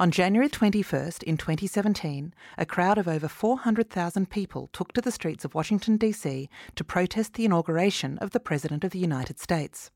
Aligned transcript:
On 0.00 0.10
January 0.10 0.48
21st 0.48 1.24
in 1.24 1.36
2017, 1.36 2.32
a 2.56 2.64
crowd 2.64 2.96
of 2.96 3.06
over 3.06 3.28
400,000 3.28 4.30
people 4.30 4.70
took 4.72 4.94
to 4.94 5.02
the 5.02 5.12
streets 5.12 5.44
of 5.44 5.54
Washington, 5.54 5.98
D.C. 5.98 6.48
to 6.74 6.84
protest 6.84 7.34
the 7.34 7.44
inauguration 7.44 8.16
of 8.16 8.30
the 8.30 8.40
President 8.40 8.82
of 8.82 8.92
the 8.92 8.98
United 8.98 9.38
States. 9.38 9.90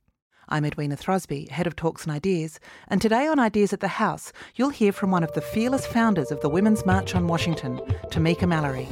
I'm 0.46 0.66
Edwina 0.66 0.98
Throsby, 0.98 1.48
head 1.48 1.66
of 1.66 1.74
Talks 1.74 2.02
and 2.04 2.12
Ideas, 2.12 2.60
and 2.86 3.00
today 3.00 3.26
on 3.26 3.38
Ideas 3.38 3.72
at 3.72 3.80
the 3.80 3.88
House, 3.88 4.30
you'll 4.56 4.68
hear 4.68 4.92
from 4.92 5.10
one 5.10 5.24
of 5.24 5.32
the 5.32 5.40
fearless 5.40 5.86
founders 5.86 6.30
of 6.30 6.42
the 6.42 6.50
Women's 6.50 6.84
March 6.84 7.14
on 7.14 7.26
Washington, 7.26 7.78
Tamika 8.10 8.46
Mallory. 8.46 8.86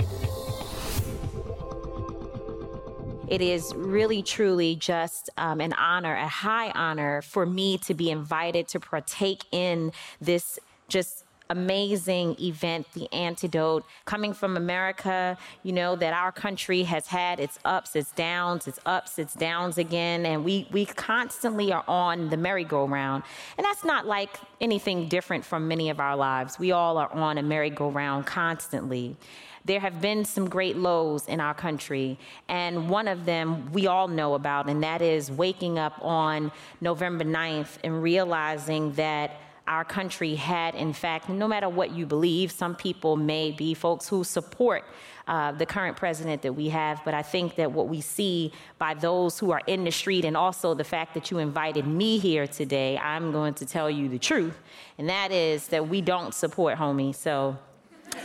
It 3.28 3.42
is 3.42 3.74
really, 3.74 4.22
truly 4.22 4.76
just 4.76 5.28
um, 5.36 5.60
an 5.60 5.74
honor, 5.74 6.14
a 6.14 6.28
high 6.28 6.70
honor 6.70 7.20
for 7.20 7.44
me 7.44 7.76
to 7.78 7.92
be 7.92 8.10
invited 8.10 8.66
to 8.68 8.80
partake 8.80 9.44
in 9.50 9.92
this 10.22 10.58
just 10.92 11.24
amazing 11.50 12.36
event, 12.40 12.86
The 12.94 13.12
Antidote, 13.12 13.84
coming 14.04 14.32
from 14.32 14.56
America, 14.56 15.36
you 15.62 15.72
know, 15.72 15.96
that 15.96 16.12
our 16.14 16.32
country 16.32 16.82
has 16.84 17.06
had 17.06 17.40
its 17.40 17.58
ups, 17.64 17.94
its 17.94 18.10
downs, 18.12 18.66
its 18.66 18.78
ups, 18.86 19.18
its 19.18 19.34
downs 19.34 19.76
again. 19.78 20.24
And 20.24 20.44
we, 20.44 20.66
we 20.72 20.86
constantly 20.86 21.72
are 21.72 21.84
on 21.86 22.30
the 22.30 22.36
merry-go-round. 22.36 23.22
And 23.58 23.64
that's 23.64 23.84
not 23.84 24.06
like 24.06 24.36
anything 24.60 25.08
different 25.08 25.44
from 25.44 25.68
many 25.68 25.90
of 25.90 26.00
our 26.00 26.16
lives. 26.16 26.58
We 26.58 26.72
all 26.72 26.96
are 26.98 27.12
on 27.12 27.38
a 27.38 27.42
merry-go-round 27.42 28.26
constantly 28.26 29.16
there 29.64 29.78
have 29.78 30.00
been 30.00 30.24
some 30.24 30.48
great 30.48 30.76
lows 30.76 31.28
in 31.28 31.38
our 31.38 31.54
country, 31.54 32.18
and 32.48 32.90
one 32.90 33.06
of 33.06 33.24
them 33.24 33.70
we 33.70 33.86
all 33.86 34.08
know 34.08 34.34
about, 34.34 34.68
and 34.68 34.82
that 34.82 35.00
is 35.00 35.30
waking 35.30 35.78
up 35.78 36.04
on 36.04 36.50
November 36.80 37.24
9th 37.24 37.78
and 37.84 38.02
realizing 38.02 38.92
that 38.94 39.36
our 39.66 39.84
country 39.84 40.34
had, 40.34 40.74
in 40.74 40.92
fact, 40.92 41.28
no 41.28 41.46
matter 41.46 41.68
what 41.68 41.92
you 41.92 42.06
believe, 42.06 42.50
some 42.50 42.74
people 42.74 43.16
may 43.16 43.50
be 43.50 43.74
folks 43.74 44.08
who 44.08 44.24
support 44.24 44.84
uh, 45.28 45.52
the 45.52 45.64
current 45.64 45.96
president 45.96 46.42
that 46.42 46.52
we 46.52 46.68
have, 46.68 47.00
but 47.04 47.14
I 47.14 47.22
think 47.22 47.54
that 47.54 47.70
what 47.70 47.88
we 47.88 48.00
see 48.00 48.52
by 48.78 48.94
those 48.94 49.38
who 49.38 49.52
are 49.52 49.62
in 49.66 49.84
the 49.84 49.92
street 49.92 50.24
and 50.24 50.36
also 50.36 50.74
the 50.74 50.84
fact 50.84 51.14
that 51.14 51.30
you 51.30 51.38
invited 51.38 51.86
me 51.86 52.18
here 52.18 52.46
today, 52.46 52.98
I'm 52.98 53.30
going 53.30 53.54
to 53.54 53.66
tell 53.66 53.88
you 53.88 54.08
the 54.08 54.18
truth, 54.18 54.58
and 54.98 55.08
that 55.08 55.30
is 55.30 55.68
that 55.68 55.88
we 55.88 56.00
don't 56.00 56.34
support 56.34 56.76
homie. 56.76 57.14
So, 57.14 57.56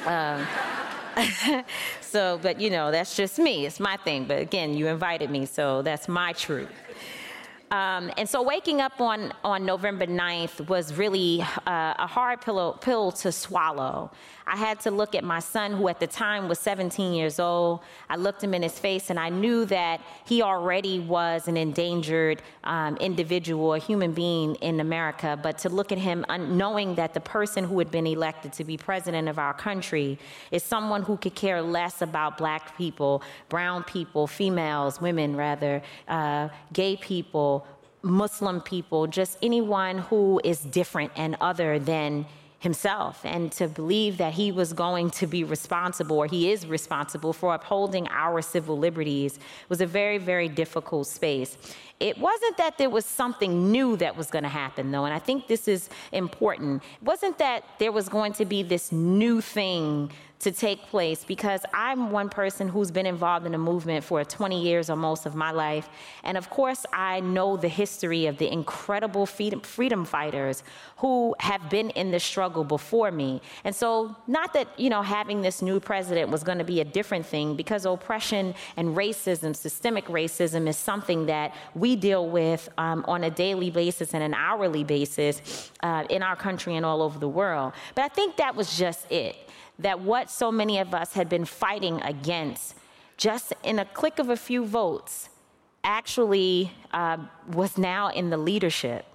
uh, 0.05 0.43
so, 2.01 2.39
but 2.41 2.59
you 2.59 2.69
know, 2.71 2.91
that's 2.91 3.15
just 3.15 3.37
me. 3.37 3.65
It's 3.65 3.79
my 3.79 3.97
thing. 3.97 4.25
But 4.25 4.39
again, 4.39 4.73
you 4.73 4.87
invited 4.87 5.29
me, 5.29 5.45
so 5.45 5.81
that's 5.83 6.07
my 6.07 6.33
truth. 6.33 6.69
Um, 7.71 8.11
and 8.17 8.29
so 8.29 8.41
waking 8.41 8.79
up 8.79 9.01
on, 9.01 9.33
on 9.43 9.65
November 9.65 10.07
9th 10.07 10.67
was 10.69 10.93
really 10.93 11.41
uh, 11.41 11.93
a 11.99 12.07
hard 12.07 12.41
pill, 12.41 12.77
pill 12.81 13.11
to 13.11 13.31
swallow. 13.31 14.09
I 14.49 14.55
had 14.55 14.79
to 14.81 14.91
look 14.91 15.13
at 15.13 15.25
my 15.25 15.39
son, 15.39 15.73
who 15.73 15.89
at 15.89 15.99
the 15.99 16.07
time 16.07 16.47
was 16.47 16.57
17 16.59 17.13
years 17.13 17.37
old. 17.37 17.81
I 18.09 18.15
looked 18.15 18.41
him 18.41 18.53
in 18.53 18.61
his 18.63 18.79
face 18.79 19.09
and 19.09 19.19
I 19.19 19.27
knew 19.27 19.65
that 19.65 19.99
he 20.25 20.41
already 20.41 20.99
was 20.99 21.49
an 21.49 21.57
endangered 21.57 22.41
um, 22.63 22.95
individual, 22.97 23.73
a 23.73 23.79
human 23.79 24.13
being 24.13 24.55
in 24.55 24.79
America. 24.79 25.37
But 25.41 25.57
to 25.59 25.69
look 25.69 25.91
at 25.91 25.97
him, 25.97 26.25
knowing 26.29 26.95
that 26.95 27.13
the 27.13 27.19
person 27.19 27.65
who 27.65 27.77
had 27.79 27.91
been 27.91 28.07
elected 28.07 28.53
to 28.53 28.63
be 28.63 28.77
president 28.77 29.27
of 29.27 29.37
our 29.37 29.53
country 29.53 30.17
is 30.49 30.63
someone 30.63 31.01
who 31.01 31.17
could 31.17 31.35
care 31.35 31.61
less 31.61 32.01
about 32.01 32.37
black 32.37 32.77
people, 32.77 33.21
brown 33.49 33.83
people, 33.83 34.27
females, 34.27 35.01
women 35.01 35.35
rather, 35.35 35.81
uh, 36.07 36.47
gay 36.71 36.95
people, 36.95 37.67
Muslim 38.01 38.61
people, 38.61 39.07
just 39.07 39.37
anyone 39.41 39.97
who 39.97 40.39
is 40.45 40.61
different 40.61 41.11
and 41.17 41.35
other 41.41 41.79
than 41.79 42.25
himself 42.59 43.21
and 43.23 43.51
to 43.51 43.67
believe 43.67 44.17
that 44.17 44.33
he 44.33 44.51
was 44.51 44.73
going 44.73 45.11
to 45.11 45.27
be 45.27 45.43
responsible 45.43 46.17
or 46.17 46.25
he 46.25 46.51
is 46.51 46.65
responsible 46.65 47.31
for 47.31 47.53
upholding 47.53 48.07
our 48.07 48.41
civil 48.41 48.77
liberties 48.77 49.37
was 49.69 49.79
a 49.79 49.85
very 49.85 50.17
very 50.17 50.49
difficult 50.49 51.05
space. 51.05 51.57
It 51.99 52.17
wasn't 52.17 52.57
that 52.57 52.77
there 52.77 52.89
was 52.89 53.05
something 53.05 53.71
new 53.71 53.97
that 53.97 54.17
was 54.17 54.31
going 54.31 54.43
to 54.43 54.49
happen 54.49 54.91
though 54.91 55.05
and 55.05 55.13
i 55.13 55.19
think 55.19 55.47
this 55.47 55.67
is 55.67 55.89
important. 56.11 56.83
It 56.99 57.03
wasn't 57.03 57.37
that 57.37 57.63
there 57.77 57.91
was 57.91 58.09
going 58.09 58.33
to 58.33 58.45
be 58.45 58.63
this 58.63 58.91
new 58.91 59.39
thing 59.41 60.11
to 60.39 60.51
take 60.51 60.81
place 60.83 61.25
because 61.25 61.61
I'm 61.73 62.11
one 62.11 62.29
person 62.29 62.67
who's 62.67 62.91
been 62.91 63.05
involved 63.05 63.45
in 63.45 63.51
the 63.53 63.57
movement 63.57 64.03
for 64.03 64.23
20 64.23 64.61
years 64.61 64.89
or 64.89 64.95
most 64.95 65.25
of 65.25 65.35
my 65.35 65.51
life. 65.51 65.89
And 66.23 66.37
of 66.37 66.49
course, 66.49 66.85
I 66.93 67.21
know 67.21 67.57
the 67.57 67.67
history 67.67 68.27
of 68.27 68.37
the 68.37 68.51
incredible 68.51 69.25
freedom 69.25 70.05
fighters 70.05 70.63
who 70.97 71.35
have 71.39 71.69
been 71.69 71.89
in 71.91 72.11
the 72.11 72.19
struggle 72.19 72.63
before 72.63 73.11
me. 73.11 73.41
And 73.63 73.75
so, 73.75 74.15
not 74.27 74.53
that, 74.53 74.67
you 74.79 74.89
know, 74.89 75.01
having 75.01 75.41
this 75.41 75.61
new 75.61 75.79
president 75.79 76.29
was 76.29 76.43
going 76.43 76.57
to 76.59 76.63
be 76.63 76.81
a 76.81 76.85
different 76.85 77.25
thing 77.25 77.55
because 77.55 77.85
oppression 77.85 78.53
and 78.75 78.95
racism, 78.95 79.55
systemic 79.55 80.05
racism, 80.05 80.67
is 80.67 80.77
something 80.77 81.25
that 81.27 81.55
we 81.73 81.95
deal 81.95 82.27
with 82.29 82.69
um, 82.77 83.03
on 83.07 83.23
a 83.23 83.29
daily 83.29 83.71
basis 83.71 84.13
and 84.13 84.23
an 84.23 84.33
hourly 84.33 84.83
basis 84.83 85.71
uh, 85.81 86.03
in 86.09 86.21
our 86.21 86.35
country 86.35 86.75
and 86.75 86.85
all 86.85 87.01
over 87.01 87.17
the 87.17 87.27
world. 87.27 87.73
But 87.95 88.03
I 88.03 88.09
think 88.09 88.37
that 88.37 88.55
was 88.55 88.77
just 88.77 89.11
it 89.11 89.46
that 89.79 89.99
what 89.99 90.29
so 90.29 90.51
many 90.51 90.79
of 90.79 90.93
us 90.93 91.13
had 91.13 91.29
been 91.29 91.45
fighting 91.45 92.01
against, 92.01 92.75
just 93.17 93.53
in 93.63 93.79
a 93.79 93.85
click 93.85 94.19
of 94.19 94.29
a 94.29 94.37
few 94.37 94.65
votes, 94.65 95.29
actually 95.83 96.71
uh, 96.91 97.17
was 97.53 97.77
now 97.77 98.09
in 98.09 98.29
the 98.29 98.37
leadership. 98.37 99.05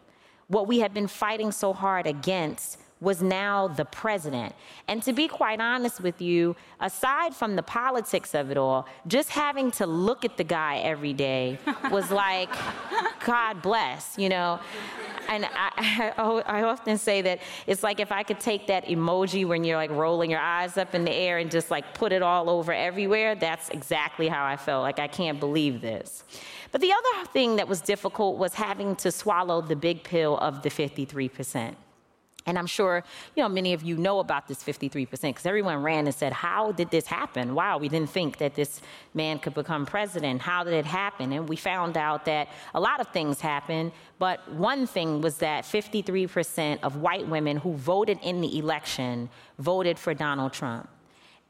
What 0.48 0.66
we 0.66 0.80
had 0.80 0.94
been 0.94 1.06
fighting 1.06 1.52
so 1.52 1.72
hard 1.72 2.06
against 2.06 2.78
was 3.02 3.20
now 3.20 3.68
the 3.68 3.84
president. 3.84 4.54
And 4.88 5.02
to 5.02 5.12
be 5.12 5.28
quite 5.28 5.60
honest 5.60 6.00
with 6.00 6.22
you, 6.22 6.56
aside 6.80 7.34
from 7.34 7.56
the 7.56 7.62
politics 7.62 8.34
of 8.34 8.50
it 8.50 8.56
all, 8.56 8.86
just 9.06 9.28
having 9.28 9.70
to 9.72 9.86
look 9.86 10.24
at 10.24 10.36
the 10.36 10.44
guy 10.44 10.78
every 10.78 11.12
day 11.12 11.58
was 11.90 12.10
like, 12.24 12.50
God 13.24 13.60
bless, 13.60 14.16
you 14.16 14.28
know 14.28 14.60
and 15.28 15.46
I, 15.46 16.12
I, 16.18 16.58
I, 16.58 16.62
often 16.62 16.98
say 16.98 17.22
that 17.22 17.40
it's 17.66 17.82
like 17.82 18.00
if 18.00 18.12
I 18.12 18.22
could 18.22 18.40
take 18.40 18.66
that 18.66 18.86
emoji 18.86 19.46
when 19.46 19.64
you're 19.64 19.76
like 19.76 19.90
rolling 19.90 20.30
your 20.30 20.40
eyes 20.40 20.76
up 20.76 20.94
in 20.94 21.04
the 21.04 21.12
air 21.12 21.38
and 21.38 21.50
just 21.50 21.70
like 21.70 21.94
put 21.94 22.12
it 22.12 22.22
all 22.22 22.50
over 22.50 22.72
everywhere, 22.72 23.34
that's 23.34 23.68
exactly 23.70 24.28
how 24.28 24.44
I 24.44 24.56
felt. 24.56 24.82
Like, 24.82 24.98
I 24.98 25.08
can't 25.08 25.40
believe 25.40 25.80
this. 25.80 26.24
But 26.70 26.80
the 26.80 26.92
other 26.92 27.26
thing 27.32 27.56
that 27.56 27.68
was 27.68 27.80
difficult 27.80 28.38
was 28.38 28.54
having 28.54 28.96
to 28.96 29.10
swallow 29.10 29.60
the 29.60 29.76
big 29.76 30.02
pill 30.02 30.38
of 30.38 30.62
the 30.62 30.70
53%. 30.70 31.74
And 32.44 32.58
I'm 32.58 32.66
sure, 32.66 33.04
you 33.36 33.42
know, 33.42 33.48
many 33.48 33.72
of 33.72 33.82
you 33.82 33.96
know 33.96 34.18
about 34.18 34.48
this 34.48 34.62
53% 34.62 35.08
because 35.08 35.46
everyone 35.46 35.82
ran 35.82 36.06
and 36.06 36.14
said, 36.14 36.32
How 36.32 36.72
did 36.72 36.90
this 36.90 37.06
happen? 37.06 37.54
Wow, 37.54 37.78
we 37.78 37.88
didn't 37.88 38.10
think 38.10 38.38
that 38.38 38.54
this 38.54 38.80
man 39.14 39.38
could 39.38 39.54
become 39.54 39.86
president. 39.86 40.42
How 40.42 40.64
did 40.64 40.74
it 40.74 40.86
happen? 40.86 41.32
And 41.32 41.48
we 41.48 41.56
found 41.56 41.96
out 41.96 42.24
that 42.24 42.48
a 42.74 42.80
lot 42.80 43.00
of 43.00 43.08
things 43.08 43.40
happened, 43.40 43.92
but 44.18 44.50
one 44.52 44.86
thing 44.86 45.20
was 45.20 45.38
that 45.38 45.64
53% 45.64 46.80
of 46.82 46.96
white 46.96 47.28
women 47.28 47.58
who 47.58 47.74
voted 47.74 48.18
in 48.22 48.40
the 48.40 48.58
election 48.58 49.28
voted 49.58 49.98
for 49.98 50.14
Donald 50.14 50.52
Trump. 50.52 50.88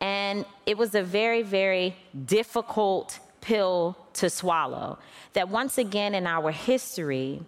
And 0.01 0.45
it 0.67 0.77
was 0.77 0.95
a 0.95 1.03
very, 1.03 1.43
very 1.43 1.97
difficult 2.27 3.19
pill 3.41 3.97
to 4.15 4.29
swallow. 4.29 4.99
That 5.35 5.49
once 5.49 5.79
again 5.79 6.15
in 6.15 6.27
our 6.27 6.51
history, 6.51 7.41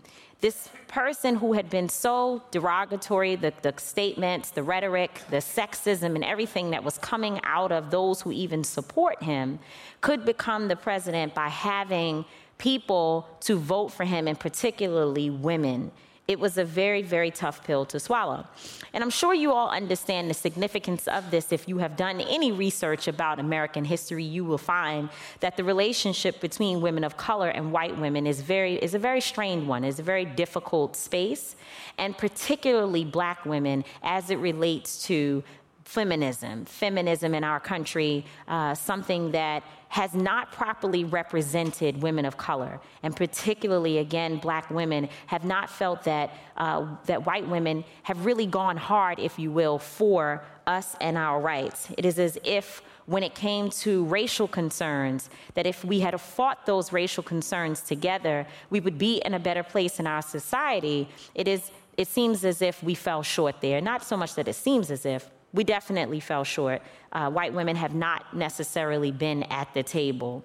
this 0.44 0.68
person 0.88 1.36
who 1.36 1.54
had 1.54 1.70
been 1.70 1.88
so 1.88 2.42
derogatory, 2.50 3.34
the, 3.34 3.50
the 3.62 3.72
statements, 3.78 4.50
the 4.50 4.62
rhetoric, 4.62 5.22
the 5.30 5.38
sexism, 5.38 6.14
and 6.14 6.22
everything 6.22 6.68
that 6.72 6.84
was 6.84 6.98
coming 6.98 7.40
out 7.44 7.72
of 7.72 7.90
those 7.90 8.20
who 8.20 8.30
even 8.30 8.62
support 8.62 9.22
him, 9.22 9.58
could 10.02 10.22
become 10.26 10.68
the 10.68 10.76
president 10.76 11.32
by 11.34 11.48
having 11.48 12.26
people 12.58 13.26
to 13.40 13.56
vote 13.56 13.88
for 13.88 14.04
him, 14.04 14.28
and 14.28 14.38
particularly 14.38 15.30
women 15.30 15.90
it 16.26 16.40
was 16.40 16.56
a 16.56 16.64
very, 16.64 17.02
very 17.02 17.30
tough 17.30 17.64
pill 17.64 17.84
to 17.84 18.00
swallow. 18.00 18.46
And 18.94 19.04
I'm 19.04 19.10
sure 19.10 19.34
you 19.34 19.52
all 19.52 19.68
understand 19.68 20.30
the 20.30 20.34
significance 20.34 21.06
of 21.06 21.30
this. 21.30 21.52
If 21.52 21.68
you 21.68 21.78
have 21.78 21.96
done 21.96 22.20
any 22.22 22.50
research 22.50 23.08
about 23.08 23.38
American 23.38 23.84
history, 23.84 24.24
you 24.24 24.42
will 24.42 24.58
find 24.58 25.10
that 25.40 25.58
the 25.58 25.64
relationship 25.64 26.40
between 26.40 26.80
women 26.80 27.04
of 27.04 27.18
color 27.18 27.48
and 27.48 27.72
white 27.72 27.98
women 27.98 28.26
is, 28.26 28.40
very, 28.40 28.76
is 28.76 28.94
a 28.94 28.98
very 28.98 29.20
strained 29.20 29.68
one, 29.68 29.84
is 29.84 29.98
a 29.98 30.02
very 30.02 30.24
difficult 30.24 30.96
space, 30.96 31.56
and 31.98 32.16
particularly 32.16 33.04
black 33.04 33.44
women 33.44 33.84
as 34.02 34.30
it 34.30 34.36
relates 34.36 35.06
to 35.06 35.44
feminism, 35.84 36.64
feminism 36.64 37.34
in 37.34 37.44
our 37.44 37.60
country, 37.60 38.24
uh, 38.48 38.74
something 38.74 39.30
that 39.32 39.62
has 39.88 40.14
not 40.14 40.50
properly 40.50 41.04
represented 41.04 42.02
women 42.02 42.24
of 42.24 42.36
color, 42.36 42.80
and 43.02 43.14
particularly, 43.14 43.98
again, 43.98 44.38
black 44.38 44.68
women 44.70 45.08
have 45.26 45.44
not 45.44 45.70
felt 45.70 46.02
that, 46.02 46.32
uh, 46.56 46.84
that 47.06 47.24
white 47.26 47.46
women 47.46 47.84
have 48.02 48.24
really 48.24 48.46
gone 48.46 48.76
hard, 48.76 49.20
if 49.20 49.38
you 49.38 49.52
will, 49.52 49.78
for 49.78 50.42
us 50.66 50.96
and 51.00 51.16
our 51.16 51.40
rights. 51.40 51.88
It 51.96 52.04
is 52.04 52.18
as 52.18 52.38
if 52.42 52.82
when 53.06 53.22
it 53.22 53.34
came 53.34 53.68
to 53.68 54.04
racial 54.06 54.48
concerns, 54.48 55.28
that 55.52 55.66
if 55.66 55.84
we 55.84 56.00
had 56.00 56.18
fought 56.20 56.64
those 56.66 56.92
racial 56.92 57.22
concerns 57.22 57.82
together, 57.82 58.46
we 58.70 58.80
would 58.80 58.98
be 58.98 59.18
in 59.18 59.34
a 59.34 59.38
better 59.38 59.62
place 59.62 60.00
in 60.00 60.06
our 60.06 60.22
society. 60.22 61.08
It 61.34 61.46
is 61.46 61.70
it 61.96 62.08
seems 62.08 62.44
as 62.44 62.60
if 62.60 62.82
we 62.82 62.94
fell 62.94 63.22
short 63.22 63.60
there. 63.60 63.80
Not 63.80 64.02
so 64.02 64.16
much 64.16 64.34
that 64.34 64.48
it 64.48 64.54
seems 64.54 64.90
as 64.90 65.06
if, 65.06 65.30
we 65.54 65.64
definitely 65.64 66.20
fell 66.20 66.44
short. 66.44 66.82
Uh, 67.12 67.30
white 67.30 67.54
women 67.54 67.76
have 67.76 67.94
not 67.94 68.36
necessarily 68.36 69.12
been 69.12 69.44
at 69.44 69.72
the 69.72 69.82
table. 69.82 70.42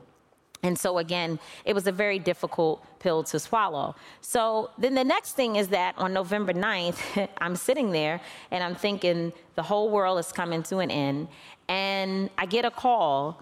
And 0.62 0.78
so, 0.78 1.00
again, 1.00 1.40
it 1.66 1.74
was 1.74 1.88
a 1.88 1.92
very 1.92 2.20
difficult 2.20 2.86
pill 3.00 3.24
to 3.24 3.40
swallow. 3.40 3.96
So, 4.22 4.70
then 4.78 4.94
the 4.94 5.04
next 5.04 5.34
thing 5.34 5.56
is 5.56 5.70
that 5.70 5.98
on 5.98 6.14
November 6.14 6.54
9th, 6.54 7.28
I'm 7.40 7.56
sitting 7.56 7.92
there 7.92 8.22
and 8.52 8.64
I'm 8.64 8.76
thinking 8.76 9.34
the 9.56 9.64
whole 9.64 9.90
world 9.90 10.20
is 10.20 10.32
coming 10.32 10.62
to 10.64 10.78
an 10.78 10.92
end. 10.92 11.28
And 11.68 12.30
I 12.38 12.46
get 12.46 12.66
a 12.66 12.72
call 12.72 13.42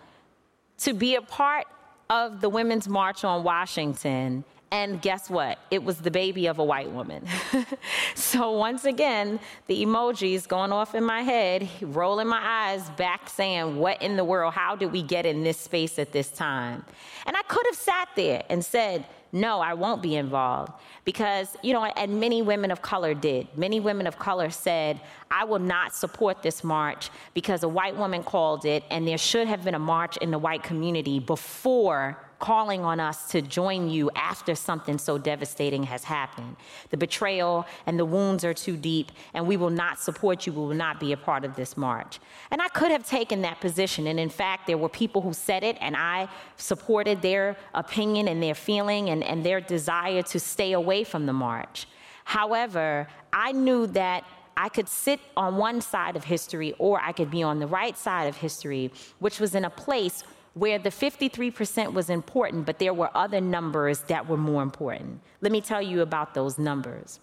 to 0.80 0.94
be 0.94 1.16
a 1.16 1.22
part 1.22 1.66
of 2.10 2.40
the 2.40 2.50
Women's 2.50 2.88
March 2.88 3.24
on 3.24 3.44
Washington 3.44 4.46
and 4.72 5.02
guess 5.02 5.30
what? 5.30 5.60
It 5.72 5.84
was 5.84 6.00
the 6.00 6.12
baby 6.12 6.48
of 6.48 6.60
a 6.60 6.64
white 6.64 6.92
woman. 6.92 7.26
so 8.16 8.52
once 8.52 8.84
again, 8.84 9.40
the 9.68 9.86
emojis 9.86 10.48
going 10.48 10.72
off 10.72 10.94
in 10.94 11.04
my 11.04 11.22
head, 11.22 11.70
rolling 11.82 12.28
my 12.28 12.42
eyes 12.42 12.90
back, 12.92 13.30
saying, 13.30 13.78
What 13.78 14.02
in 14.02 14.18
the 14.18 14.26
world? 14.26 14.54
How 14.54 14.76
did 14.76 14.92
we 14.92 15.02
get 15.04 15.26
in 15.26 15.44
this 15.44 15.58
space 15.58 15.98
at 15.98 16.12
this 16.12 16.30
time? 16.30 16.84
And 17.26 17.38
I 17.38 17.44
could 17.44 17.66
have 17.68 17.78
sat 17.78 18.10
there 18.16 18.44
and 18.50 18.64
said, 18.64 19.06
no, 19.32 19.60
I 19.60 19.74
won't 19.74 20.02
be 20.02 20.16
involved. 20.16 20.72
Because, 21.04 21.56
you 21.62 21.74
know, 21.74 21.84
and 21.84 22.20
many 22.20 22.42
women 22.42 22.72
of 22.72 22.82
color 22.82 23.14
did. 23.14 23.48
Many 23.58 23.80
women 23.80 24.08
of 24.08 24.18
color 24.18 24.50
said, 24.50 25.00
I 25.30 25.44
will 25.44 25.60
not 25.60 25.94
support 25.94 26.42
this 26.44 26.64
march 26.64 27.10
because 27.34 27.64
a 27.64 27.68
white 27.68 27.96
woman 27.96 28.24
called 28.24 28.66
it, 28.66 28.84
and 28.90 29.08
there 29.08 29.18
should 29.18 29.48
have 29.48 29.64
been 29.64 29.76
a 29.76 29.80
march 29.80 30.18
in 30.18 30.32
the 30.32 30.40
white 30.40 30.64
community 30.64 31.20
before 31.20 32.18
calling 32.40 32.84
on 32.84 33.00
us 33.00 33.30
to 33.30 33.42
join 33.42 33.90
you 33.90 34.12
after 34.16 34.56
something 34.56 34.98
so 34.98 35.18
devastating 35.18 35.84
has 35.84 36.04
happened. 36.04 36.56
The 36.90 36.98
betrayal 36.98 37.66
and 37.86 37.98
the 37.98 38.06
wounds 38.06 38.44
are 38.44 38.54
too 38.54 38.78
deep, 38.78 39.12
and 39.34 39.48
we 39.48 39.58
will 39.58 39.70
not 39.70 40.00
support 40.00 40.46
you. 40.46 40.54
We 40.54 40.60
will 40.60 40.74
not 40.74 41.00
be 41.00 41.12
a 41.14 41.18
part 41.18 41.44
of 41.46 41.56
this 41.56 41.76
march. 41.76 42.20
And 42.52 42.62
I 42.62 42.68
could 42.70 42.92
have 42.92 43.08
taken 43.08 43.42
that 43.42 43.60
position. 43.60 44.08
And 44.08 44.20
in 44.20 44.30
fact, 44.30 44.68
there 44.68 44.78
were 44.78 44.90
people 44.90 45.22
who 45.22 45.34
said 45.34 45.64
it, 45.64 45.78
and 45.82 45.96
I 45.96 46.28
supported 46.58 47.22
their 47.22 47.58
opinion 47.74 48.28
and 48.28 48.42
their 48.42 48.56
feeling 48.56 49.10
and, 49.10 49.24
and 49.24 49.44
their 49.44 49.62
desire 49.62 50.22
to 50.24 50.40
stay 50.40 50.74
away 50.74 51.04
from 51.04 51.26
the 51.26 51.34
march. 51.34 51.88
However, 52.24 53.08
I 53.32 53.54
knew 53.54 53.88
that 53.88 54.26
I 54.58 54.70
could 54.70 54.90
sit 54.90 55.20
on 55.38 55.58
one 55.58 55.82
side 55.82 56.16
of 56.16 56.24
history 56.24 56.74
or 56.80 57.00
I 57.00 57.12
could 57.12 57.30
be 57.30 57.44
on 57.44 57.60
the 57.60 57.68
right 57.68 57.96
side 57.96 58.28
of 58.28 58.36
history, 58.36 58.92
which 59.20 59.40
was 59.40 59.54
in 59.54 59.66
a 59.66 59.70
place 59.70 60.24
where 60.58 60.80
the 60.80 60.90
53% 60.90 61.94
was 61.94 62.10
important, 62.10 62.66
but 62.66 62.80
there 62.80 62.94
were 62.94 63.12
other 63.16 63.40
numbers 63.40 64.00
that 64.02 64.28
were 64.28 64.38
more 64.38 64.64
important. 64.64 65.20
Let 65.42 65.52
me 65.52 65.62
tell 65.62 65.82
you 65.82 66.02
about 66.02 66.34
those 66.34 66.58
numbers. 66.58 67.20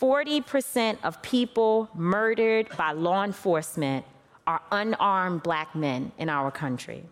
40% 0.00 0.98
of 1.02 1.20
people 1.22 1.88
murdered 1.94 2.68
by 2.76 2.92
law 2.92 3.24
enforcement 3.24 4.04
are 4.46 4.62
unarmed 4.70 5.42
black 5.42 5.74
men 5.74 6.12
in 6.18 6.28
our 6.28 6.50
country. 6.52 7.04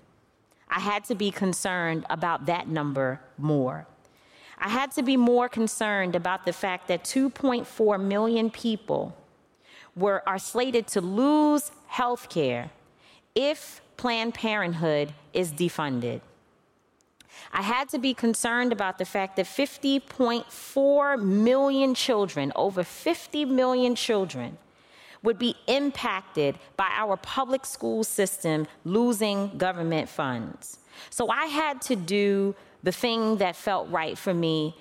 I 0.68 0.78
had 0.78 1.04
to 1.04 1.14
be 1.14 1.30
concerned 1.30 2.06
about 2.10 2.46
that 2.46 2.68
number 2.68 3.20
more. 3.36 3.86
I 4.58 4.68
had 4.68 4.92
to 4.92 5.02
be 5.02 5.16
more 5.16 5.48
concerned 5.48 6.14
about 6.14 6.46
the 6.46 6.52
fact 6.52 6.88
that 6.88 7.04
2.4 7.04 8.02
million 8.02 8.50
people 8.50 9.16
were, 9.96 10.22
are 10.26 10.38
slated 10.38 10.86
to 10.88 11.00
lose 11.00 11.72
health 11.88 12.28
care 12.28 12.70
if 13.34 13.80
Planned 13.96 14.34
Parenthood 14.34 15.12
is 15.32 15.52
defunded. 15.52 16.20
I 17.52 17.62
had 17.62 17.88
to 17.90 17.98
be 17.98 18.14
concerned 18.14 18.72
about 18.72 18.98
the 18.98 19.04
fact 19.04 19.36
that 19.36 19.46
50.4 19.46 21.22
million 21.22 21.94
children, 21.94 22.52
over 22.56 22.82
50 22.82 23.44
million 23.44 23.94
children, 23.94 24.58
would 25.22 25.38
be 25.38 25.54
impacted 25.66 26.58
by 26.76 26.88
our 26.92 27.16
public 27.16 27.66
school 27.66 28.04
system 28.04 28.66
losing 28.84 29.56
government 29.58 30.08
funds. 30.08 30.78
So 31.10 31.28
I 31.28 31.46
had 31.46 31.80
to 31.82 31.96
do 31.96 32.54
the 32.82 32.92
thing 32.92 33.38
that 33.38 33.56
felt 33.56 33.90
right 33.90 34.16
for 34.16 34.32
me, 34.32 34.76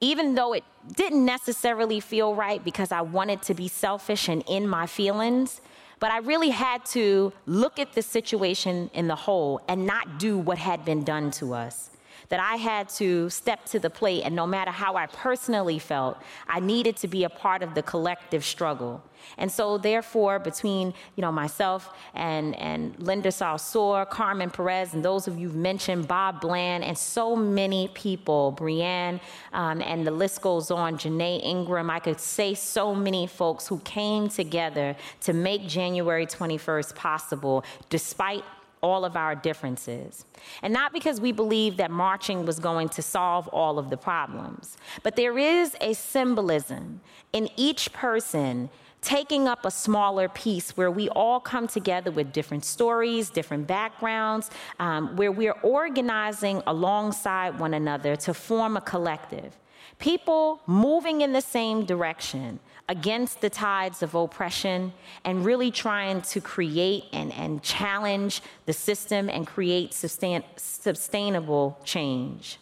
even 0.00 0.34
though 0.34 0.52
it 0.52 0.64
didn't 0.96 1.24
necessarily 1.24 2.00
feel 2.00 2.34
right 2.34 2.64
because 2.64 2.92
I 2.92 3.02
wanted 3.02 3.42
to 3.42 3.54
be 3.54 3.68
selfish 3.68 4.28
and 4.28 4.42
in 4.48 4.66
my 4.68 4.86
feelings. 4.86 5.60
But 6.00 6.10
I 6.10 6.18
really 6.18 6.50
had 6.50 6.84
to 6.86 7.32
look 7.46 7.78
at 7.78 7.92
the 7.92 8.02
situation 8.02 8.90
in 8.94 9.06
the 9.06 9.16
whole 9.16 9.60
and 9.68 9.86
not 9.86 10.18
do 10.18 10.38
what 10.38 10.58
had 10.58 10.84
been 10.84 11.04
done 11.04 11.30
to 11.32 11.54
us. 11.54 11.90
That 12.28 12.40
I 12.40 12.56
had 12.56 12.88
to 13.00 13.28
step 13.30 13.64
to 13.66 13.78
the 13.78 13.90
plate, 13.90 14.22
and 14.24 14.34
no 14.34 14.46
matter 14.46 14.70
how 14.70 14.96
I 14.96 15.06
personally 15.06 15.78
felt, 15.78 16.18
I 16.48 16.60
needed 16.60 16.96
to 16.98 17.08
be 17.08 17.24
a 17.24 17.28
part 17.28 17.62
of 17.62 17.74
the 17.74 17.82
collective 17.82 18.44
struggle. 18.44 19.02
And 19.38 19.50
so, 19.50 19.78
therefore, 19.78 20.38
between 20.38 20.94
you 21.16 21.22
know 21.22 21.32
myself 21.32 21.90
and 22.14 22.54
and 22.56 22.94
Linda 22.98 23.30
Sarsour, 23.30 24.08
Carmen 24.08 24.50
Perez, 24.50 24.94
and 24.94 25.04
those 25.04 25.28
of 25.28 25.38
you've 25.38 25.54
mentioned, 25.54 26.08
Bob 26.08 26.40
Bland, 26.40 26.84
and 26.84 26.96
so 26.96 27.34
many 27.36 27.88
people, 27.94 28.54
Brianne, 28.56 29.20
um, 29.52 29.80
and 29.82 30.06
the 30.06 30.10
list 30.10 30.42
goes 30.42 30.70
on. 30.70 30.98
Janaye 30.98 31.42
Ingram, 31.42 31.90
I 31.90 32.00
could 32.00 32.20
say 32.20 32.54
so 32.54 32.94
many 32.94 33.26
folks 33.26 33.66
who 33.66 33.78
came 33.80 34.28
together 34.28 34.96
to 35.22 35.32
make 35.32 35.66
January 35.66 36.26
21st 36.26 36.94
possible, 36.94 37.64
despite 37.90 38.44
all 38.84 39.06
of 39.06 39.16
our 39.16 39.34
differences. 39.34 40.26
And 40.62 40.70
not 40.70 40.92
because 40.92 41.18
we 41.18 41.32
believe 41.32 41.78
that 41.78 41.90
marching 41.90 42.44
was 42.44 42.58
going 42.58 42.90
to 42.90 43.00
solve 43.00 43.48
all 43.48 43.78
of 43.78 43.88
the 43.88 43.96
problems, 43.96 44.76
but 45.02 45.16
there 45.16 45.38
is 45.38 45.74
a 45.80 45.94
symbolism 45.94 47.00
in 47.32 47.48
each 47.56 47.94
person 47.94 48.68
taking 49.00 49.48
up 49.48 49.64
a 49.64 49.70
smaller 49.70 50.28
piece 50.28 50.76
where 50.76 50.90
we 50.90 51.08
all 51.10 51.40
come 51.40 51.66
together 51.66 52.10
with 52.10 52.30
different 52.32 52.64
stories, 52.64 53.30
different 53.30 53.66
backgrounds, 53.66 54.50
um, 54.78 55.16
where 55.16 55.32
we're 55.32 55.60
organizing 55.62 56.62
alongside 56.66 57.58
one 57.58 57.72
another 57.72 58.16
to 58.16 58.34
form 58.34 58.76
a 58.76 58.80
collective. 58.82 59.56
People 59.98 60.60
moving 60.66 61.22
in 61.22 61.32
the 61.32 61.40
same 61.40 61.86
direction 61.86 62.60
against 62.88 63.40
the 63.40 63.50
tides 63.50 64.02
of 64.02 64.14
oppression 64.14 64.92
and 65.24 65.44
really 65.44 65.70
trying 65.70 66.20
to 66.20 66.40
create 66.40 67.04
and, 67.12 67.32
and 67.32 67.62
challenge 67.62 68.42
the 68.66 68.72
system 68.72 69.30
and 69.30 69.46
create 69.46 69.94
sustain, 69.94 70.42
sustainable 70.56 71.78
change. 71.84 72.58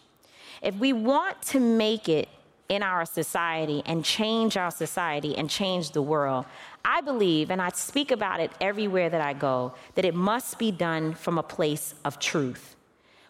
If 0.63 0.77
we 0.77 0.93
want 0.93 1.43
to 1.43 1.61
make 1.61 2.09
it 2.09 2.29
in 2.73 2.83
our 2.83 3.05
society 3.05 3.83
and 3.85 4.03
change 4.03 4.57
our 4.57 4.71
society 4.71 5.37
and 5.37 5.51
change 5.51 5.91
the 5.91 6.01
world. 6.01 6.47
I 6.83 7.03
believe, 7.03 7.51
and 7.51 7.61
I 7.61 7.69
speak 7.69 8.11
about 8.11 8.41
it 8.41 8.51
everywhere 8.63 9.11
that 9.11 9.21
I 9.21 9.35
go, 9.35 9.75
that 9.95 10.07
it 10.07 10.15
must 10.15 10.59
be 10.59 10.71
done 10.71 11.13
from 11.13 11.37
a 11.37 11.43
place 11.43 11.95
of 12.03 12.19
truth. 12.19 12.75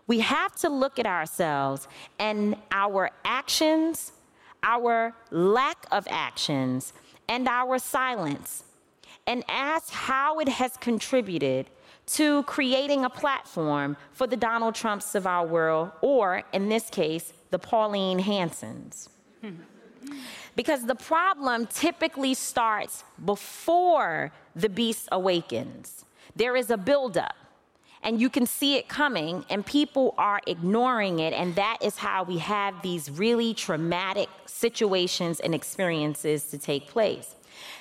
We 0.06 0.20
have 0.20 0.54
to 0.56 0.68
look 0.68 1.00
at 1.00 1.06
ourselves 1.06 1.88
and 2.20 2.54
our 2.70 3.10
actions, 3.24 4.12
our 4.62 5.14
lack 5.30 5.86
of 5.90 6.06
actions, 6.10 6.92
and 7.28 7.48
our 7.48 7.78
silence, 7.78 8.64
and 9.26 9.44
ask 9.48 9.90
how 9.90 10.38
it 10.38 10.48
has 10.48 10.76
contributed 10.76 11.66
to 12.06 12.42
creating 12.44 13.04
a 13.04 13.10
platform 13.10 13.96
for 14.12 14.26
the 14.26 14.36
Donald 14.36 14.74
Trumps 14.74 15.14
of 15.14 15.26
our 15.26 15.46
world, 15.46 15.92
or 16.00 16.42
in 16.52 16.68
this 16.68 16.90
case, 16.90 17.32
the 17.50 17.58
Pauline 17.58 18.18
Hansons. 18.18 19.08
Because 20.54 20.84
the 20.84 20.94
problem 20.94 21.66
typically 21.66 22.34
starts 22.34 23.04
before 23.24 24.32
the 24.54 24.68
beast 24.68 25.08
awakens. 25.10 26.04
There 26.36 26.56
is 26.56 26.70
a 26.70 26.76
buildup, 26.76 27.34
and 28.02 28.20
you 28.20 28.28
can 28.28 28.46
see 28.46 28.76
it 28.76 28.88
coming, 28.88 29.44
and 29.48 29.64
people 29.64 30.14
are 30.18 30.40
ignoring 30.46 31.20
it, 31.20 31.32
and 31.32 31.54
that 31.54 31.78
is 31.82 31.96
how 31.96 32.24
we 32.24 32.38
have 32.38 32.82
these 32.82 33.10
really 33.10 33.54
traumatic 33.54 34.28
situations 34.46 35.40
and 35.40 35.54
experiences 35.54 36.44
to 36.44 36.58
take 36.58 36.88
place. 36.88 37.36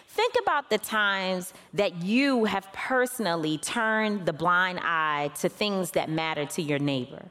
Think 0.07 0.35
about 0.41 0.69
the 0.69 0.77
times 0.77 1.53
that 1.73 2.03
you 2.03 2.45
have 2.45 2.71
personally 2.73 3.57
turned 3.57 4.25
the 4.25 4.33
blind 4.33 4.79
eye 4.81 5.31
to 5.39 5.49
things 5.49 5.91
that 5.91 6.09
matter 6.09 6.45
to 6.45 6.61
your 6.61 6.79
neighbor 6.79 7.25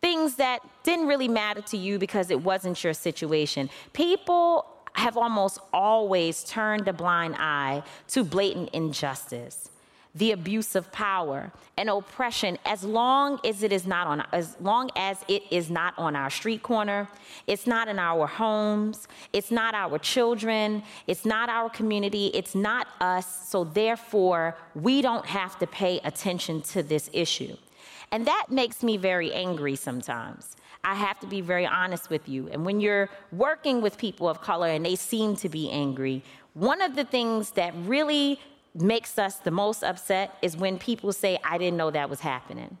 things 0.00 0.36
that 0.36 0.60
didn't 0.84 1.06
really 1.06 1.28
matter 1.28 1.60
to 1.60 1.76
you 1.76 1.98
because 1.98 2.30
it 2.30 2.40
wasn't 2.40 2.82
your 2.84 2.94
situation. 2.94 3.68
People 3.92 4.64
have 4.94 5.16
almost 5.16 5.58
always 5.72 6.44
turned 6.44 6.88
a 6.88 6.92
blind 6.92 7.36
eye 7.38 7.82
to 8.08 8.24
blatant 8.24 8.70
injustice 8.70 9.70
the 10.14 10.32
abuse 10.32 10.74
of 10.74 10.90
power 10.90 11.52
and 11.76 11.88
oppression 11.88 12.58
as 12.64 12.82
long 12.82 13.38
as 13.44 13.62
it 13.62 13.72
is 13.72 13.86
not 13.86 14.06
on 14.06 14.24
as 14.32 14.56
long 14.60 14.90
as 14.96 15.24
it 15.28 15.42
is 15.50 15.70
not 15.70 15.94
on 15.98 16.16
our 16.16 16.30
street 16.30 16.62
corner 16.62 17.08
it's 17.46 17.66
not 17.66 17.88
in 17.88 17.98
our 17.98 18.26
homes 18.26 19.06
it's 19.32 19.50
not 19.50 19.74
our 19.74 19.98
children 19.98 20.82
it's 21.06 21.24
not 21.24 21.48
our 21.48 21.70
community 21.70 22.28
it's 22.28 22.54
not 22.54 22.88
us 23.00 23.48
so 23.48 23.64
therefore 23.64 24.56
we 24.74 25.02
don't 25.02 25.26
have 25.26 25.58
to 25.58 25.66
pay 25.66 26.00
attention 26.04 26.62
to 26.62 26.82
this 26.82 27.10
issue 27.12 27.56
and 28.10 28.26
that 28.26 28.46
makes 28.50 28.82
me 28.82 28.96
very 28.96 29.32
angry 29.32 29.76
sometimes. 29.76 30.56
I 30.84 30.94
have 30.94 31.18
to 31.20 31.26
be 31.26 31.40
very 31.40 31.66
honest 31.66 32.08
with 32.08 32.28
you. 32.28 32.48
And 32.48 32.64
when 32.64 32.80
you're 32.80 33.10
working 33.32 33.82
with 33.82 33.98
people 33.98 34.28
of 34.28 34.40
color 34.40 34.68
and 34.68 34.84
they 34.84 34.94
seem 34.94 35.36
to 35.36 35.48
be 35.48 35.70
angry, 35.70 36.22
one 36.54 36.80
of 36.80 36.96
the 36.96 37.04
things 37.04 37.50
that 37.52 37.74
really 37.84 38.40
makes 38.80 39.18
us 39.18 39.36
the 39.36 39.50
most 39.50 39.82
upset 39.82 40.36
is 40.42 40.56
when 40.56 40.78
people 40.78 41.12
say, 41.12 41.38
I 41.44 41.58
didn't 41.58 41.76
know 41.76 41.90
that 41.90 42.10
was 42.10 42.20
happening. 42.20 42.76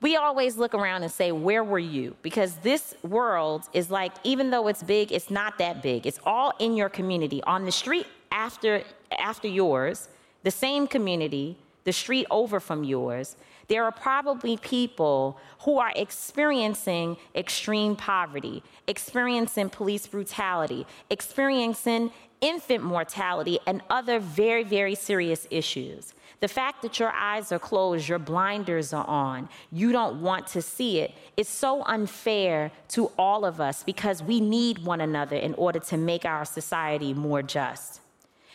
We 0.00 0.16
always 0.16 0.56
look 0.56 0.74
around 0.74 1.02
and 1.02 1.12
say, 1.12 1.30
Where 1.30 1.62
were 1.62 1.78
you? 1.78 2.16
Because 2.22 2.56
this 2.56 2.94
world 3.02 3.68
is 3.72 3.90
like, 3.90 4.12
even 4.24 4.50
though 4.50 4.68
it's 4.68 4.82
big, 4.82 5.12
it's 5.12 5.30
not 5.30 5.58
that 5.58 5.82
big. 5.82 6.06
It's 6.06 6.20
all 6.24 6.52
in 6.58 6.74
your 6.74 6.88
community. 6.88 7.42
On 7.42 7.64
the 7.64 7.72
street 7.72 8.06
after, 8.32 8.82
after 9.18 9.46
yours, 9.46 10.08
the 10.42 10.50
same 10.50 10.86
community, 10.86 11.58
the 11.84 11.92
street 11.92 12.26
over 12.30 12.60
from 12.60 12.82
yours, 12.84 13.36
there 13.68 13.84
are 13.84 13.92
probably 13.92 14.56
people 14.56 15.38
who 15.60 15.78
are 15.78 15.92
experiencing 15.94 17.16
extreme 17.36 17.94
poverty, 17.94 18.62
experiencing 18.88 19.70
police 19.70 20.06
brutality, 20.06 20.86
experiencing 21.08 22.10
infant 22.40 22.82
mortality, 22.82 23.58
and 23.66 23.82
other 23.90 24.18
very, 24.18 24.64
very 24.64 24.94
serious 24.94 25.46
issues. 25.50 26.14
The 26.40 26.48
fact 26.48 26.80
that 26.82 26.98
your 26.98 27.10
eyes 27.10 27.52
are 27.52 27.58
closed, 27.58 28.08
your 28.08 28.18
blinders 28.18 28.92
are 28.94 29.06
on, 29.06 29.48
you 29.70 29.92
don't 29.92 30.22
want 30.22 30.46
to 30.48 30.62
see 30.62 31.00
it, 31.00 31.12
is 31.36 31.48
so 31.48 31.82
unfair 31.84 32.72
to 32.88 33.12
all 33.18 33.44
of 33.44 33.60
us 33.60 33.82
because 33.82 34.22
we 34.22 34.40
need 34.40 34.78
one 34.78 35.02
another 35.02 35.36
in 35.36 35.54
order 35.54 35.78
to 35.80 35.96
make 35.98 36.24
our 36.24 36.46
society 36.46 37.12
more 37.12 37.42
just. 37.42 38.00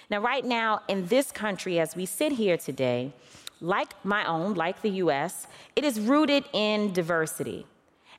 Now, 0.09 0.19
right 0.19 0.45
now, 0.45 0.81
in 0.87 1.07
this 1.07 1.31
country, 1.31 1.79
as 1.79 1.95
we 1.95 2.05
sit 2.05 2.31
here 2.31 2.57
today, 2.57 3.13
like 3.61 3.93
my 4.03 4.25
own, 4.25 4.53
like 4.53 4.81
the 4.81 4.91
US, 5.01 5.47
it 5.75 5.83
is 5.83 5.99
rooted 5.99 6.45
in 6.53 6.91
diversity. 6.91 7.65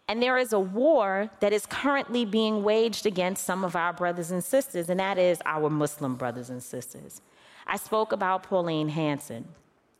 And 0.08 0.22
there 0.22 0.38
is 0.38 0.52
a 0.52 0.60
war 0.60 1.30
that 1.40 1.52
is 1.52 1.66
currently 1.66 2.24
being 2.24 2.62
waged 2.62 3.06
against 3.06 3.44
some 3.44 3.64
of 3.64 3.74
our 3.74 3.92
brothers 3.92 4.30
and 4.30 4.42
sisters, 4.42 4.88
and 4.88 5.00
that 5.00 5.18
is 5.18 5.38
our 5.44 5.68
Muslim 5.68 6.14
brothers 6.14 6.48
and 6.48 6.62
sisters. 6.62 7.20
I 7.66 7.76
spoke 7.76 8.12
about 8.12 8.44
Pauline 8.44 8.88
Hanson. 8.88 9.46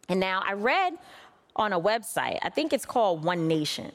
And 0.09 0.21
now 0.21 0.43
I 0.47 0.53
read 0.53 0.97
on 1.57 1.73
a 1.73 1.81
website, 1.81 2.39
I 2.43 2.51
think 2.51 2.73
it's 2.73 2.87
called 2.87 3.25
One 3.25 3.49
Nation, 3.49 3.91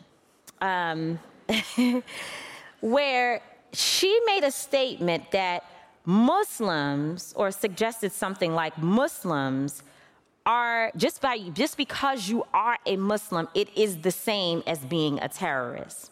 um, 0.59 1.19
where 2.81 3.41
she 3.71 4.19
made 4.25 4.43
a 4.43 4.51
statement 4.51 5.31
that 5.31 5.63
Muslims, 6.03 7.33
or 7.37 7.51
suggested 7.51 8.11
something 8.11 8.53
like 8.53 8.77
Muslims, 8.77 9.83
are 10.45 10.91
just 10.95 11.21
by 11.21 11.37
just 11.53 11.77
because 11.77 12.29
you 12.29 12.45
are 12.53 12.77
a 12.85 12.95
Muslim, 12.97 13.47
it 13.53 13.69
is 13.77 13.97
the 13.97 14.11
same 14.11 14.63
as 14.65 14.79
being 14.79 15.19
a 15.21 15.29
terrorist. 15.29 16.11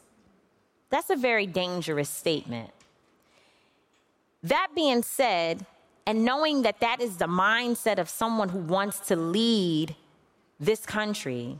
That's 0.89 1.09
a 1.09 1.15
very 1.15 1.45
dangerous 1.45 2.09
statement. 2.09 2.71
That 4.43 4.69
being 4.73 5.03
said, 5.03 5.65
and 6.05 6.25
knowing 6.25 6.63
that 6.63 6.79
that 6.79 7.01
is 7.01 7.17
the 7.17 7.27
mindset 7.27 7.99
of 7.99 8.09
someone 8.09 8.49
who 8.49 8.59
wants 8.59 8.99
to 9.07 9.15
lead 9.15 9.95
this 10.59 10.85
country, 10.85 11.59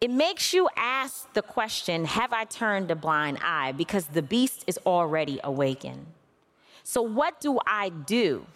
it 0.00 0.10
makes 0.10 0.54
you 0.54 0.68
ask 0.76 1.32
the 1.34 1.42
question 1.42 2.04
Have 2.04 2.32
I 2.32 2.44
turned 2.44 2.90
a 2.90 2.96
blind 2.96 3.38
eye? 3.42 3.72
Because 3.72 4.06
the 4.06 4.22
beast 4.22 4.64
is 4.66 4.78
already 4.86 5.40
awakened. 5.42 6.06
So, 6.84 7.02
what 7.02 7.40
do 7.40 7.58
I 7.66 7.90
do? 7.90 8.46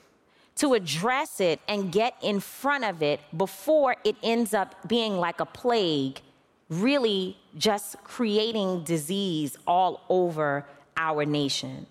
To 0.57 0.75
address 0.75 1.41
it 1.41 1.61
and 1.69 1.91
get 1.91 2.15
in 2.23 2.41
front 2.41 2.85
of 2.85 3.03
it 3.03 3.21
before 3.37 3.97
it 4.05 4.17
ends 4.23 4.53
up 4.55 4.89
being 4.89 5.17
like 5.17 5.41
a 5.41 5.47
plague, 5.47 6.21
really 6.69 7.37
just 7.57 8.03
creating 8.05 8.85
disease 8.85 9.57
all 9.67 10.05
over 10.09 10.67
our 10.97 11.25
nation. 11.25 11.87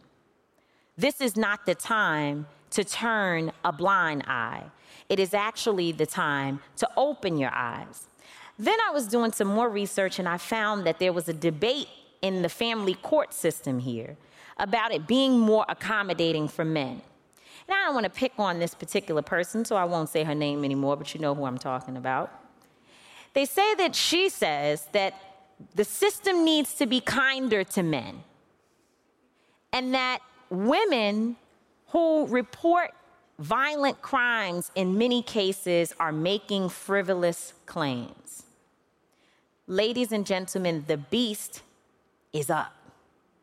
This 0.97 1.21
is 1.21 1.35
not 1.35 1.65
the 1.65 1.75
time 1.75 2.45
to 2.71 2.83
turn 2.83 3.51
a 3.65 3.71
blind 3.71 4.23
eye. 4.27 4.63
It 5.09 5.19
is 5.19 5.33
actually 5.33 5.91
the 5.91 6.05
time 6.05 6.61
to 6.77 6.87
open 6.95 7.37
your 7.37 7.53
eyes. 7.53 8.07
Then 8.57 8.77
I 8.87 8.91
was 8.91 9.07
doing 9.07 9.31
some 9.31 9.47
more 9.47 9.69
research 9.69 10.19
and 10.19 10.29
I 10.29 10.37
found 10.37 10.85
that 10.85 10.99
there 10.99 11.11
was 11.11 11.27
a 11.27 11.33
debate 11.33 11.89
in 12.21 12.43
the 12.43 12.49
family 12.49 12.93
court 12.93 13.33
system 13.33 13.79
here 13.79 14.15
about 14.57 14.93
it 14.93 15.07
being 15.07 15.39
more 15.39 15.65
accommodating 15.67 16.47
for 16.47 16.63
men. 16.63 17.01
Now, 17.71 17.83
I 17.83 17.85
don't 17.85 17.93
want 17.93 18.03
to 18.03 18.09
pick 18.09 18.33
on 18.37 18.59
this 18.59 18.75
particular 18.75 19.21
person, 19.21 19.63
so 19.63 19.77
I 19.77 19.85
won't 19.85 20.09
say 20.09 20.25
her 20.25 20.35
name 20.35 20.65
anymore, 20.65 20.97
but 20.97 21.13
you 21.13 21.21
know 21.21 21.33
who 21.33 21.45
I'm 21.45 21.57
talking 21.57 21.95
about. 21.95 22.29
They 23.33 23.45
say 23.45 23.75
that 23.75 23.95
she 23.95 24.27
says 24.27 24.89
that 24.91 25.13
the 25.73 25.85
system 25.85 26.43
needs 26.43 26.73
to 26.75 26.85
be 26.85 26.99
kinder 26.99 27.63
to 27.63 27.81
men, 27.81 28.25
and 29.71 29.93
that 29.93 30.19
women 30.49 31.37
who 31.87 32.27
report 32.27 32.91
violent 33.39 34.01
crimes 34.01 34.69
in 34.75 34.97
many 34.97 35.21
cases 35.21 35.95
are 35.97 36.11
making 36.11 36.67
frivolous 36.67 37.53
claims. 37.67 38.43
Ladies 39.67 40.11
and 40.11 40.25
gentlemen, 40.25 40.83
the 40.87 40.97
beast 40.97 41.61
is 42.33 42.49
up. 42.49 42.73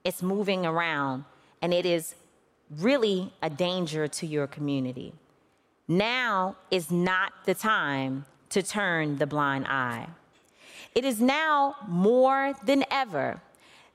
It's 0.04 0.22
moving 0.22 0.66
around, 0.66 1.24
and 1.62 1.72
it 1.72 1.86
is 1.86 2.14
really 2.76 3.32
a 3.42 3.50
danger 3.50 4.08
to 4.08 4.26
your 4.26 4.46
community. 4.46 5.12
Now 5.86 6.56
is 6.70 6.90
not 6.90 7.32
the 7.46 7.54
time 7.54 8.26
to 8.50 8.62
turn 8.62 9.16
the 9.16 9.26
blind 9.26 9.66
eye. 9.66 10.08
It 10.94 11.04
is 11.04 11.20
now 11.20 11.76
more 11.86 12.54
than 12.64 12.84
ever 12.90 13.40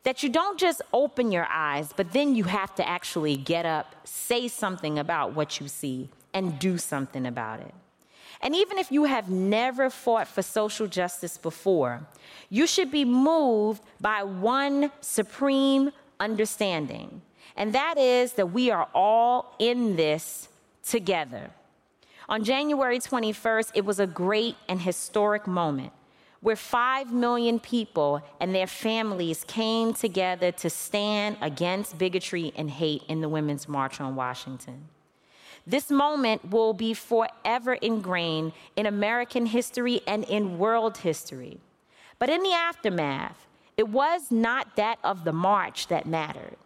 that 0.03 0.21
you 0.21 0.29
don't 0.29 0.59
just 0.59 0.81
open 0.91 1.31
your 1.31 1.47
eyes, 1.49 1.91
but 1.95 2.11
then 2.11 2.35
you 2.35 2.43
have 2.43 2.75
to 2.75 2.87
actually 2.87 3.37
get 3.37 3.65
up, 3.65 3.95
say 4.03 4.47
something 4.47 4.99
about 4.99 5.33
what 5.33 5.59
you 5.59 5.67
see, 5.67 6.09
and 6.33 6.59
do 6.59 6.77
something 6.77 7.25
about 7.25 7.59
it. 7.61 7.73
And 8.41 8.53
even 8.55 8.77
if 8.77 8.91
you 8.91 9.05
have 9.05 9.29
never 9.29 9.89
fought 9.89 10.27
for 10.27 10.41
social 10.41 10.87
justice 10.87 11.37
before, 11.37 12.05
you 12.49 12.67
should 12.67 12.91
be 12.91 13.05
moved 13.05 13.81
by 14.01 14.23
one 14.23 14.91
supreme 14.99 15.91
understanding 16.19 17.21
and 17.55 17.73
that 17.73 17.97
is 17.97 18.33
that 18.33 18.51
we 18.51 18.71
are 18.71 18.87
all 18.93 19.55
in 19.59 19.95
this 19.95 20.49
together. 20.85 21.51
On 22.29 22.43
January 22.43 22.99
21st, 22.99 23.71
it 23.75 23.85
was 23.85 23.99
a 23.99 24.07
great 24.07 24.55
and 24.67 24.81
historic 24.81 25.45
moment 25.45 25.91
where 26.43 26.55
5 26.57 27.13
million 27.13 27.57
people 27.57 28.21
and 28.41 28.53
their 28.53 28.67
families 28.67 29.45
came 29.45 29.93
together 29.93 30.51
to 30.51 30.69
stand 30.69 31.37
against 31.41 31.97
bigotry 31.97 32.51
and 32.57 32.69
hate 32.69 33.01
in 33.07 33.21
the 33.21 33.29
Women's 33.29 33.67
March 33.69 34.01
on 34.01 34.15
Washington. 34.15 34.89
This 35.65 35.89
moment 35.89 36.51
will 36.51 36.73
be 36.73 36.93
forever 36.93 37.75
ingrained 37.75 38.51
in 38.75 38.85
American 38.85 39.45
history 39.45 40.01
and 40.05 40.25
in 40.25 40.57
world 40.57 40.97
history. 40.97 41.61
But 42.19 42.29
in 42.29 42.43
the 42.43 42.51
aftermath, 42.51 43.47
it 43.77 43.87
was 43.87 44.29
not 44.29 44.75
that 44.75 44.99
of 45.03 45.23
the 45.23 45.31
march 45.31 45.87
that 45.87 46.05
mattered. 46.05 46.57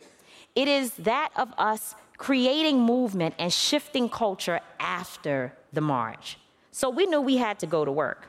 It 0.58 0.68
is 0.68 0.94
that 0.94 1.30
of 1.36 1.54
us 1.60 1.94
creating 2.18 2.82
movement 2.82 3.36
and 3.38 3.54
shifting 3.54 4.10
culture 4.10 4.60
after 4.80 5.54
the 5.72 5.82
march. 5.82 6.40
So 6.72 6.90
we 6.90 7.06
knew 7.06 7.22
we 7.22 7.38
had 7.38 7.60
to 7.60 7.68
go 7.68 7.86
to 7.86 7.92
work. 7.92 8.28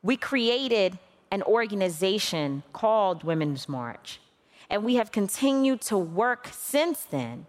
We 0.00 0.16
created 0.16 0.96
an 1.32 1.42
organization 1.42 2.62
called 2.72 3.24
Women's 3.24 3.68
March, 3.68 4.20
and 4.70 4.84
we 4.84 4.94
have 4.94 5.10
continued 5.10 5.80
to 5.80 5.98
work 5.98 6.50
since 6.52 7.02
then. 7.02 7.46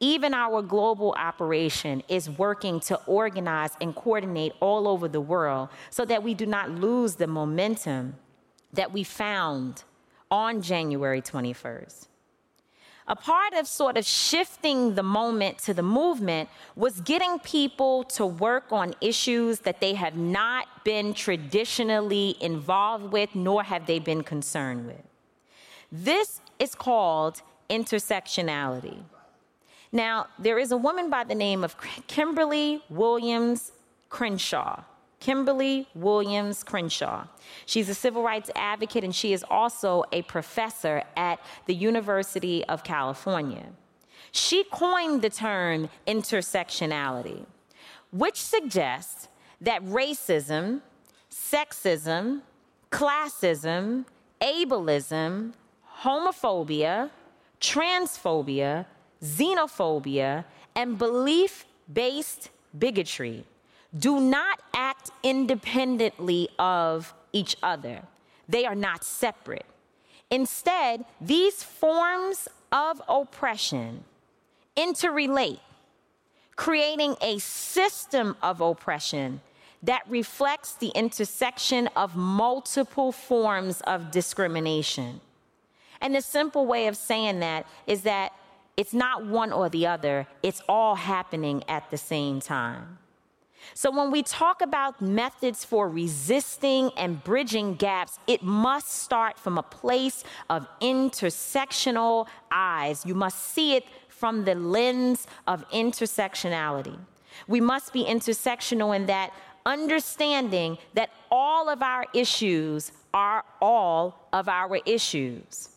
Even 0.00 0.34
our 0.34 0.60
global 0.60 1.14
operation 1.16 2.02
is 2.08 2.28
working 2.28 2.80
to 2.80 2.96
organize 3.06 3.76
and 3.80 3.94
coordinate 3.94 4.54
all 4.58 4.88
over 4.88 5.06
the 5.06 5.20
world 5.20 5.68
so 5.90 6.04
that 6.04 6.24
we 6.24 6.34
do 6.34 6.46
not 6.46 6.68
lose 6.68 7.14
the 7.14 7.28
momentum 7.28 8.16
that 8.72 8.92
we 8.92 9.04
found 9.04 9.84
on 10.32 10.62
January 10.62 11.22
21st 11.22 12.08
a 13.10 13.16
part 13.16 13.54
of 13.54 13.66
sort 13.66 13.96
of 13.96 14.06
shifting 14.06 14.94
the 14.94 15.02
moment 15.02 15.58
to 15.58 15.74
the 15.74 15.82
movement 15.82 16.48
was 16.76 17.00
getting 17.00 17.40
people 17.40 18.04
to 18.04 18.24
work 18.24 18.66
on 18.70 18.94
issues 19.00 19.58
that 19.60 19.80
they 19.80 19.94
have 19.94 20.14
not 20.14 20.84
been 20.84 21.12
traditionally 21.12 22.36
involved 22.40 23.12
with, 23.12 23.34
nor 23.34 23.64
have 23.64 23.84
they 23.86 23.98
been 23.98 24.22
concerned 24.22 24.86
with. 24.86 25.02
This 25.90 26.40
is 26.60 26.76
called 26.76 27.42
intersectionality. 27.68 28.98
Now, 29.90 30.28
there 30.38 30.60
is 30.60 30.70
a 30.70 30.76
woman 30.76 31.10
by 31.10 31.24
the 31.24 31.34
name 31.34 31.64
of 31.64 31.74
Kimberly 32.06 32.80
Williams 32.88 33.72
Crenshaw. 34.08 34.84
Kimberly 35.20 35.86
Williams 35.94 36.64
Crenshaw. 36.64 37.26
She's 37.66 37.88
a 37.88 37.94
civil 37.94 38.22
rights 38.22 38.50
advocate 38.56 39.04
and 39.04 39.14
she 39.14 39.32
is 39.34 39.44
also 39.50 40.04
a 40.12 40.22
professor 40.22 41.04
at 41.16 41.38
the 41.66 41.74
University 41.74 42.64
of 42.64 42.82
California. 42.82 43.66
She 44.32 44.64
coined 44.64 45.22
the 45.22 45.30
term 45.30 45.90
intersectionality, 46.06 47.44
which 48.10 48.40
suggests 48.40 49.28
that 49.60 49.84
racism, 49.84 50.80
sexism, 51.30 52.40
classism, 52.90 54.06
ableism, 54.40 55.52
homophobia, 56.02 57.10
transphobia, 57.60 58.86
xenophobia, 59.22 60.44
and 60.74 60.96
belief 60.96 61.66
based 61.92 62.48
bigotry 62.78 63.44
do 63.98 64.20
not 64.20 64.60
act 64.74 65.10
independently 65.22 66.48
of 66.58 67.12
each 67.32 67.56
other. 67.62 68.02
They 68.48 68.64
are 68.64 68.74
not 68.74 69.04
separate. 69.04 69.66
Instead, 70.30 71.04
these 71.20 71.62
forms 71.62 72.48
of 72.70 73.02
oppression 73.08 74.04
interrelate, 74.76 75.60
creating 76.56 77.16
a 77.20 77.38
system 77.38 78.36
of 78.42 78.60
oppression 78.60 79.40
that 79.82 80.02
reflects 80.08 80.74
the 80.74 80.88
intersection 80.88 81.88
of 81.96 82.14
multiple 82.14 83.12
forms 83.12 83.80
of 83.82 84.10
discrimination. 84.10 85.20
And 86.00 86.14
the 86.14 86.22
simple 86.22 86.66
way 86.66 86.86
of 86.86 86.96
saying 86.96 87.40
that 87.40 87.66
is 87.86 88.02
that 88.02 88.32
it's 88.76 88.94
not 88.94 89.26
one 89.26 89.52
or 89.52 89.68
the 89.68 89.86
other, 89.86 90.26
it's 90.42 90.62
all 90.68 90.94
happening 90.94 91.64
at 91.68 91.90
the 91.90 91.98
same 91.98 92.40
time. 92.40 92.98
So, 93.74 93.90
when 93.90 94.10
we 94.10 94.22
talk 94.22 94.62
about 94.62 95.00
methods 95.00 95.64
for 95.64 95.88
resisting 95.88 96.90
and 96.96 97.22
bridging 97.22 97.74
gaps, 97.74 98.18
it 98.26 98.42
must 98.42 98.90
start 98.90 99.38
from 99.38 99.58
a 99.58 99.62
place 99.62 100.24
of 100.48 100.66
intersectional 100.80 102.26
eyes. 102.50 103.04
You 103.04 103.14
must 103.14 103.52
see 103.52 103.76
it 103.76 103.84
from 104.08 104.44
the 104.44 104.54
lens 104.54 105.26
of 105.46 105.68
intersectionality. 105.70 106.98
We 107.48 107.60
must 107.60 107.92
be 107.92 108.04
intersectional 108.04 108.94
in 108.94 109.06
that 109.06 109.32
understanding 109.64 110.78
that 110.94 111.10
all 111.30 111.68
of 111.68 111.82
our 111.82 112.06
issues 112.14 112.92
are 113.12 113.44
all 113.60 114.28
of 114.32 114.48
our 114.48 114.78
issues. 114.86 115.70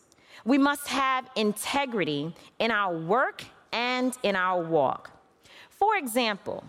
We 0.45 0.57
must 0.57 0.87
have 0.87 1.29
integrity 1.35 2.33
in 2.59 2.71
our 2.71 2.97
work 2.97 3.43
and 3.71 4.15
in 4.23 4.35
our 4.35 4.61
walk. 4.61 5.09
For 5.69 5.95
example, 5.95 6.63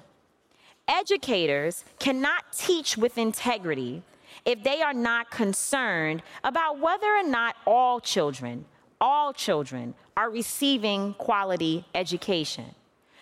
educators 0.89 1.85
cannot 1.99 2.53
teach 2.53 2.97
with 2.97 3.19
integrity 3.19 4.03
if 4.45 4.63
they 4.63 4.83
are 4.83 4.95
not 4.95 5.31
concerned 5.31 6.23
about 6.43 6.79
whether 6.79 7.07
or 7.07 7.23
not 7.23 7.57
all 7.67 8.01
children, 8.01 8.65
all 9.01 9.33
children, 9.33 9.95
are 10.17 10.31
receiving 10.31 11.15
quality 11.15 11.85
education. 11.95 12.75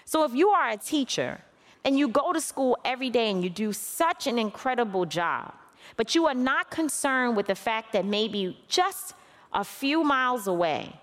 So 0.04 0.24
if 0.24 0.34
you 0.34 0.48
are 0.50 0.70
a 0.70 0.76
teacher 0.76 1.40
and 1.84 1.98
you 1.98 2.08
go 2.08 2.32
to 2.32 2.40
school 2.40 2.76
every 2.84 3.10
day 3.10 3.30
and 3.30 3.42
you 3.42 3.50
do 3.50 3.72
such 3.72 4.26
an 4.26 4.38
incredible 4.38 5.06
job, 5.06 5.54
but 5.96 6.14
you 6.14 6.26
are 6.26 6.34
not 6.34 6.70
concerned 6.70 7.36
with 7.36 7.46
the 7.46 7.54
fact 7.54 7.92
that 7.92 8.04
maybe 8.04 8.58
just 8.68 9.14
a 9.52 9.64
few 9.64 10.02
miles 10.02 10.46
away, 10.46 10.98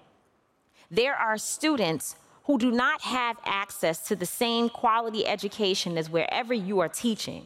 there 0.91 1.15
are 1.15 1.37
students 1.37 2.15
who 2.49 2.57
do 2.57 2.71
not 2.71 2.99
have 3.03 3.37
access 3.45 4.07
to 4.07 4.15
the 4.15 4.25
same 4.25 4.69
quality 4.69 5.23
education 5.27 5.99
as 5.99 6.09
wherever 6.09 6.51
you 6.51 6.79
are 6.79 6.89
teaching. 6.89 7.45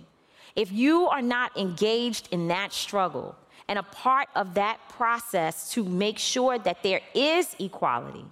If 0.56 0.72
you 0.72 1.08
are 1.08 1.22
not 1.22 1.58
engaged 1.58 2.30
in 2.32 2.48
that 2.48 2.72
struggle 2.72 3.36
and 3.68 3.78
a 3.78 3.84
part 3.84 4.30
of 4.34 4.54
that 4.54 4.80
process 4.88 5.70
to 5.72 5.84
make 5.84 6.18
sure 6.18 6.58
that 6.58 6.84
there 6.84 7.02
is 7.14 7.54
equality, 7.60 8.24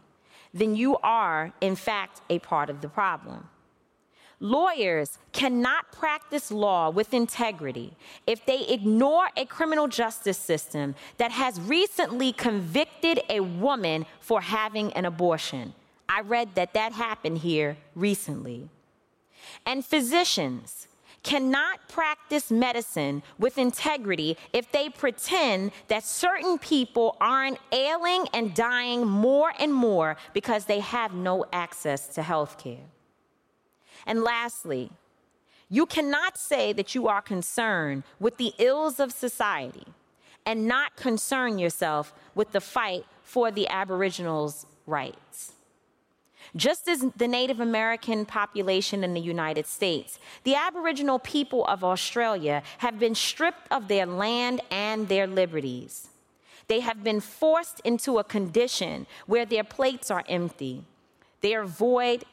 then 0.53 0.77
you 0.77 0.95
are, 1.03 1.51
in 1.59 1.75
fact, 1.75 2.21
a 2.29 2.39
part 2.39 2.69
of 2.69 2.79
the 2.79 2.87
problem. 2.87 3.49
Lawyers 4.39 5.17
cannot 5.33 5.91
practice 5.91 6.53
law 6.53 6.89
with 6.89 7.13
integrity 7.13 7.97
if 8.25 8.45
they 8.45 8.61
ignore 8.67 9.27
a 9.35 9.43
criminal 9.43 9.89
justice 9.89 10.37
system 10.37 10.95
that 11.17 11.33
has 11.33 11.59
recently 11.59 12.31
convicted 12.31 13.19
a 13.27 13.41
woman 13.41 14.05
for 14.21 14.39
having 14.39 14.93
an 14.93 15.03
abortion. 15.03 15.73
I 16.13 16.21
read 16.21 16.55
that 16.55 16.73
that 16.73 16.91
happened 16.91 17.37
here 17.37 17.77
recently. 17.95 18.69
And 19.65 19.85
physicians 19.85 20.89
cannot 21.23 21.87
practice 21.87 22.51
medicine 22.51 23.23
with 23.39 23.57
integrity 23.57 24.35
if 24.51 24.69
they 24.73 24.89
pretend 24.89 25.71
that 25.87 26.03
certain 26.03 26.57
people 26.59 27.15
aren't 27.21 27.59
ailing 27.71 28.27
and 28.33 28.53
dying 28.53 29.07
more 29.07 29.53
and 29.57 29.73
more 29.73 30.17
because 30.33 30.65
they 30.65 30.81
have 30.81 31.13
no 31.13 31.45
access 31.53 32.07
to 32.15 32.23
health 32.23 32.57
care. 32.57 32.89
And 34.05 34.21
lastly, 34.21 34.91
you 35.69 35.85
cannot 35.85 36.37
say 36.37 36.73
that 36.73 36.93
you 36.93 37.07
are 37.07 37.21
concerned 37.21 38.03
with 38.19 38.35
the 38.35 38.53
ills 38.57 38.99
of 38.99 39.13
society 39.13 39.87
and 40.45 40.67
not 40.67 40.97
concern 40.97 41.57
yourself 41.57 42.13
with 42.35 42.51
the 42.51 42.59
fight 42.59 43.05
for 43.23 43.49
the 43.49 43.69
Aboriginals' 43.69 44.65
rights. 44.85 45.53
Just 46.55 46.87
as 46.89 47.05
the 47.15 47.27
Native 47.27 47.59
American 47.59 48.25
population 48.25 49.03
in 49.03 49.13
the 49.13 49.21
United 49.21 49.65
States, 49.65 50.19
the 50.43 50.55
Aboriginal 50.55 51.19
people 51.19 51.65
of 51.65 51.83
Australia 51.83 52.61
have 52.79 52.99
been 52.99 53.15
stripped 53.15 53.71
of 53.71 53.87
their 53.87 54.05
land 54.05 54.61
and 54.69 55.07
their 55.07 55.27
liberties. 55.27 56.09
They 56.67 56.81
have 56.81 57.03
been 57.03 57.21
forced 57.21 57.79
into 57.81 58.17
a 58.17 58.23
condition 58.23 59.07
where 59.27 59.45
their 59.45 59.63
plates 59.63 60.11
are 60.11 60.23
empty. 60.27 60.83
They 61.39 61.55
are 61.55 61.65
void 61.65 62.25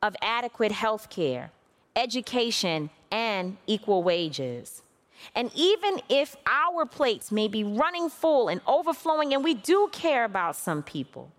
of 0.00 0.16
adequate 0.22 0.72
health 0.72 1.10
care, 1.10 1.50
education, 1.96 2.90
and 3.10 3.56
equal 3.66 4.02
wages. 4.02 4.82
And 5.34 5.50
even 5.54 6.00
if 6.08 6.36
our 6.46 6.86
plates 6.86 7.30
may 7.30 7.48
be 7.48 7.62
running 7.62 8.08
full 8.08 8.48
and 8.48 8.60
overflowing, 8.66 9.34
and 9.34 9.44
we 9.44 9.54
do 9.54 9.88
care 9.92 10.24
about 10.24 10.56
some 10.56 10.82
people, 10.82 11.30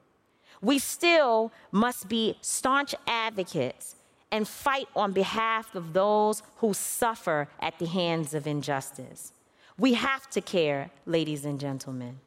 we 0.63 0.79
still 0.79 1.51
must 1.71 2.07
be 2.07 2.37
staunch 2.41 2.95
advocates 3.05 3.95
and 4.31 4.47
fight 4.47 4.87
on 4.95 5.11
behalf 5.11 5.75
of 5.75 5.93
those 5.93 6.41
who 6.57 6.73
suffer 6.73 7.49
at 7.59 7.77
the 7.77 7.85
hands 7.85 8.33
of 8.33 8.47
injustice. 8.47 9.33
We 9.77 9.93
have 9.93 10.29
to 10.31 10.41
care, 10.41 10.89
ladies 11.05 11.45
and 11.45 11.59
gentlemen. 11.59 12.19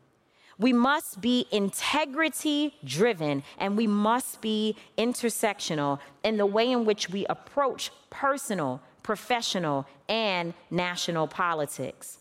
We 0.58 0.72
must 0.72 1.20
be 1.20 1.46
integrity 1.50 2.74
driven 2.84 3.42
and 3.58 3.76
we 3.76 3.86
must 3.86 4.40
be 4.40 4.76
intersectional 4.96 5.98
in 6.22 6.36
the 6.36 6.46
way 6.46 6.70
in 6.70 6.84
which 6.84 7.08
we 7.10 7.26
approach 7.26 7.90
personal, 8.10 8.80
professional, 9.02 9.86
and 10.08 10.54
national 10.70 11.26
politics. 11.26 12.18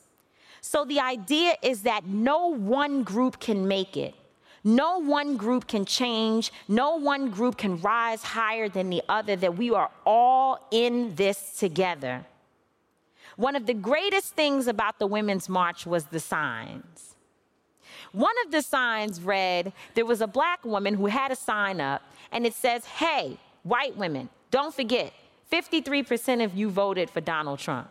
So 0.61 0.85
the 0.85 0.99
idea 0.99 1.55
is 1.61 1.83
that 1.83 2.05
no 2.07 2.47
one 2.47 3.03
group 3.03 3.39
can 3.39 3.67
make 3.67 3.95
it. 3.97 4.15
No 4.67 4.97
one 4.97 5.37
group 5.37 5.67
can 5.67 5.85
change. 5.85 6.51
No 6.67 6.95
one 6.95 7.29
group 7.29 7.55
can 7.55 7.79
rise 7.81 8.23
higher 8.23 8.67
than 8.67 8.89
the 8.89 9.03
other, 9.07 9.35
that 9.35 9.55
we 9.55 9.69
are 9.71 9.91
all 10.07 10.67
in 10.71 11.13
this 11.13 11.53
together. 11.59 12.25
One 13.37 13.55
of 13.55 13.67
the 13.67 13.75
greatest 13.75 14.33
things 14.33 14.65
about 14.67 14.97
the 14.97 15.05
Women's 15.05 15.47
March 15.47 15.85
was 15.85 16.05
the 16.05 16.19
signs. 16.19 17.15
One 18.11 18.33
of 18.43 18.51
the 18.51 18.63
signs 18.63 19.21
read, 19.21 19.71
there 19.93 20.05
was 20.05 20.21
a 20.21 20.27
black 20.27 20.65
woman 20.65 20.95
who 20.95 21.05
had 21.05 21.31
a 21.31 21.35
sign 21.35 21.79
up, 21.79 22.01
and 22.31 22.45
it 22.45 22.53
says, 22.53 22.85
Hey, 22.85 23.37
white 23.61 23.95
women, 23.95 24.29
don't 24.49 24.73
forget, 24.73 25.13
53% 25.51 26.43
of 26.43 26.55
you 26.55 26.71
voted 26.71 27.11
for 27.11 27.21
Donald 27.21 27.59
Trump. 27.59 27.89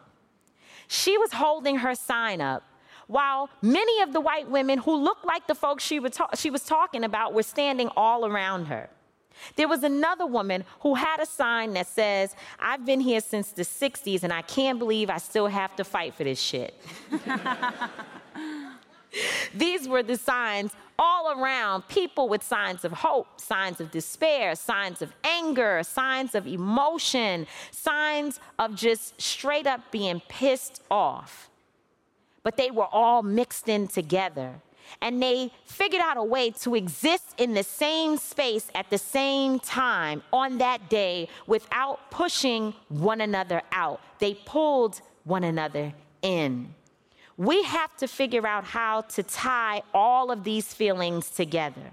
She 0.89 1.17
was 1.19 1.35
holding 1.35 1.77
her 1.77 1.95
sign 1.95 2.41
up 2.41 2.65
while 3.07 3.51
many 3.63 4.01
of 4.03 4.13
the 4.13 4.21
white 4.21 4.49
women 4.51 4.79
who 4.79 4.95
looked 4.97 5.25
like 5.25 5.47
the 5.47 5.55
folks 5.55 5.85
she, 5.85 6.01
ta- 6.01 6.31
she 6.35 6.51
was 6.51 6.65
talking 6.65 7.05
about 7.05 7.35
were 7.35 7.43
standing 7.43 7.89
all 7.97 8.27
around 8.27 8.67
her. 8.67 8.89
There 9.57 9.69
was 9.69 9.83
another 9.83 10.27
woman 10.27 10.65
who 10.81 10.95
had 10.95 11.21
a 11.21 11.27
sign 11.27 11.73
that 11.75 11.87
says, 11.87 12.35
I've 12.59 12.87
been 12.87 13.01
here 13.01 13.21
since 13.21 13.53
the 13.53 13.63
60s 13.63 14.23
and 14.23 14.33
I 14.33 14.43
can't 14.43 14.79
believe 14.79 15.11
I 15.11 15.19
still 15.19 15.49
have 15.49 15.75
to 15.77 15.85
fight 15.85 16.15
for 16.15 16.25
this 16.25 16.41
shit. 16.41 16.81
These 19.55 19.89
were 19.89 20.03
the 20.03 20.17
signs 20.17 20.73
all 20.99 21.41
around 21.41 21.89
people 21.89 22.29
with 22.29 22.43
signs 22.43 22.85
of 22.85 22.93
hope, 22.93 23.41
signs 23.41 23.81
of 23.81 23.91
despair, 23.91 24.55
signs 24.55 25.03
of 25.03 25.13
anger, 25.25 25.83
signs 25.83 26.35
of 26.35 26.47
emotion, 26.47 27.47
signs 27.71 28.41
of 28.59 28.75
just 28.75 29.21
straight 29.21 29.67
up 29.67 29.91
being 29.91 30.21
pissed 30.29 30.83
off. 30.91 31.51
But 32.45 32.57
they 32.57 32.71
were 32.71 32.87
all 32.87 33.25
mixed 33.25 33.69
in 33.69 33.89
together. 33.89 34.55
And 35.01 35.21
they 35.21 35.51
figured 35.65 36.03
out 36.03 36.17
a 36.17 36.23
way 36.23 36.51
to 36.63 36.77
exist 36.77 37.35
in 37.39 37.55
the 37.55 37.65
same 37.65 38.17
space 38.17 38.69
at 38.75 38.89
the 38.91 38.99
same 38.99 39.59
time 39.59 40.23
on 40.33 40.59
that 40.59 40.89
day 40.89 41.29
without 41.49 42.11
pushing 42.13 42.75
one 42.89 43.21
another 43.21 43.63
out. 43.73 44.01
They 44.21 44.35
pulled 44.35 45.01
one 45.25 45.43
another 45.43 45.93
in 46.23 46.75
we 47.37 47.63
have 47.65 47.97
to 47.97 48.07
figure 48.07 48.47
out 48.47 48.65
how 48.65 49.03
to 49.03 49.23
tie 49.23 49.83
all 49.93 50.31
of 50.31 50.45
these 50.45 50.73
feelings 50.73 51.31
together. 51.31 51.91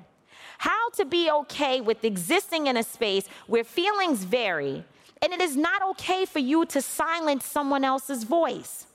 How 0.60 0.90
to 0.92 1.06
be 1.06 1.32
okay 1.32 1.82
with 1.82 2.04
existing 2.04 2.68
in 2.68 2.78
a 2.78 2.84
space 2.84 3.28
where 3.48 3.64
feelings 3.64 4.24
vary, 4.24 4.86
and 5.22 5.34
it 5.34 5.42
is 5.42 5.58
not 5.58 5.82
okay 5.92 6.26
for 6.26 6.40
you 6.40 6.66
to 6.68 6.82
silence 6.82 7.46
someone 7.46 7.84
else's 7.84 8.24
voice. 8.24 8.86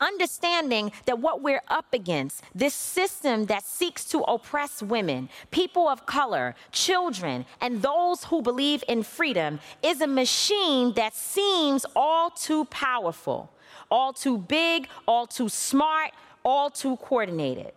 Understanding 0.00 0.92
that 1.06 1.18
what 1.18 1.42
we're 1.42 1.62
up 1.68 1.86
against, 1.92 2.42
this 2.54 2.74
system 2.74 3.46
that 3.46 3.64
seeks 3.64 4.04
to 4.06 4.20
oppress 4.20 4.82
women, 4.82 5.28
people 5.50 5.88
of 5.88 6.06
color, 6.06 6.54
children, 6.72 7.46
and 7.60 7.82
those 7.82 8.24
who 8.24 8.42
believe 8.42 8.82
in 8.88 9.02
freedom, 9.02 9.60
is 9.82 10.00
a 10.00 10.06
machine 10.06 10.92
that 10.94 11.14
seems 11.14 11.86
all 11.96 12.30
too 12.30 12.64
powerful, 12.66 13.50
all 13.90 14.12
too 14.12 14.38
big, 14.38 14.88
all 15.06 15.26
too 15.26 15.48
smart, 15.48 16.12
all 16.44 16.70
too 16.70 16.96
coordinated. 16.96 17.72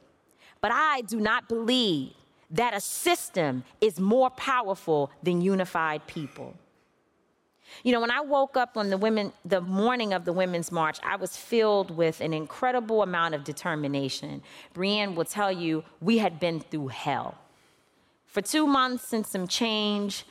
But 0.62 0.72
I 0.74 1.02
do 1.02 1.20
not 1.20 1.48
believe 1.48 2.14
that 2.52 2.74
a 2.74 2.80
system 2.80 3.64
is 3.82 4.00
more 4.00 4.30
powerful 4.30 5.12
than 5.22 5.42
unified 5.42 6.06
people. 6.08 6.56
You 7.82 7.92
know, 7.92 8.00
when 8.00 8.12
I 8.12 8.22
woke 8.22 8.56
up 8.56 8.78
on 8.78 8.90
the 8.90 8.98
women, 8.98 9.34
the 9.44 9.62
morning 9.62 10.14
of 10.14 10.26
the 10.26 10.34
Women's 10.34 10.72
March, 10.72 11.00
I 11.04 11.16
was 11.16 11.36
filled 11.36 11.92
with 11.92 12.22
an 12.22 12.34
incredible 12.34 13.02
amount 13.02 13.34
of 13.34 13.44
determination. 13.44 14.44
Brienne 14.74 15.16
will 15.16 15.26
tell 15.26 15.52
you 15.52 15.84
we 16.00 16.20
had 16.20 16.40
been 16.40 16.60
through 16.60 16.90
hell. 16.90 17.38
For 18.28 18.42
two 18.42 18.68
months 18.68 19.14
and 19.14 19.26
some 19.26 19.48
change, 19.48 20.26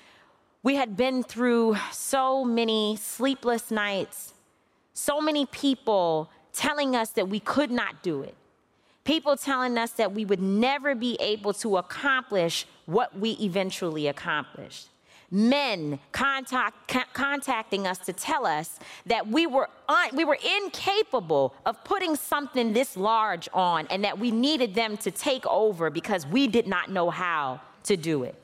we 0.63 0.77
had 0.77 0.97
been 0.97 1.23
through 1.23 1.77
so 1.91 2.45
many 2.45 2.97
sleepless 2.97 3.71
nights, 3.71 4.35
so 4.95 5.21
many 5.21 5.47
people 5.47 6.31
telling 6.53 6.95
us 6.95 7.11
that 7.11 7.29
we 7.29 7.41
could 7.41 7.71
not 7.71 8.03
do 8.03 8.23
it, 8.23 8.35
people 9.05 9.37
telling 9.37 9.77
us 9.77 9.93
that 9.93 10.13
we 10.13 10.25
would 10.25 10.41
never 10.41 10.95
be 10.95 11.17
able 11.21 11.53
to 11.55 11.77
accomplish 11.77 12.67
what 12.87 13.19
we 13.19 13.33
eventually 13.41 14.07
accomplished 14.07 14.89
men 15.33 15.99
contact, 16.13 16.95
contacting 17.15 17.87
us 17.87 17.99
to 17.99 18.13
tell 18.13 18.47
us 18.47 18.79
that 19.07 19.27
we 19.27 19.47
were, 19.47 19.69
un, 19.89 20.11
we 20.13 20.25
were 20.25 20.39
incapable 20.63 21.55
of 21.65 21.83
putting 21.85 22.15
something 22.15 22.75
this 22.75 22.97
large 22.97 23.49
on 23.55 23.87
and 23.89 24.05
that 24.05 24.19
we 24.19 24.31
needed 24.31 24.75
them 24.75 24.97
to 24.99 25.11
take 25.11 25.47
over 25.47 25.89
because 25.89 26.27
we 26.27 26.47
did 26.47 26.67
not 26.67 26.91
know 26.91 27.09
how 27.09 27.61
to 27.85 27.97
do 27.97 28.25
it. 28.25 28.35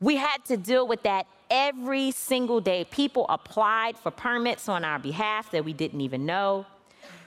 We 0.00 0.16
had 0.16 0.44
to 0.46 0.58
deal 0.58 0.86
with 0.86 1.02
that 1.04 1.26
every 1.50 2.10
single 2.10 2.60
day. 2.60 2.84
People 2.90 3.24
applied 3.30 3.96
for 3.96 4.10
permits 4.10 4.68
on 4.68 4.84
our 4.84 4.98
behalf 4.98 5.50
that 5.52 5.64
we 5.64 5.72
didn't 5.72 6.02
even 6.02 6.26
know. 6.26 6.66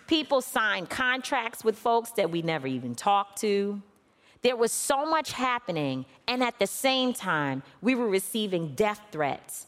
People 0.05 0.41
signed 0.41 0.89
contracts 0.89 1.63
with 1.63 1.77
folks 1.77 2.11
that 2.11 2.29
we 2.29 2.43
never 2.43 2.67
even 2.67 2.93
talked 2.93 3.41
to. 3.41 3.81
There 4.41 4.55
was 4.55 4.71
so 4.71 5.05
much 5.05 5.31
happening, 5.31 6.05
and 6.27 6.43
at 6.43 6.59
the 6.59 6.67
same 6.67 7.13
time, 7.13 7.63
we 7.81 7.95
were 7.95 8.07
receiving 8.07 8.75
death 8.75 9.01
threats 9.11 9.67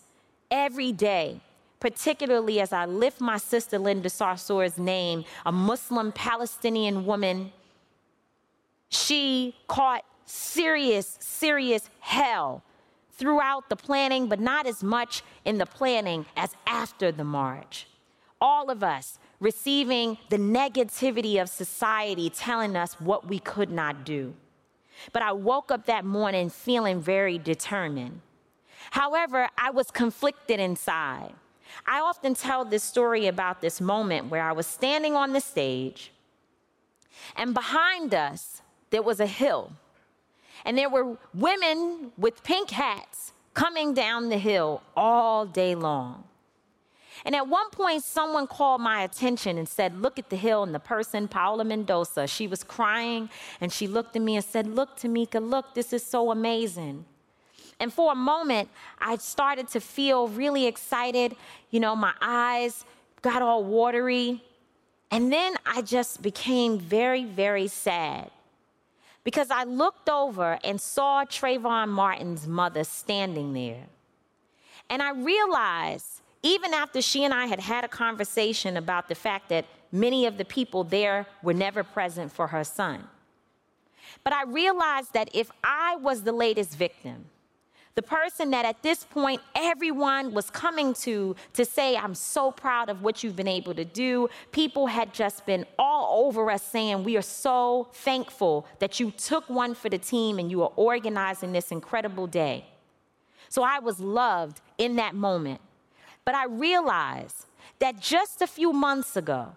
every 0.51 0.91
day, 0.91 1.41
particularly 1.79 2.60
as 2.60 2.73
I 2.73 2.86
lift 2.86 3.21
my 3.21 3.38
sister 3.38 3.79
Linda 3.79 4.10
Sarsour's 4.10 4.77
name, 4.77 5.25
a 5.45 5.51
Muslim 5.51 6.12
Palestinian 6.12 7.05
woman. 7.05 7.51
She 8.89 9.55
caught 9.67 10.03
serious, 10.25 11.17
serious 11.19 11.89
hell 11.99 12.63
throughout 13.12 13.69
the 13.69 13.75
planning, 13.75 14.27
but 14.27 14.39
not 14.39 14.65
as 14.65 14.84
much 14.84 15.23
in 15.45 15.58
the 15.58 15.65
planning 15.65 16.25
as 16.38 16.55
after 16.65 17.12
the 17.12 17.23
march. 17.23 17.88
All 18.39 18.69
of 18.69 18.84
us 18.84 19.19
receiving 19.39 20.17
the 20.29 20.38
negativity 20.38 21.41
of 21.41 21.49
society 21.49 22.29
telling 22.29 22.75
us 22.75 22.93
what 22.99 23.27
we 23.27 23.39
could 23.39 23.71
not 23.71 24.05
do. 24.05 24.34
But 25.13 25.21
I 25.21 25.31
woke 25.31 25.71
up 25.71 25.85
that 25.85 26.05
morning 26.05 26.49
feeling 26.49 26.99
very 27.01 27.38
determined. 27.38 28.21
However, 28.91 29.49
I 29.57 29.69
was 29.71 29.91
conflicted 29.91 30.59
inside. 30.59 31.33
I 31.85 31.99
often 31.99 32.33
tell 32.33 32.65
this 32.65 32.83
story 32.83 33.27
about 33.27 33.62
this 33.62 33.79
moment 33.79 34.29
where 34.29 34.43
I 34.43 34.51
was 34.51 34.65
standing 34.65 35.15
on 35.15 35.33
the 35.33 35.41
stage, 35.41 36.12
and 37.35 37.53
behind 37.53 38.13
us, 38.13 38.62
there 38.89 39.03
was 39.03 39.19
a 39.19 39.27
hill. 39.27 39.73
And 40.65 40.77
there 40.77 40.89
were 40.89 41.17
women 41.33 42.12
with 42.17 42.43
pink 42.43 42.71
hats 42.71 43.33
coming 43.53 43.93
down 43.93 44.29
the 44.29 44.38
hill 44.38 44.81
all 44.95 45.45
day 45.45 45.75
long. 45.75 46.23
And 47.25 47.36
at 47.36 47.47
one 47.47 47.69
point, 47.71 48.03
someone 48.03 48.47
called 48.47 48.82
my 48.82 49.03
attention 49.03 49.58
and 49.58 49.67
said, 49.67 50.01
Look 50.01 50.17
at 50.19 50.29
the 50.29 50.36
hill. 50.36 50.63
And 50.63 50.73
the 50.73 50.79
person, 50.79 51.27
Paula 51.27 51.63
Mendoza, 51.63 52.27
she 52.27 52.47
was 52.47 52.63
crying 52.63 53.29
and 53.62 53.71
she 53.71 53.88
looked 53.88 54.15
at 54.15 54.21
me 54.21 54.36
and 54.36 54.45
said, 54.45 54.67
Look, 54.67 54.97
Tamika, 54.97 55.41
look, 55.41 55.73
this 55.73 55.93
is 55.93 56.03
so 56.03 56.32
amazing. 56.32 57.05
And 57.79 57.93
for 57.93 58.12
a 58.12 58.15
moment, 58.15 58.69
I 58.99 59.15
started 59.17 59.69
to 59.69 59.79
feel 59.79 60.27
really 60.27 60.65
excited. 60.67 61.36
You 61.71 61.79
know, 61.79 61.95
my 61.95 62.13
eyes 62.21 62.84
got 63.21 63.41
all 63.41 63.63
watery. 63.63 64.43
And 65.12 65.32
then 65.32 65.55
I 65.65 65.82
just 65.82 66.21
became 66.21 66.77
very, 66.77 67.23
very 67.23 67.67
sad 67.67 68.32
because 69.23 69.49
I 69.49 69.63
looked 69.63 70.10
over 70.10 70.60
and 70.63 70.79
saw 70.79 71.25
Trayvon 71.25 71.89
Martin's 71.89 72.47
mother 72.47 72.84
standing 72.84 73.53
there. 73.53 73.88
And 74.89 75.01
I 75.01 75.12
realized 75.12 76.18
even 76.41 76.73
after 76.73 77.02
she 77.02 77.23
and 77.23 77.34
I 77.34 77.45
had 77.45 77.60
had 77.60 77.84
a 77.84 77.88
conversation 77.88 78.78
about 78.78 79.10
the 79.10 79.15
fact 79.15 79.49
that 79.49 79.65
many 79.91 80.25
of 80.25 80.38
the 80.38 80.45
people 80.45 80.84
there 80.84 81.25
were 81.43 81.54
never 81.54 81.84
present 81.84 82.32
for 82.32 82.47
her 82.47 82.63
son. 82.63 83.08
But 84.23 84.34
I 84.34 84.43
realized 84.43 85.13
that 85.13 85.30
if 85.34 85.52
I 85.63 85.95
was 85.97 86.23
the 86.23 86.32
latest 86.32 86.75
victim, 86.75 87.25
the 87.95 88.04
person 88.04 88.52
that 88.52 88.63
at 88.63 88.82
this 88.82 89.04
point 89.04 89.41
everyone 89.56 90.34
was 90.34 90.49
coming 90.49 90.93
to 90.93 91.36
to 91.54 91.65
say, 91.65 91.97
I'm 91.97 92.15
so 92.15 92.52
proud 92.52 92.89
of 92.89 93.02
what 93.02 93.23
you've 93.23 93.36
been 93.36 93.47
able 93.47 93.73
to 93.73 93.84
do. 93.84 94.30
People 94.52 94.88
had 94.88 95.13
just 95.13 95.45
been 95.45 95.65
all 95.78 96.25
over 96.25 96.49
us 96.49 96.63
saying, 96.63 97.04
We 97.04 97.17
are 97.17 97.21
so 97.21 97.89
thankful 97.91 98.65
that 98.80 98.99
you 98.99 99.12
took 99.12 99.49
one 99.49 99.73
for 99.73 99.89
the 99.89 99.97
team 99.97 100.39
and 100.39 100.49
you 100.49 100.63
are 100.63 100.71
organizing 100.78 101.52
this 101.52 101.71
incredible 101.71 102.28
day. 102.28 102.65
So 103.49 103.63
I 103.63 103.80
was 103.80 103.99
loved 103.99 104.62
in 104.78 104.95
that 104.95 105.15
moment. 105.15 105.60
But 106.29 106.35
I 106.35 106.45
realized 106.45 107.47
that 107.79 107.99
just 107.99 108.43
a 108.43 108.45
few 108.45 108.71
months 108.71 109.17
ago, 109.17 109.47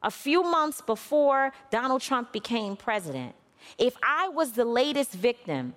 a 0.00 0.12
few 0.12 0.44
months 0.44 0.80
before 0.80 1.52
Donald 1.72 2.02
Trump 2.02 2.30
became 2.32 2.76
president, 2.76 3.34
if 3.78 3.96
I 4.00 4.28
was 4.28 4.52
the 4.52 4.64
latest 4.64 5.10
victim 5.10 5.74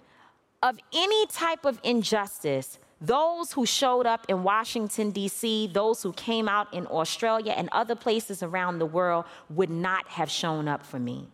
of 0.62 0.78
any 0.94 1.26
type 1.26 1.66
of 1.66 1.80
injustice, 1.84 2.78
those 3.02 3.54
who 3.54 3.66
showed 3.66 4.06
up 4.06 4.28
in 4.30 4.44
Washington, 4.44 5.10
D.C., 5.10 5.72
those 5.74 6.04
who 6.04 6.14
came 6.14 6.48
out 6.48 6.72
in 6.72 6.86
Australia 6.86 7.56
and 7.58 7.68
other 7.72 7.96
places 7.96 8.44
around 8.44 8.78
the 8.78 8.86
world 8.86 9.26
would 9.50 9.72
not 9.72 10.08
have 10.08 10.30
shown 10.30 10.68
up 10.68 10.86
for 10.86 11.00
me. 11.00 11.30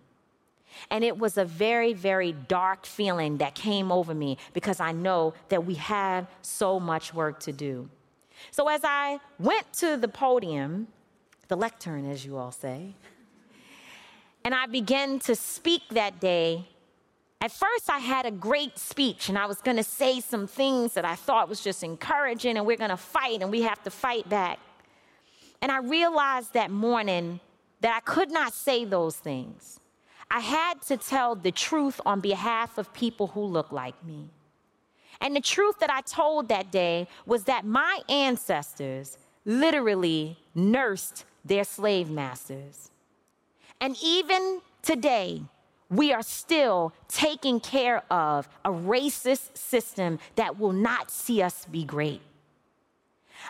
And 0.90 1.04
it 1.04 1.18
was 1.18 1.38
a 1.38 1.44
very, 1.44 1.92
very 1.92 2.32
dark 2.32 2.86
feeling 2.86 3.40
that 3.40 3.54
came 3.54 3.92
over 3.92 4.16
me 4.16 4.38
because 4.54 4.80
I 4.80 4.94
know 4.94 5.34
that 5.50 5.66
we 5.66 5.74
have 5.74 6.26
so 6.42 6.80
much 6.80 7.14
work 7.14 7.42
to 7.42 7.52
do. 7.52 7.90
So 8.52 8.68
as 8.68 8.82
I 8.84 9.20
went 9.38 9.72
to 9.74 9.98
the 9.98 10.08
podium, 10.08 10.88
the 11.48 11.56
lectern, 11.56 12.10
as 12.10 12.26
you 12.26 12.38
all 12.38 12.52
say, 12.52 12.96
and 14.44 14.56
I 14.56 14.66
began 14.68 15.20
to 15.20 15.36
speak 15.36 15.82
that 15.92 16.20
day, 16.20 16.68
at 17.42 17.52
first 17.52 17.90
I 17.90 18.00
had 18.00 18.26
a 18.26 18.32
great 18.32 18.78
speech 18.78 19.30
and 19.30 19.38
I 19.38 19.46
was 19.46 19.62
going 19.62 19.78
to 19.78 19.84
say 19.84 20.20
some 20.20 20.48
things 20.48 20.94
that 20.94 21.06
I 21.06 21.16
thought 21.16 21.48
was 21.48 21.64
just 21.64 21.84
encouraging 21.84 22.58
and 22.58 22.66
we're 22.66 22.78
going 22.78 22.90
to 22.90 22.98
fight 22.98 23.42
and 23.42 23.52
we 23.52 23.62
have 23.62 23.82
to 23.84 23.90
fight 23.90 24.28
back. 24.28 24.60
And 25.62 25.72
I 25.72 25.80
realized 25.80 26.54
that 26.54 26.72
morning 26.72 27.40
that 27.82 27.96
I 27.96 28.00
could 28.02 28.32
not 28.32 28.54
say 28.54 28.86
those 28.86 29.16
things. 29.16 29.80
I 30.32 30.40
had 30.42 30.82
to 30.84 30.98
tell 30.98 31.36
the 31.36 31.52
truth 31.52 32.00
on 32.06 32.20
behalf 32.20 32.78
of 32.78 32.94
people 32.94 33.28
who 33.28 33.42
look 33.42 33.72
like 33.72 34.04
me. 34.06 34.30
And 35.22 35.36
the 35.36 35.42
truth 35.42 35.80
that 35.80 35.90
I 35.90 36.02
told 36.02 36.48
that 36.48 36.72
day 36.72 37.08
was 37.26 37.44
that 37.46 37.66
my 37.66 38.00
ancestors 38.08 39.18
literally 39.46 40.38
nursed 40.56 41.26
their 41.44 41.64
slave 41.64 42.10
masters. 42.10 42.92
And 43.82 43.98
even 44.04 44.62
today, 44.82 45.42
we 45.90 46.14
are 46.14 46.22
still 46.22 46.94
taking 47.08 47.60
care 47.60 48.04
of 48.12 48.48
a 48.64 48.70
racist 48.70 49.58
system 49.58 50.20
that 50.36 50.60
will 50.60 50.74
not 50.74 51.10
see 51.10 51.42
us 51.42 51.66
be 51.66 51.84
great. 51.84 52.22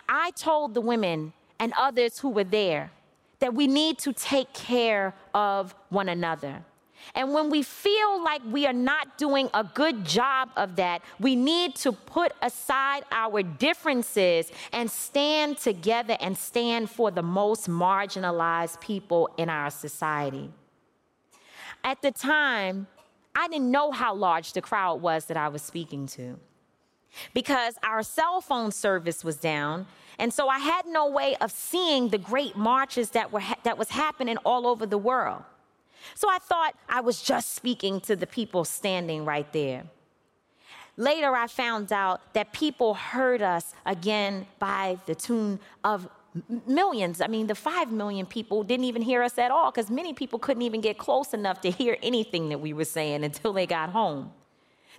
I 0.08 0.30
told 0.32 0.74
the 0.74 0.80
women 0.80 1.32
and 1.58 1.72
others 1.78 2.18
who 2.18 2.30
were 2.30 2.44
there 2.44 2.90
that 3.40 3.54
we 3.54 3.66
need 3.66 3.98
to 3.98 4.12
take 4.12 4.52
care 4.52 5.14
of 5.34 5.74
one 5.88 6.08
another. 6.08 6.62
And 7.14 7.32
when 7.32 7.50
we 7.50 7.62
feel 7.62 8.22
like 8.22 8.42
we 8.46 8.66
are 8.66 8.72
not 8.72 9.18
doing 9.18 9.50
a 9.54 9.64
good 9.64 10.04
job 10.04 10.50
of 10.56 10.76
that, 10.76 11.02
we 11.18 11.34
need 11.36 11.74
to 11.76 11.92
put 11.92 12.32
aside 12.42 13.04
our 13.10 13.42
differences 13.42 14.50
and 14.72 14.90
stand 14.90 15.58
together 15.58 16.16
and 16.20 16.36
stand 16.36 16.90
for 16.90 17.10
the 17.10 17.22
most 17.22 17.68
marginalized 17.68 18.80
people 18.80 19.28
in 19.36 19.48
our 19.48 19.70
society. 19.70 20.50
At 21.82 22.02
the 22.02 22.10
time, 22.10 22.86
I 23.34 23.48
didn't 23.48 23.70
know 23.70 23.90
how 23.90 24.14
large 24.14 24.52
the 24.52 24.60
crowd 24.60 25.00
was 25.00 25.26
that 25.26 25.36
I 25.36 25.48
was 25.48 25.62
speaking 25.62 26.06
to. 26.08 26.38
because 27.34 27.74
our 27.82 28.02
cell 28.02 28.40
phone 28.40 28.72
service 28.72 29.24
was 29.24 29.36
down. 29.36 29.86
And 30.18 30.32
so 30.32 30.48
I 30.48 30.58
had 30.58 30.86
no 30.86 31.08
way 31.08 31.34
of 31.40 31.50
seeing 31.50 32.08
the 32.08 32.18
great 32.18 32.56
marches 32.56 33.10
that, 33.10 33.32
were 33.32 33.40
ha- 33.40 33.56
that 33.64 33.78
was 33.78 33.90
happening 33.90 34.36
all 34.38 34.66
over 34.66 34.86
the 34.86 34.98
world. 34.98 35.42
So 36.14 36.28
I 36.28 36.38
thought 36.38 36.74
I 36.88 37.00
was 37.00 37.22
just 37.22 37.54
speaking 37.54 38.00
to 38.02 38.16
the 38.16 38.26
people 38.26 38.64
standing 38.64 39.24
right 39.24 39.50
there. 39.52 39.84
Later, 40.96 41.34
I 41.34 41.46
found 41.46 41.92
out 41.92 42.34
that 42.34 42.52
people 42.52 42.94
heard 42.94 43.42
us 43.42 43.74
again 43.86 44.46
by 44.58 44.98
the 45.06 45.14
tune 45.14 45.58
of 45.82 46.08
millions. 46.66 47.20
I 47.20 47.26
mean, 47.26 47.46
the 47.46 47.54
five 47.54 47.90
million 47.90 48.26
people 48.26 48.62
didn't 48.62 48.84
even 48.84 49.02
hear 49.02 49.22
us 49.22 49.38
at 49.38 49.50
all 49.50 49.70
because 49.70 49.90
many 49.90 50.12
people 50.12 50.38
couldn't 50.38 50.62
even 50.62 50.80
get 50.80 50.98
close 50.98 51.32
enough 51.32 51.60
to 51.62 51.70
hear 51.70 51.96
anything 52.02 52.50
that 52.50 52.58
we 52.58 52.72
were 52.72 52.84
saying 52.84 53.24
until 53.24 53.52
they 53.52 53.66
got 53.66 53.90
home. 53.90 54.32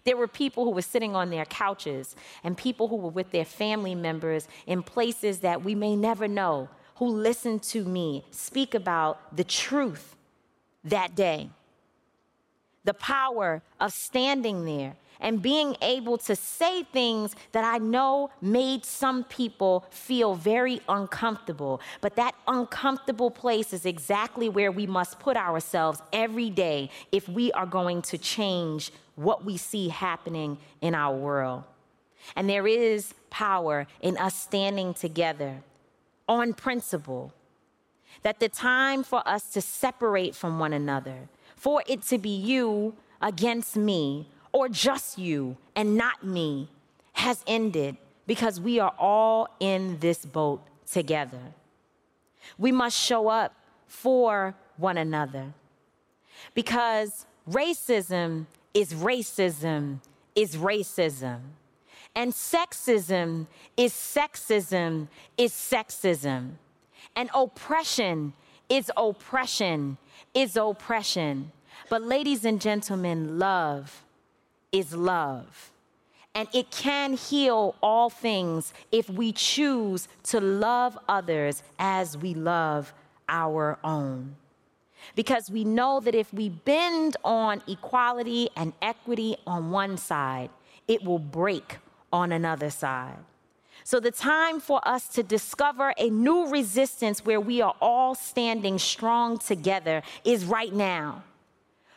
There 0.03 0.17
were 0.17 0.27
people 0.27 0.65
who 0.65 0.71
were 0.71 0.81
sitting 0.81 1.15
on 1.15 1.29
their 1.29 1.45
couches 1.45 2.15
and 2.43 2.57
people 2.57 2.87
who 2.87 2.95
were 2.95 3.09
with 3.09 3.31
their 3.31 3.45
family 3.45 3.93
members 3.93 4.47
in 4.65 4.81
places 4.81 5.39
that 5.39 5.63
we 5.63 5.75
may 5.75 5.95
never 5.95 6.27
know, 6.27 6.69
who 6.95 7.07
listened 7.07 7.61
to 7.63 7.85
me 7.85 8.25
speak 8.31 8.73
about 8.73 9.35
the 9.35 9.43
truth 9.43 10.15
that 10.83 11.15
day. 11.15 11.49
The 12.83 12.93
power 12.93 13.61
of 13.79 13.93
standing 13.93 14.65
there 14.65 14.95
and 15.21 15.41
being 15.41 15.77
able 15.81 16.17
to 16.17 16.35
say 16.35 16.83
things 16.83 17.35
that 17.51 17.63
I 17.63 17.77
know 17.77 18.31
made 18.41 18.83
some 18.83 19.23
people 19.23 19.85
feel 19.91 20.33
very 20.33 20.81
uncomfortable. 20.89 21.79
But 22.01 22.15
that 22.15 22.35
uncomfortable 22.47 23.31
place 23.31 23.71
is 23.71 23.85
exactly 23.85 24.49
where 24.49 24.71
we 24.71 24.87
must 24.87 25.19
put 25.19 25.37
ourselves 25.37 26.01
every 26.11 26.49
day 26.49 26.89
if 27.11 27.29
we 27.29 27.51
are 27.53 27.67
going 27.67 28.01
to 28.03 28.17
change 28.17 28.91
what 29.15 29.45
we 29.45 29.57
see 29.57 29.89
happening 29.89 30.57
in 30.81 30.95
our 30.95 31.15
world. 31.15 31.63
And 32.35 32.49
there 32.49 32.67
is 32.67 33.13
power 33.29 33.87
in 34.01 34.17
us 34.17 34.35
standing 34.35 34.93
together 34.93 35.61
on 36.27 36.53
principle. 36.53 37.33
That 38.23 38.39
the 38.39 38.49
time 38.49 39.03
for 39.03 39.27
us 39.27 39.51
to 39.53 39.61
separate 39.61 40.35
from 40.35 40.59
one 40.59 40.73
another, 40.73 41.29
for 41.55 41.83
it 41.87 42.03
to 42.03 42.17
be 42.17 42.29
you 42.29 42.95
against 43.21 43.75
me, 43.75 44.29
or 44.51 44.69
just 44.69 45.17
you 45.17 45.57
and 45.75 45.95
not 45.95 46.23
me, 46.23 46.69
has 47.13 47.43
ended 47.47 47.97
because 48.27 48.59
we 48.59 48.79
are 48.79 48.93
all 48.97 49.47
in 49.59 49.99
this 49.99 50.25
boat 50.25 50.61
together. 50.89 51.53
We 52.57 52.71
must 52.71 52.97
show 52.97 53.27
up 53.27 53.53
for 53.87 54.55
one 54.77 54.97
another 54.97 55.53
because 56.53 57.25
racism 57.49 58.45
is 58.73 58.93
racism 58.93 59.99
is 60.35 60.55
racism. 60.55 61.39
And 62.15 62.33
sexism 62.33 63.47
is 63.77 63.93
sexism 63.93 65.07
is 65.37 65.51
sexism. 65.53 66.51
And 67.15 67.29
oppression 67.33 68.33
is 68.69 68.91
oppression 68.95 69.97
is 70.33 70.55
oppression. 70.55 71.51
But, 71.89 72.03
ladies 72.03 72.45
and 72.45 72.61
gentlemen, 72.61 73.37
love 73.37 74.03
is 74.71 74.93
love. 74.93 75.71
And 76.33 76.47
it 76.53 76.71
can 76.71 77.13
heal 77.13 77.75
all 77.83 78.09
things 78.09 78.73
if 78.91 79.09
we 79.09 79.33
choose 79.33 80.07
to 80.23 80.39
love 80.39 80.97
others 81.09 81.63
as 81.77 82.17
we 82.17 82.33
love 82.33 82.93
our 83.27 83.77
own 83.83 84.37
because 85.15 85.49
we 85.49 85.63
know 85.63 85.99
that 85.99 86.15
if 86.15 86.33
we 86.33 86.49
bend 86.49 87.17
on 87.23 87.61
equality 87.67 88.49
and 88.55 88.73
equity 88.81 89.35
on 89.45 89.71
one 89.71 89.97
side, 89.97 90.49
it 90.87 91.03
will 91.03 91.19
break 91.19 91.77
on 92.13 92.31
another 92.31 92.69
side. 92.69 93.17
So, 93.83 93.99
the 93.99 94.11
time 94.11 94.59
for 94.59 94.85
us 94.87 95.07
to 95.09 95.23
discover 95.23 95.93
a 95.97 96.09
new 96.09 96.47
resistance 96.49 97.25
where 97.25 97.39
we 97.39 97.61
are 97.61 97.75
all 97.81 98.15
standing 98.15 98.77
strong 98.77 99.37
together 99.37 100.03
is 100.23 100.45
right 100.45 100.73
now. 100.73 101.23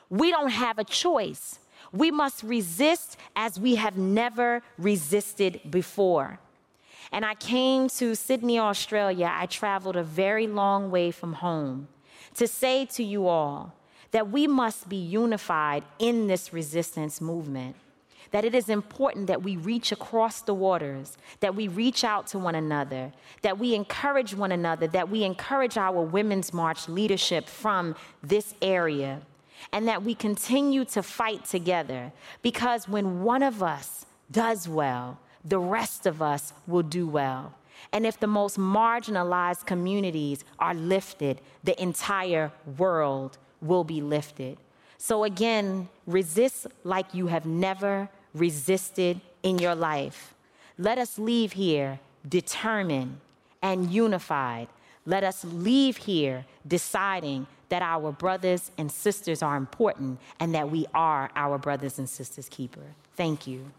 We 0.08 0.30
don't 0.30 0.50
have 0.50 0.78
a 0.78 0.84
choice. 0.84 1.58
We 1.92 2.10
must 2.10 2.42
resist 2.42 3.16
as 3.36 3.60
we 3.60 3.76
have 3.76 3.96
never 3.96 4.62
resisted 4.78 5.60
before. 5.70 6.38
And 7.12 7.24
I 7.24 7.34
came 7.34 7.88
to 7.90 8.14
Sydney, 8.14 8.58
Australia. 8.58 9.30
I 9.32 9.46
traveled 9.46 9.96
a 9.96 10.02
very 10.02 10.46
long 10.46 10.90
way 10.90 11.10
from 11.10 11.34
home 11.34 11.88
to 12.34 12.48
say 12.48 12.86
to 12.86 13.04
you 13.04 13.28
all 13.28 13.72
that 14.10 14.30
we 14.30 14.46
must 14.46 14.88
be 14.88 14.96
unified 14.96 15.84
in 15.98 16.26
this 16.26 16.52
resistance 16.52 17.20
movement. 17.20 17.76
That 18.34 18.44
it 18.44 18.52
is 18.52 18.68
important 18.68 19.28
that 19.28 19.44
we 19.44 19.56
reach 19.56 19.92
across 19.92 20.40
the 20.40 20.54
waters, 20.54 21.16
that 21.38 21.54
we 21.54 21.68
reach 21.68 22.02
out 22.02 22.26
to 22.28 22.38
one 22.40 22.56
another, 22.56 23.12
that 23.42 23.60
we 23.60 23.76
encourage 23.76 24.34
one 24.34 24.50
another, 24.50 24.88
that 24.88 25.08
we 25.08 25.22
encourage 25.22 25.76
our 25.76 26.02
Women's 26.02 26.52
March 26.52 26.88
leadership 26.88 27.48
from 27.48 27.94
this 28.24 28.54
area, 28.60 29.20
and 29.72 29.86
that 29.86 30.02
we 30.02 30.16
continue 30.16 30.84
to 30.86 31.00
fight 31.00 31.44
together. 31.44 32.10
Because 32.42 32.88
when 32.88 33.22
one 33.22 33.44
of 33.44 33.62
us 33.62 34.04
does 34.32 34.68
well, 34.68 35.16
the 35.44 35.60
rest 35.60 36.04
of 36.04 36.20
us 36.20 36.52
will 36.66 36.82
do 36.82 37.06
well. 37.06 37.54
And 37.92 38.04
if 38.04 38.18
the 38.18 38.26
most 38.26 38.58
marginalized 38.58 39.64
communities 39.64 40.44
are 40.58 40.74
lifted, 40.74 41.40
the 41.62 41.80
entire 41.80 42.50
world 42.78 43.38
will 43.60 43.84
be 43.84 44.00
lifted. 44.00 44.58
So, 44.98 45.22
again, 45.22 45.88
resist 46.06 46.66
like 46.82 47.14
you 47.14 47.28
have 47.28 47.46
never 47.46 48.08
resisted 48.34 49.20
in 49.42 49.58
your 49.58 49.74
life. 49.74 50.34
Let 50.78 50.98
us 50.98 51.18
leave 51.18 51.52
here 51.52 52.00
determined 52.28 53.20
and 53.62 53.90
unified. 53.90 54.68
Let 55.06 55.24
us 55.24 55.44
leave 55.44 55.96
here 55.96 56.44
deciding 56.66 57.46
that 57.68 57.82
our 57.82 58.12
brothers 58.12 58.70
and 58.78 58.90
sisters 58.90 59.42
are 59.42 59.56
important 59.56 60.18
and 60.40 60.54
that 60.54 60.70
we 60.70 60.86
are 60.94 61.30
our 61.36 61.58
brothers 61.58 61.98
and 61.98 62.08
sisters' 62.08 62.48
keeper. 62.48 62.94
Thank 63.16 63.46
you. 63.46 63.70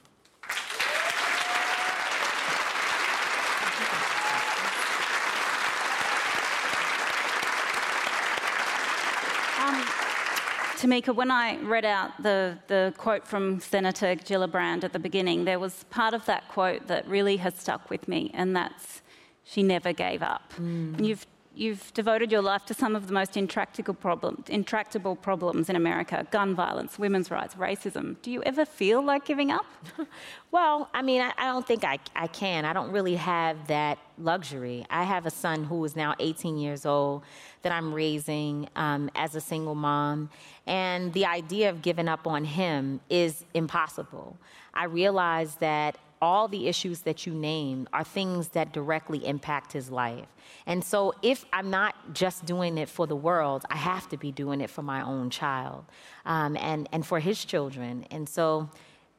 Tamika, 10.85 11.15
when 11.15 11.31
I 11.31 11.57
read 11.61 11.83
out 11.83 12.21
the, 12.21 12.59
the 12.67 12.93
quote 12.97 13.27
from 13.27 13.59
Senator 13.59 14.15
Gillibrand 14.15 14.83
at 14.83 14.93
the 14.93 14.99
beginning, 14.99 15.43
there 15.43 15.57
was 15.57 15.83
part 15.85 16.13
of 16.13 16.23
that 16.25 16.47
quote 16.47 16.85
that 16.87 17.07
really 17.07 17.37
has 17.37 17.55
stuck 17.55 17.89
with 17.89 18.07
me, 18.07 18.29
and 18.35 18.55
that's 18.55 19.01
she 19.43 19.63
never 19.63 19.93
gave 19.93 20.21
up. 20.21 20.53
Mm. 20.59 21.03
You've 21.03 21.25
you've 21.55 21.93
devoted 21.93 22.31
your 22.31 22.41
life 22.41 22.65
to 22.65 22.73
some 22.73 22.95
of 22.95 23.07
the 23.07 23.13
most 23.13 23.37
intractable, 23.37 23.93
problem, 23.93 24.43
intractable 24.47 25.15
problems 25.15 25.69
in 25.69 25.75
America 25.75 26.25
gun 26.31 26.55
violence, 26.55 26.99
women's 26.99 27.31
rights, 27.31 27.55
racism. 27.55 28.15
Do 28.21 28.31
you 28.31 28.43
ever 28.43 28.65
feel 28.65 29.01
like 29.01 29.25
giving 29.25 29.51
up? 29.51 29.65
well, 30.51 30.89
I 30.93 31.01
mean, 31.01 31.21
I, 31.21 31.31
I, 31.37 31.45
don't 31.45 31.65
think 31.65 31.83
I, 31.83 31.99
I 32.15 32.27
can. 32.27 32.65
I 32.65 32.73
don't 32.73 32.91
really 32.91 33.15
have 33.15 33.67
that 33.67 33.97
luxury. 34.17 34.85
I 34.89 35.03
have 35.03 35.25
a 35.25 35.31
son 35.31 35.63
who 35.63 35.83
is 35.85 35.95
now 35.95 36.13
18 36.19 36.57
years 36.57 36.85
old 36.85 37.23
that 37.61 37.71
I'm 37.71 37.93
raising 37.93 38.69
um, 38.75 39.09
as 39.15 39.35
a 39.35 39.41
single 39.41 39.75
mom, 39.75 40.29
and 40.67 41.11
the 41.13 41.25
idea 41.25 41.69
of 41.69 41.81
giving 41.81 42.07
up 42.07 42.27
on 42.27 42.45
him 42.45 42.99
is 43.09 43.45
impossible. 43.53 44.37
I 44.73 44.85
realize 44.85 45.55
that 45.55 45.97
all 46.21 46.47
the 46.47 46.67
issues 46.67 47.01
that 47.01 47.25
you 47.25 47.33
named 47.33 47.87
are 47.93 48.03
things 48.03 48.49
that 48.49 48.71
directly 48.71 49.25
impact 49.25 49.73
his 49.73 49.91
life. 49.91 50.25
And 50.65 50.83
so, 50.83 51.13
if 51.21 51.45
I'm 51.53 51.69
not 51.69 51.95
just 52.13 52.45
doing 52.45 52.77
it 52.77 52.89
for 52.89 53.07
the 53.07 53.15
world, 53.15 53.65
I 53.69 53.77
have 53.77 54.09
to 54.09 54.17
be 54.17 54.31
doing 54.31 54.61
it 54.61 54.69
for 54.69 54.81
my 54.81 55.01
own 55.01 55.29
child 55.29 55.85
um, 56.25 56.57
and, 56.57 56.87
and 56.91 57.05
for 57.05 57.19
his 57.19 57.43
children. 57.43 58.05
And 58.11 58.27
so, 58.27 58.69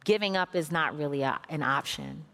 giving 0.05 0.37
up 0.37 0.55
is 0.55 0.71
not 0.73 0.97
really 0.97 1.23
a, 1.23 1.39
an 1.49 1.63
option. 1.63 2.25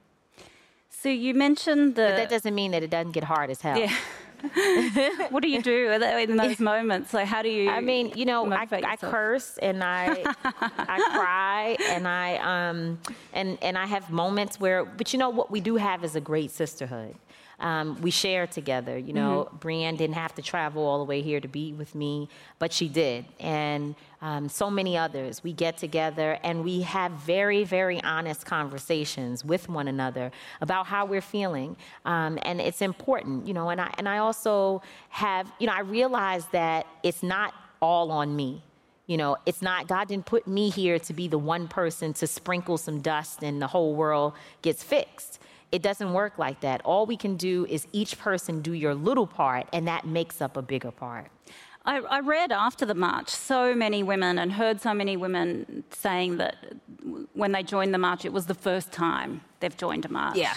So, 0.90 1.08
you 1.08 1.34
mentioned 1.34 1.96
the. 1.96 2.02
But 2.02 2.16
that 2.16 2.30
doesn't 2.30 2.54
mean 2.54 2.70
that 2.72 2.82
it 2.82 2.90
doesn't 2.90 3.12
get 3.12 3.24
hard 3.24 3.50
as 3.50 3.60
hell. 3.60 3.78
Yeah. 3.78 3.94
what 5.30 5.42
do 5.42 5.48
you 5.48 5.62
do 5.62 5.90
in 5.90 6.36
those 6.36 6.58
moments? 6.58 7.14
Like, 7.14 7.26
how 7.26 7.42
do 7.42 7.48
you? 7.48 7.70
I 7.70 7.80
mean, 7.80 8.12
you 8.16 8.24
know, 8.24 8.50
I, 8.52 8.66
I, 8.70 8.96
curse 8.96 9.58
and 9.58 9.82
I 9.84 10.24
I 10.44 11.10
cry 11.14 11.76
and 11.88 12.08
I 12.08 12.36
um 12.38 12.98
and 13.32 13.58
and 13.62 13.78
I 13.78 13.86
have 13.86 14.10
moments 14.10 14.58
where, 14.58 14.84
but 14.84 15.12
you 15.12 15.18
know 15.18 15.30
what 15.30 15.50
we 15.50 15.60
do 15.60 15.76
have 15.76 16.04
is 16.04 16.16
a 16.16 16.20
great 16.20 16.50
sisterhood 16.50 17.14
um, 17.62 17.98
we 18.02 18.10
share 18.10 18.46
together. 18.46 18.98
You 18.98 19.14
know, 19.14 19.46
mm-hmm. 19.46 19.56
Brienne 19.56 19.96
didn't 19.96 20.16
have 20.16 20.34
to 20.34 20.42
travel 20.42 20.84
all 20.84 20.98
the 20.98 21.04
way 21.04 21.22
here 21.22 21.40
to 21.40 21.48
be 21.48 21.72
with 21.72 21.94
me, 21.94 22.28
but 22.58 22.72
she 22.72 22.88
did. 22.88 23.24
And 23.40 23.94
um, 24.20 24.48
so 24.48 24.70
many 24.70 24.96
others. 24.96 25.42
We 25.42 25.52
get 25.52 25.76
together 25.78 26.38
and 26.44 26.62
we 26.62 26.82
have 26.82 27.12
very, 27.12 27.64
very 27.64 28.00
honest 28.02 28.46
conversations 28.46 29.44
with 29.44 29.68
one 29.68 29.88
another 29.88 30.30
about 30.60 30.86
how 30.86 31.06
we're 31.06 31.20
feeling. 31.20 31.76
Um, 32.04 32.38
and 32.42 32.60
it's 32.60 32.82
important, 32.82 33.46
you 33.48 33.54
know, 33.54 33.70
and 33.70 33.80
I, 33.80 33.92
and 33.98 34.08
I 34.08 34.18
also 34.18 34.82
have, 35.08 35.50
you 35.58 35.66
know, 35.66 35.72
I 35.72 35.80
realize 35.80 36.46
that 36.52 36.86
it's 37.02 37.22
not 37.22 37.52
all 37.80 38.12
on 38.12 38.36
me 38.36 38.62
You 39.06 39.16
know, 39.16 39.36
it's 39.44 39.60
not, 39.60 39.88
God 39.88 40.08
didn't 40.08 40.26
put 40.26 40.46
me 40.46 40.70
here 40.70 40.98
to 41.00 41.12
be 41.12 41.28
the 41.28 41.38
one 41.38 41.66
person 41.68 42.12
to 42.14 42.26
sprinkle 42.26 42.78
some 42.78 43.00
dust 43.00 43.42
and 43.42 43.60
the 43.60 43.66
whole 43.66 43.94
world 43.94 44.32
gets 44.62 44.82
fixed. 44.82 45.40
It 45.72 45.82
doesn't 45.82 46.12
work 46.12 46.38
like 46.38 46.60
that. 46.60 46.82
All 46.84 47.06
we 47.06 47.16
can 47.16 47.36
do 47.36 47.66
is 47.66 47.86
each 47.92 48.18
person 48.18 48.60
do 48.60 48.72
your 48.72 48.94
little 48.94 49.26
part, 49.26 49.66
and 49.72 49.88
that 49.88 50.06
makes 50.06 50.42
up 50.42 50.56
a 50.56 50.62
bigger 50.62 50.90
part. 50.90 51.28
I, 51.84 51.98
I, 51.98 52.20
read 52.20 52.52
after 52.52 52.86
the 52.86 52.94
march 52.94 53.28
so 53.28 53.74
many 53.74 54.04
women 54.04 54.38
and 54.38 54.52
heard 54.52 54.80
so 54.80 54.94
many 54.94 55.16
women 55.16 55.82
saying 55.90 56.36
that 56.36 56.54
when 57.32 57.52
they 57.52 57.64
joined 57.64 57.92
the 57.92 57.98
march, 57.98 58.24
it 58.24 58.32
was 58.32 58.46
the 58.46 58.54
first 58.54 58.92
time 58.92 59.40
they've 59.58 59.76
joined 59.76 60.04
a 60.04 60.08
march. 60.08 60.36
Yeah. 60.36 60.54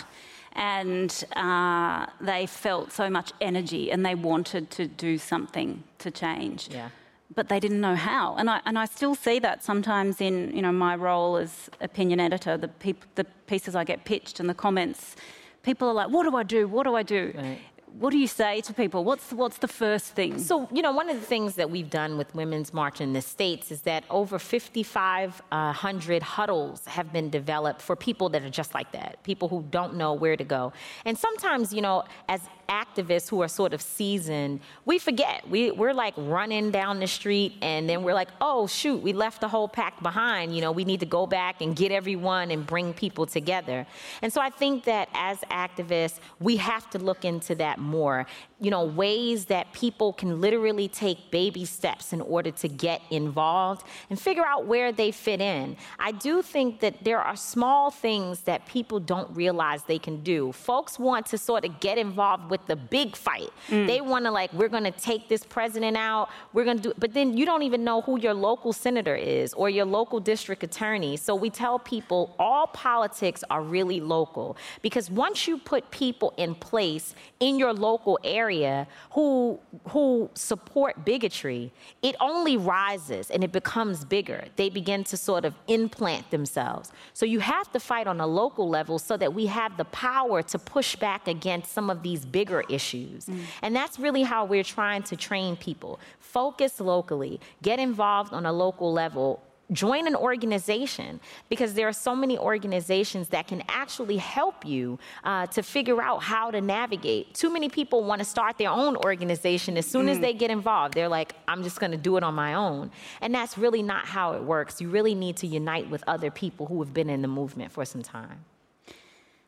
And 0.54 1.24
uh, 1.36 2.06
they 2.22 2.46
felt 2.46 2.92
so 2.92 3.10
much 3.10 3.32
energy 3.42 3.92
and 3.92 4.06
they 4.06 4.16
wanted 4.16 4.70
to 4.72 4.88
do 4.88 5.18
something 5.18 5.84
to 6.00 6.12
change. 6.12 6.70
Yeah. 6.70 6.90
But 7.34 7.50
they 7.50 7.60
didn't 7.60 7.82
know 7.82 7.96
how. 7.96 8.36
And 8.36 8.50
I, 8.50 8.62
and 8.66 8.78
I 8.78 8.86
still 8.86 9.16
see 9.16 9.40
that 9.40 9.64
sometimes 9.64 10.22
in 10.22 10.56
you 10.56 10.62
know, 10.62 10.72
my 10.72 10.96
role 10.96 11.38
as 11.38 11.70
opinion 11.82 12.20
editor, 12.20 12.56
the, 12.56 12.68
peop- 12.68 13.06
the 13.16 13.24
pieces 13.48 13.76
I 13.76 13.84
get 13.84 14.06
pitched 14.06 14.40
and 14.40 14.48
the 14.48 14.54
comments, 14.54 15.16
people 15.64 15.88
are 15.90 15.94
like, 15.94 16.10
what 16.10 16.24
do 16.24 16.36
I 16.36 16.44
do? 16.44 16.68
What 16.68 16.84
do 16.84 16.96
I 16.96 17.04
do? 17.04 17.34
Right 17.36 17.60
what 18.00 18.12
do 18.12 18.18
you 18.18 18.28
say 18.28 18.60
to 18.62 18.74
people? 18.74 19.04
What's 19.06 19.32
what's 19.32 19.58
the 19.58 19.68
first 19.68 20.08
thing? 20.08 20.38
So 20.40 20.68
you 20.72 20.82
know, 20.82 20.92
one 20.92 21.10
of 21.10 21.20
the 21.20 21.26
things 21.26 21.56
that 21.56 21.70
we've 21.70 21.90
done 21.90 22.18
with 22.18 22.34
Women's 22.36 22.74
March 22.74 23.00
in 23.00 23.14
the 23.14 23.22
states 23.22 23.72
is 23.72 23.82
that 23.84 24.04
over 24.10 24.38
5,500 24.38 26.24
huddles 26.24 26.86
have 26.86 27.14
been 27.14 27.30
developed 27.30 27.82
for 27.82 27.96
people 27.96 28.28
that 28.30 28.44
are 28.44 28.50
just 28.50 28.74
like 28.74 28.92
that, 28.92 29.24
people 29.24 29.48
who 29.48 29.64
don't 29.70 29.96
know 29.96 30.14
where 30.14 30.36
to 30.36 30.44
go. 30.44 30.74
And 31.06 31.18
sometimes, 31.18 31.74
you 31.74 31.82
know, 31.82 32.04
as 32.28 32.42
activists 32.68 33.30
who 33.30 33.42
are 33.42 33.48
sort 33.48 33.74
of 33.74 33.82
seasoned, 33.82 34.60
we 34.86 35.00
forget. 35.00 35.48
We, 35.50 35.72
we're 35.72 35.94
like 35.94 36.14
running 36.18 36.72
down 36.72 37.00
the 37.00 37.08
street 37.08 37.56
and 37.62 37.90
then 37.90 38.04
we're 38.04 38.14
like, 38.14 38.30
oh, 38.42 38.68
shoot, 38.68 39.02
we 39.02 39.14
left 39.14 39.42
the 39.42 39.48
whole 39.48 39.68
pack 39.68 40.02
behind. 40.02 40.56
You 40.56 40.62
know, 40.62 40.72
we 40.72 40.86
need 40.86 41.00
to 41.02 41.06
go 41.06 41.26
back 41.28 41.62
and 41.62 41.76
get 41.76 41.92
everyone 41.92 42.52
and 42.52 42.66
bring 42.66 42.94
people 42.94 43.26
together. 43.26 43.86
And 44.22 44.32
so 44.32 44.42
I 44.42 44.50
think 44.50 44.86
that 44.86 45.10
as 45.14 45.40
activists, 45.52 46.20
we 46.40 46.58
have 46.58 46.90
to 46.92 47.00
look 47.00 47.26
into 47.26 47.56
that 47.56 47.80
more 47.80 48.26
you 48.60 48.72
know, 48.72 48.86
ways 48.86 49.46
that 49.46 49.72
people 49.74 50.14
can 50.14 50.40
literally 50.40 50.88
take 50.88 51.30
baby 51.30 51.66
steps 51.66 52.14
in 52.14 52.22
order 52.22 52.52
to 52.52 52.70
get 52.70 53.02
involved 53.12 53.86
and 54.10 54.20
figure 54.20 54.46
out 54.46 54.66
where 54.66 54.94
they 54.94 55.12
fit 55.12 55.42
in. 55.42 55.76
I 56.00 56.14
do 56.14 56.42
think 56.42 56.80
that 56.80 57.04
there 57.04 57.20
are 57.20 57.36
small 57.36 57.92
things 57.92 58.42
that 58.42 58.66
people 58.66 59.00
don't 59.00 59.30
realize 59.36 59.84
they 59.84 60.00
can 60.00 60.24
do. 60.24 60.54
Folks 60.54 60.98
want 60.98 61.26
to 61.28 61.38
sort 61.38 61.66
of 61.66 61.82
get 61.82 61.98
involved 61.98 62.50
with 62.50 62.55
the 62.68 62.76
big 62.76 63.16
fight. 63.16 63.50
Mm. 63.70 63.88
They 63.88 64.02
want 64.02 64.26
to 64.26 64.32
like, 64.32 64.52
we're 64.54 64.70
going 64.70 64.84
to 64.84 64.92
take 64.92 65.30
this 65.30 65.44
president 65.44 65.98
out. 65.98 66.30
We're 66.54 66.66
going 66.66 66.78
to 66.78 66.84
do, 66.84 66.94
but 66.98 67.14
then 67.14 67.38
you 67.38 67.46
don't 67.46 67.64
even 67.64 67.84
know 67.84 68.02
who 68.02 68.20
your 68.20 68.34
local 68.34 68.74
senator 68.74 69.16
is 69.16 69.54
or 69.54 69.70
your 69.70 69.86
local 69.86 70.20
district 70.20 70.64
attorney. 70.64 71.18
So 71.18 71.36
we 71.36 71.50
tell 71.50 71.80
people 71.80 72.36
all 72.40 72.68
politics 72.68 73.44
are 73.50 73.62
really 73.62 74.00
local 74.00 74.58
because 74.82 75.10
once 75.10 75.48
you 75.48 75.58
put 75.58 75.90
people 75.92 76.34
in 76.38 76.56
place 76.56 77.16
in 77.40 77.58
your 77.60 77.74
local 77.74 78.20
area 78.24 78.88
who, 79.12 79.60
who 79.90 80.30
support 80.34 81.06
bigotry, 81.06 81.72
it 82.02 82.16
only 82.20 82.58
rises 82.58 83.30
and 83.32 83.44
it 83.44 83.52
becomes 83.52 84.06
bigger. 84.06 84.46
They 84.56 84.70
begin 84.70 85.04
to 85.06 85.18
sort 85.18 85.46
of 85.46 85.54
implant 85.68 86.32
themselves. 86.32 86.92
So 87.14 87.26
you 87.26 87.40
have 87.40 87.72
to 87.72 87.80
fight 87.80 88.08
on 88.08 88.20
a 88.20 88.28
local 88.28 88.70
level 88.70 89.00
so 89.00 89.18
that 89.18 89.34
we 89.34 89.46
have 89.48 89.78
the 89.78 89.86
power 89.86 90.42
to 90.44 90.60
push 90.60 90.96
back 90.96 91.28
against 91.28 91.72
some 91.72 91.90
of 91.90 92.04
these 92.04 92.26
bigger 92.46 92.64
issues. 92.70 93.26
Mm. 93.26 93.40
And 93.62 93.76
that's 93.76 94.00
really 94.00 94.24
how 94.24 94.46
we're 94.46 94.64
trying 94.64 95.04
to 95.04 95.16
train 95.16 95.56
people. 95.56 96.00
Focus 96.20 96.80
locally, 96.80 97.40
get 97.62 97.80
involved 97.80 98.34
on 98.34 98.46
a 98.46 98.54
local 98.54 98.94
level 98.94 99.42
join 99.72 100.06
an 100.06 100.16
organization 100.16 101.20
because 101.50 101.74
there 101.74 101.88
are 101.88 101.94
so 101.94 102.16
many 102.16 102.38
organizations 102.38 103.30
that 103.30 103.48
can 103.48 103.64
actually 103.68 104.18
help 104.18 104.64
you 104.64 105.00
uh, 105.24 105.48
to 105.48 105.64
figure 105.64 106.04
out 106.04 106.22
how 106.22 106.52
to 106.52 106.62
navigate. 106.62 107.34
Too 107.34 107.52
many 107.52 107.68
people 107.68 108.04
want 108.04 108.20
to 108.20 108.26
start 108.26 108.60
their 108.60 108.70
own 108.70 108.96
organization 108.98 109.76
as 109.76 109.88
soon 109.88 110.06
mm. 110.06 110.12
as 110.12 110.20
they 110.20 110.34
get 110.36 110.52
involved. 110.52 110.94
They're 110.94 111.10
like, 111.10 111.34
I'm 111.48 111.64
just 111.64 111.80
going 111.80 111.94
to 111.94 111.98
do 111.98 112.16
it 112.16 112.24
on 112.24 112.36
my 112.36 112.54
own. 112.54 112.92
And 113.22 113.34
that's 113.34 113.58
really 113.58 113.82
not 113.82 114.06
how 114.06 114.34
it 114.34 114.44
works. 114.44 114.80
You 114.80 114.90
really 114.90 115.16
need 115.16 115.36
to 115.38 115.48
unite 115.48 115.90
with 115.90 116.04
other 116.06 116.30
people 116.30 116.68
who 116.68 116.80
have 116.84 116.94
been 116.94 117.10
in 117.10 117.24
the 117.24 117.28
movement 117.28 117.72
for 117.72 117.86
some 117.86 118.04
time. 118.04 118.46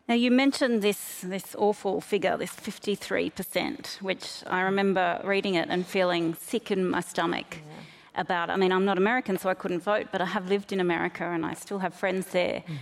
Now, 0.08 0.16
you 0.16 0.32
mentioned 0.32 0.82
this, 0.82 1.22
this 1.22 1.56
awful 1.58 2.00
figure, 2.00 2.38
this 2.38 2.52
53%, 2.52 4.02
which 4.02 4.44
I 4.48 4.62
remember 4.62 5.20
reading 5.24 5.56
it 5.56 5.68
and 5.70 5.86
feeling 5.86 6.34
sick 6.36 6.72
in 6.72 6.90
my 6.90 7.02
stomach. 7.02 7.58
Yeah 7.58 7.78
about, 8.18 8.50
I 8.50 8.58
mean, 8.58 8.72
I'm 8.72 8.84
not 8.84 8.98
American, 8.98 9.38
so 9.38 9.50
I 9.50 9.54
couldn't 9.54 9.80
vote, 9.80 10.08
but 10.12 10.22
I 10.22 10.26
have 10.26 10.50
lived 10.50 10.74
in 10.74 10.80
America 10.80 11.24
and 11.24 11.46
I 11.46 11.54
still 11.54 11.80
have 11.80 11.94
friends 11.94 12.28
there. 12.28 12.64
Mm. 12.68 12.78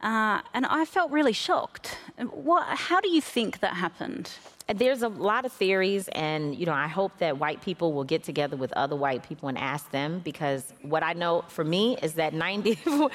Uh, 0.00 0.42
and 0.52 0.66
I 0.66 0.84
felt 0.84 1.10
really 1.10 1.32
shocked. 1.32 1.96
What, 2.30 2.66
how 2.66 3.00
do 3.00 3.08
you 3.08 3.20
think 3.20 3.60
that 3.60 3.74
happened? 3.74 4.30
There's 4.72 5.02
a 5.02 5.08
lot 5.08 5.44
of 5.44 5.52
theories, 5.52 6.08
and 6.08 6.54
you 6.54 6.66
know, 6.66 6.72
I 6.72 6.86
hope 6.86 7.18
that 7.18 7.38
white 7.38 7.62
people 7.62 7.92
will 7.92 8.04
get 8.04 8.22
together 8.22 8.56
with 8.56 8.72
other 8.72 8.96
white 8.96 9.22
people 9.22 9.48
and 9.48 9.58
ask 9.58 9.90
them 9.90 10.20
because 10.20 10.72
what 10.82 11.02
I 11.02 11.12
know 11.14 11.44
for 11.48 11.64
me 11.64 11.96
is 12.02 12.14
that 12.14 12.32
90, 12.32 12.78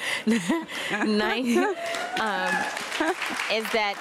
90 0.92 1.58
um, 1.58 1.76
is 3.52 3.66
that 3.72 3.96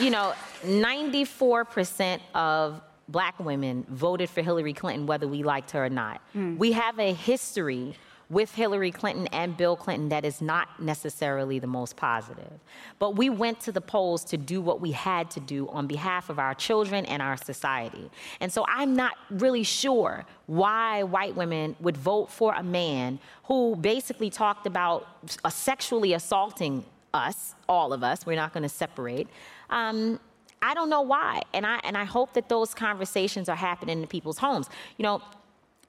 you 0.00 0.10
know 0.10 0.34
94% 0.64 2.20
of 2.34 2.80
black 3.08 3.38
women 3.38 3.84
voted 3.88 4.30
for 4.30 4.42
Hillary 4.42 4.72
Clinton 4.72 5.06
whether 5.06 5.28
we 5.28 5.42
liked 5.42 5.72
her 5.72 5.84
or 5.84 5.90
not. 5.90 6.20
Mm. 6.34 6.56
We 6.56 6.72
have 6.72 6.98
a 6.98 7.12
history 7.12 7.94
with 8.32 8.54
Hillary 8.54 8.90
Clinton 8.90 9.26
and 9.26 9.56
Bill 9.58 9.76
Clinton 9.76 10.08
that 10.08 10.24
is 10.24 10.40
not 10.40 10.80
necessarily 10.80 11.58
the 11.58 11.66
most 11.66 11.96
positive. 11.96 12.60
But 12.98 13.14
we 13.14 13.28
went 13.28 13.60
to 13.60 13.72
the 13.72 13.80
polls 13.82 14.24
to 14.24 14.38
do 14.38 14.62
what 14.62 14.80
we 14.80 14.92
had 14.92 15.30
to 15.32 15.40
do 15.40 15.68
on 15.68 15.86
behalf 15.86 16.30
of 16.30 16.38
our 16.38 16.54
children 16.54 17.04
and 17.04 17.20
our 17.20 17.36
society. 17.36 18.10
And 18.40 18.50
so 18.50 18.64
I'm 18.66 18.96
not 18.96 19.12
really 19.28 19.62
sure 19.62 20.24
why 20.46 21.02
white 21.02 21.36
women 21.36 21.76
would 21.80 21.96
vote 21.96 22.30
for 22.30 22.54
a 22.54 22.62
man 22.62 23.20
who 23.44 23.76
basically 23.76 24.30
talked 24.30 24.66
about 24.66 25.06
sexually 25.50 26.14
assaulting 26.14 26.86
us, 27.12 27.54
all 27.68 27.92
of 27.92 28.02
us, 28.02 28.24
we're 28.24 28.36
not 28.36 28.54
going 28.54 28.62
to 28.62 28.68
separate. 28.70 29.28
Um, 29.68 30.18
I 30.62 30.72
don't 30.72 30.88
know 30.88 31.02
why. 31.02 31.42
And 31.52 31.66
I, 31.66 31.80
and 31.84 31.98
I 31.98 32.04
hope 32.04 32.32
that 32.32 32.48
those 32.48 32.72
conversations 32.72 33.50
are 33.50 33.56
happening 33.56 34.00
in 34.00 34.06
people's 34.06 34.38
homes. 34.38 34.70
You 34.96 35.02
know, 35.02 35.22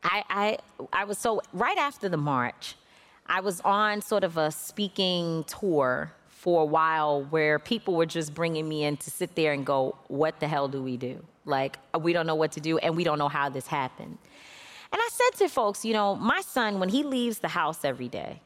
I, 0.04 0.24
I, 0.30 0.58
I 0.92 1.04
was 1.06 1.18
so, 1.18 1.42
right 1.54 1.78
after 1.78 2.10
the 2.10 2.18
march, 2.18 2.76
I 3.26 3.40
was 3.40 3.62
on 3.62 4.02
sort 4.02 4.24
of 4.24 4.38
a 4.38 4.52
speaking 4.52 5.46
tour 5.46 6.12
for 6.28 6.62
a 6.62 6.66
while 6.66 7.24
where 7.24 7.58
people 7.58 7.96
were 7.96 8.06
just 8.06 8.34
bringing 8.34 8.68
me 8.68 8.84
in 8.84 8.98
to 8.98 9.10
sit 9.10 9.36
there 9.36 9.54
and 9.54 9.66
go, 9.66 9.96
what 10.08 10.40
the 10.42 10.48
hell 10.48 10.68
do 10.68 10.84
we 10.84 10.98
do? 10.98 11.24
Like, 11.46 11.78
we 12.00 12.12
don't 12.12 12.28
know 12.28 12.36
what 12.36 12.52
to 12.54 12.60
do 12.60 12.78
and 12.80 12.98
we 12.98 13.04
don't 13.04 13.18
know 13.18 13.30
how 13.30 13.48
this 13.50 13.68
happened. 13.68 14.18
And 14.92 15.02
I 15.02 15.10
said 15.12 15.38
to 15.40 15.50
folks, 15.50 15.86
you 15.86 15.94
know, 15.94 16.16
my 16.16 16.42
son, 16.42 16.80
when 16.80 16.90
he 16.90 17.04
leaves 17.04 17.40
the 17.40 17.48
house 17.48 17.86
every 17.86 18.10
day, 18.10 18.42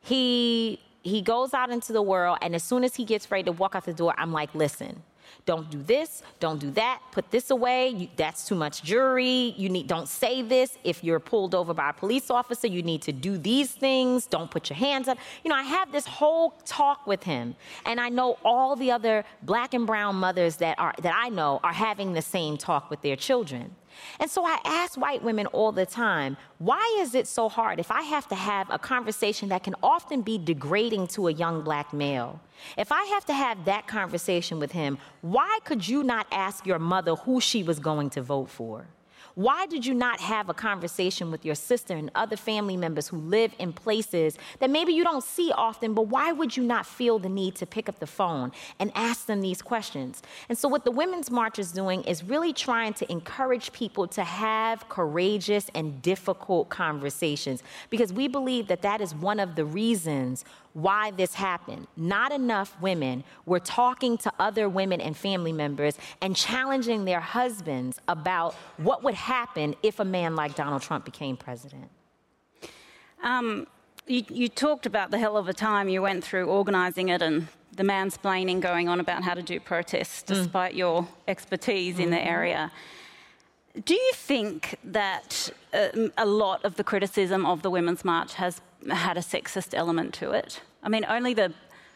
he, 0.00 0.80
he 1.02 1.20
goes 1.20 1.52
out 1.52 1.70
into 1.70 1.92
the 1.92 2.02
world 2.02 2.38
and 2.40 2.54
as 2.54 2.62
soon 2.64 2.82
as 2.82 2.96
he 2.96 3.04
gets 3.04 3.30
ready 3.30 3.44
to 3.44 3.52
walk 3.52 3.74
out 3.74 3.84
the 3.84 3.92
door, 3.92 4.14
I'm 4.16 4.32
like, 4.32 4.54
listen, 4.54 5.02
don't 5.46 5.70
do 5.70 5.82
this, 5.82 6.22
don't 6.40 6.58
do 6.58 6.70
that, 6.72 7.00
put 7.12 7.30
this 7.30 7.50
away, 7.50 7.88
you, 7.88 8.08
that's 8.16 8.46
too 8.46 8.54
much 8.54 8.82
jury, 8.82 9.54
you 9.56 9.68
need, 9.68 9.86
don't 9.86 10.08
say 10.08 10.42
this. 10.42 10.78
If 10.84 11.04
you're 11.04 11.20
pulled 11.20 11.54
over 11.54 11.74
by 11.74 11.90
a 11.90 11.92
police 11.92 12.30
officer, 12.30 12.66
you 12.66 12.82
need 12.82 13.02
to 13.02 13.12
do 13.12 13.38
these 13.38 13.70
things, 13.70 14.26
don't 14.26 14.50
put 14.50 14.70
your 14.70 14.76
hands 14.76 15.08
up. 15.08 15.18
You 15.44 15.50
know, 15.50 15.56
I 15.56 15.62
have 15.62 15.92
this 15.92 16.06
whole 16.06 16.50
talk 16.64 17.06
with 17.06 17.22
him, 17.22 17.56
and 17.86 18.00
I 18.00 18.08
know 18.08 18.38
all 18.44 18.76
the 18.76 18.90
other 18.90 19.24
black 19.42 19.74
and 19.74 19.86
brown 19.86 20.16
mothers 20.16 20.56
that, 20.56 20.78
are, 20.78 20.94
that 21.02 21.14
I 21.16 21.28
know 21.28 21.60
are 21.62 21.72
having 21.72 22.12
the 22.12 22.22
same 22.22 22.56
talk 22.56 22.90
with 22.90 23.02
their 23.02 23.16
children. 23.16 23.74
And 24.20 24.30
so 24.30 24.44
I 24.44 24.58
ask 24.64 24.98
white 24.98 25.22
women 25.22 25.46
all 25.46 25.72
the 25.72 25.86
time, 25.86 26.36
why 26.58 26.96
is 27.00 27.14
it 27.14 27.26
so 27.26 27.48
hard 27.48 27.78
if 27.80 27.90
I 27.90 28.02
have 28.02 28.28
to 28.28 28.34
have 28.34 28.68
a 28.70 28.78
conversation 28.78 29.48
that 29.50 29.62
can 29.62 29.74
often 29.82 30.22
be 30.22 30.38
degrading 30.38 31.08
to 31.08 31.28
a 31.28 31.32
young 31.32 31.62
black 31.62 31.92
male? 31.92 32.40
If 32.76 32.92
I 32.92 33.04
have 33.04 33.24
to 33.26 33.34
have 33.34 33.64
that 33.64 33.86
conversation 33.86 34.58
with 34.58 34.72
him, 34.72 34.98
why 35.20 35.58
could 35.64 35.86
you 35.86 36.02
not 36.02 36.26
ask 36.30 36.66
your 36.66 36.78
mother 36.78 37.14
who 37.14 37.40
she 37.40 37.62
was 37.62 37.78
going 37.78 38.10
to 38.10 38.22
vote 38.22 38.50
for? 38.50 38.86
Why 39.34 39.66
did 39.66 39.84
you 39.84 39.94
not 39.94 40.20
have 40.20 40.48
a 40.48 40.54
conversation 40.54 41.32
with 41.32 41.44
your 41.44 41.56
sister 41.56 41.94
and 41.94 42.08
other 42.14 42.36
family 42.36 42.76
members 42.76 43.08
who 43.08 43.16
live 43.16 43.52
in 43.58 43.72
places 43.72 44.38
that 44.60 44.70
maybe 44.70 44.92
you 44.92 45.02
don't 45.02 45.24
see 45.24 45.50
often, 45.50 45.92
but 45.92 46.02
why 46.02 46.30
would 46.30 46.56
you 46.56 46.62
not 46.62 46.86
feel 46.86 47.18
the 47.18 47.28
need 47.28 47.56
to 47.56 47.66
pick 47.66 47.88
up 47.88 47.98
the 47.98 48.06
phone 48.06 48.52
and 48.78 48.92
ask 48.94 49.26
them 49.26 49.40
these 49.40 49.60
questions? 49.60 50.22
And 50.48 50.56
so, 50.56 50.68
what 50.68 50.84
the 50.84 50.92
Women's 50.92 51.32
March 51.32 51.58
is 51.58 51.72
doing 51.72 52.04
is 52.04 52.22
really 52.22 52.52
trying 52.52 52.94
to 52.94 53.10
encourage 53.10 53.72
people 53.72 54.06
to 54.08 54.22
have 54.22 54.88
courageous 54.88 55.68
and 55.74 56.00
difficult 56.00 56.68
conversations 56.68 57.64
because 57.90 58.12
we 58.12 58.28
believe 58.28 58.68
that 58.68 58.82
that 58.82 59.00
is 59.00 59.16
one 59.16 59.40
of 59.40 59.56
the 59.56 59.64
reasons 59.64 60.44
why 60.74 61.12
this 61.12 61.34
happened. 61.34 61.86
Not 61.96 62.32
enough 62.32 62.76
women 62.80 63.24
were 63.46 63.60
talking 63.60 64.18
to 64.18 64.32
other 64.38 64.68
women 64.68 65.00
and 65.00 65.16
family 65.16 65.52
members 65.52 65.96
and 66.20 66.36
challenging 66.36 67.04
their 67.04 67.20
husbands 67.20 68.00
about 68.08 68.54
what 68.76 69.02
would 69.02 69.14
happen 69.14 69.74
if 69.82 70.00
a 70.00 70.04
man 70.04 70.36
like 70.36 70.54
Donald 70.54 70.82
Trump 70.82 71.04
became 71.04 71.36
president. 71.36 71.90
Um, 73.22 73.66
you, 74.06 74.22
you, 74.28 74.48
talked 74.48 74.84
about 74.84 75.10
the 75.10 75.18
hell 75.18 75.38
of 75.38 75.48
a 75.48 75.54
time 75.54 75.88
you 75.88 76.02
went 76.02 76.22
through 76.22 76.46
organising 76.46 77.08
it 77.08 77.22
and 77.22 77.48
the 77.74 77.84
mansplaining 77.84 78.60
going 78.60 78.88
on 78.88 79.00
about 79.00 79.22
how 79.22 79.32
to 79.32 79.42
do 79.42 79.58
protests, 79.58 80.22
mm. 80.24 80.34
despite 80.34 80.74
your 80.74 81.08
expertise 81.26 81.94
mm-hmm. 81.94 82.02
in 82.02 82.10
the 82.10 82.16
mm-hmm. 82.16 82.28
area. 82.28 82.72
Do 83.84 83.94
you 83.94 84.12
think 84.14 84.76
that 84.84 85.50
uh, 85.72 85.88
a 86.18 86.26
lot 86.26 86.64
of 86.64 86.76
the 86.76 86.84
criticism 86.84 87.44
of 87.46 87.62
the 87.62 87.70
Women's 87.70 88.04
March 88.04 88.34
has 88.34 88.60
had 88.90 89.16
a 89.16 89.20
sexist 89.20 89.74
element 89.74 90.14
to 90.14 90.32
it? 90.32 90.60
I 90.82 90.88
mean, 90.88 91.04
only 91.08 91.34
the 91.34 91.52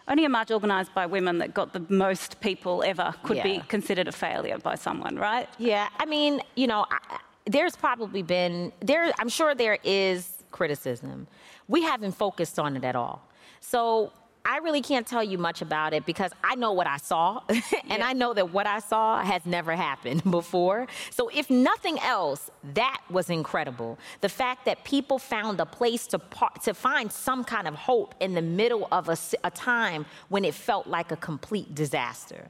only 0.09 0.25
a 0.25 0.29
march 0.29 0.51
organised 0.51 0.95
by 0.95 1.05
women 1.05 1.39
that 1.39 1.53
got 1.53 1.75
the 1.75 1.85
most 1.89 2.41
people 2.41 2.83
ever 2.83 3.15
could 3.25 3.37
yeah. 3.37 3.43
be 3.43 3.59
considered 3.69 4.09
a 4.09 4.13
failure 4.13 4.59
by 4.59 4.75
someone, 4.75 5.17
right? 5.17 5.49
Yeah, 5.59 5.89
I 5.99 6.07
mean, 6.07 6.41
you 6.57 6.67
know, 6.67 6.87
I, 6.91 7.19
there's 7.45 7.77
probably 7.77 8.23
been 8.23 8.73
there. 8.81 9.13
I'm 9.19 9.29
sure 9.29 9.55
there 9.55 9.79
is 9.85 10.43
criticism. 10.51 11.27
We 11.69 11.83
haven't 11.83 12.13
focused 12.13 12.59
on 12.59 12.77
it 12.77 12.85
at 12.85 12.97
all. 12.97 13.29
So 13.61 14.13
I 14.49 14.59
really 14.59 14.81
can't 14.81 15.07
tell 15.07 15.23
you 15.23 15.37
much 15.37 15.61
about 15.61 15.93
it 15.93 16.07
because 16.07 16.33
I 16.43 16.55
know 16.55 16.73
what 16.73 16.87
I 16.87 16.97
saw, 16.97 17.43
and 17.49 17.63
yeah. 17.87 17.99
I 18.01 18.15
know 18.15 18.33
that 18.33 18.51
what 18.51 18.67
I 18.67 18.79
saw 18.79 19.23
has 19.23 19.45
never 19.45 19.77
happened 19.77 20.25
before. 20.31 20.87
So, 21.11 21.29
if 21.29 21.51
nothing 21.51 21.99
else, 21.99 22.51
that 22.73 23.03
was 23.11 23.29
incredible. 23.29 23.99
The 24.23 24.31
fact 24.31 24.65
that 24.65 24.85
people 24.85 25.19
found 25.19 25.61
a 25.61 25.67
place 25.67 26.07
to, 26.09 26.21
to 26.63 26.73
find 26.73 27.13
some 27.13 27.45
kind 27.45 27.69
of 27.69 27.75
hope 27.75 28.15
in 28.21 28.33
the 28.33 28.41
middle 28.41 28.89
of 28.91 29.11
a, 29.11 29.19
a 29.45 29.51
time 29.51 30.07
when 30.31 30.47
it 30.47 30.55
felt 30.55 30.87
like 30.87 31.13
a 31.13 31.17
complete 31.17 31.75
disaster. 31.75 32.49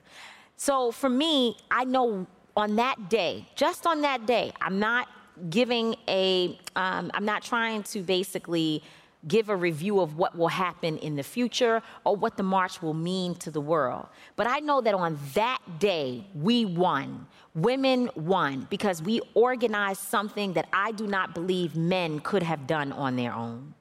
So, 0.57 0.92
for 0.92 1.09
me, 1.09 1.57
I 1.68 1.84
know 1.84 2.28
on 2.57 2.76
that 2.76 3.11
day, 3.11 3.49
just 3.57 3.88
on 3.88 4.03
that 4.03 4.24
day, 4.24 4.53
I'm 4.61 4.78
not 4.78 5.09
giving 5.51 5.96
a, 6.07 6.59
am 6.76 7.11
um, 7.12 7.24
not 7.24 7.42
trying 7.42 7.82
to 7.84 8.03
basically 8.03 8.82
give 9.27 9.49
a 9.49 9.57
review 9.57 10.01
of 10.01 10.16
what 10.16 10.37
will 10.37 10.49
happen 10.49 10.97
in 10.99 11.16
the 11.16 11.23
future 11.23 11.83
or 12.05 12.14
what 12.14 12.37
the 12.37 12.43
march 12.43 12.81
will 12.81 12.95
mean 12.95 13.35
to 13.37 13.51
the 13.51 13.61
world. 13.61 14.07
But 14.37 14.47
I 14.47 14.61
know 14.61 14.81
that 14.81 14.95
on 14.95 15.19
that 15.35 15.61
day, 15.79 16.25
we 16.35 16.64
won. 16.64 17.27
Women 17.55 18.11
won 18.14 18.69
because 18.71 19.03
we 19.03 19.21
organized 19.35 20.03
something 20.03 20.53
that 20.53 20.69
I 20.73 20.93
do 20.93 21.07
not 21.07 21.35
believe 21.35 21.75
men 21.75 22.21
could 22.21 22.45
have 22.45 22.66
done 22.66 22.93
on 22.93 23.16
their 23.16 23.35
own. 23.35 23.75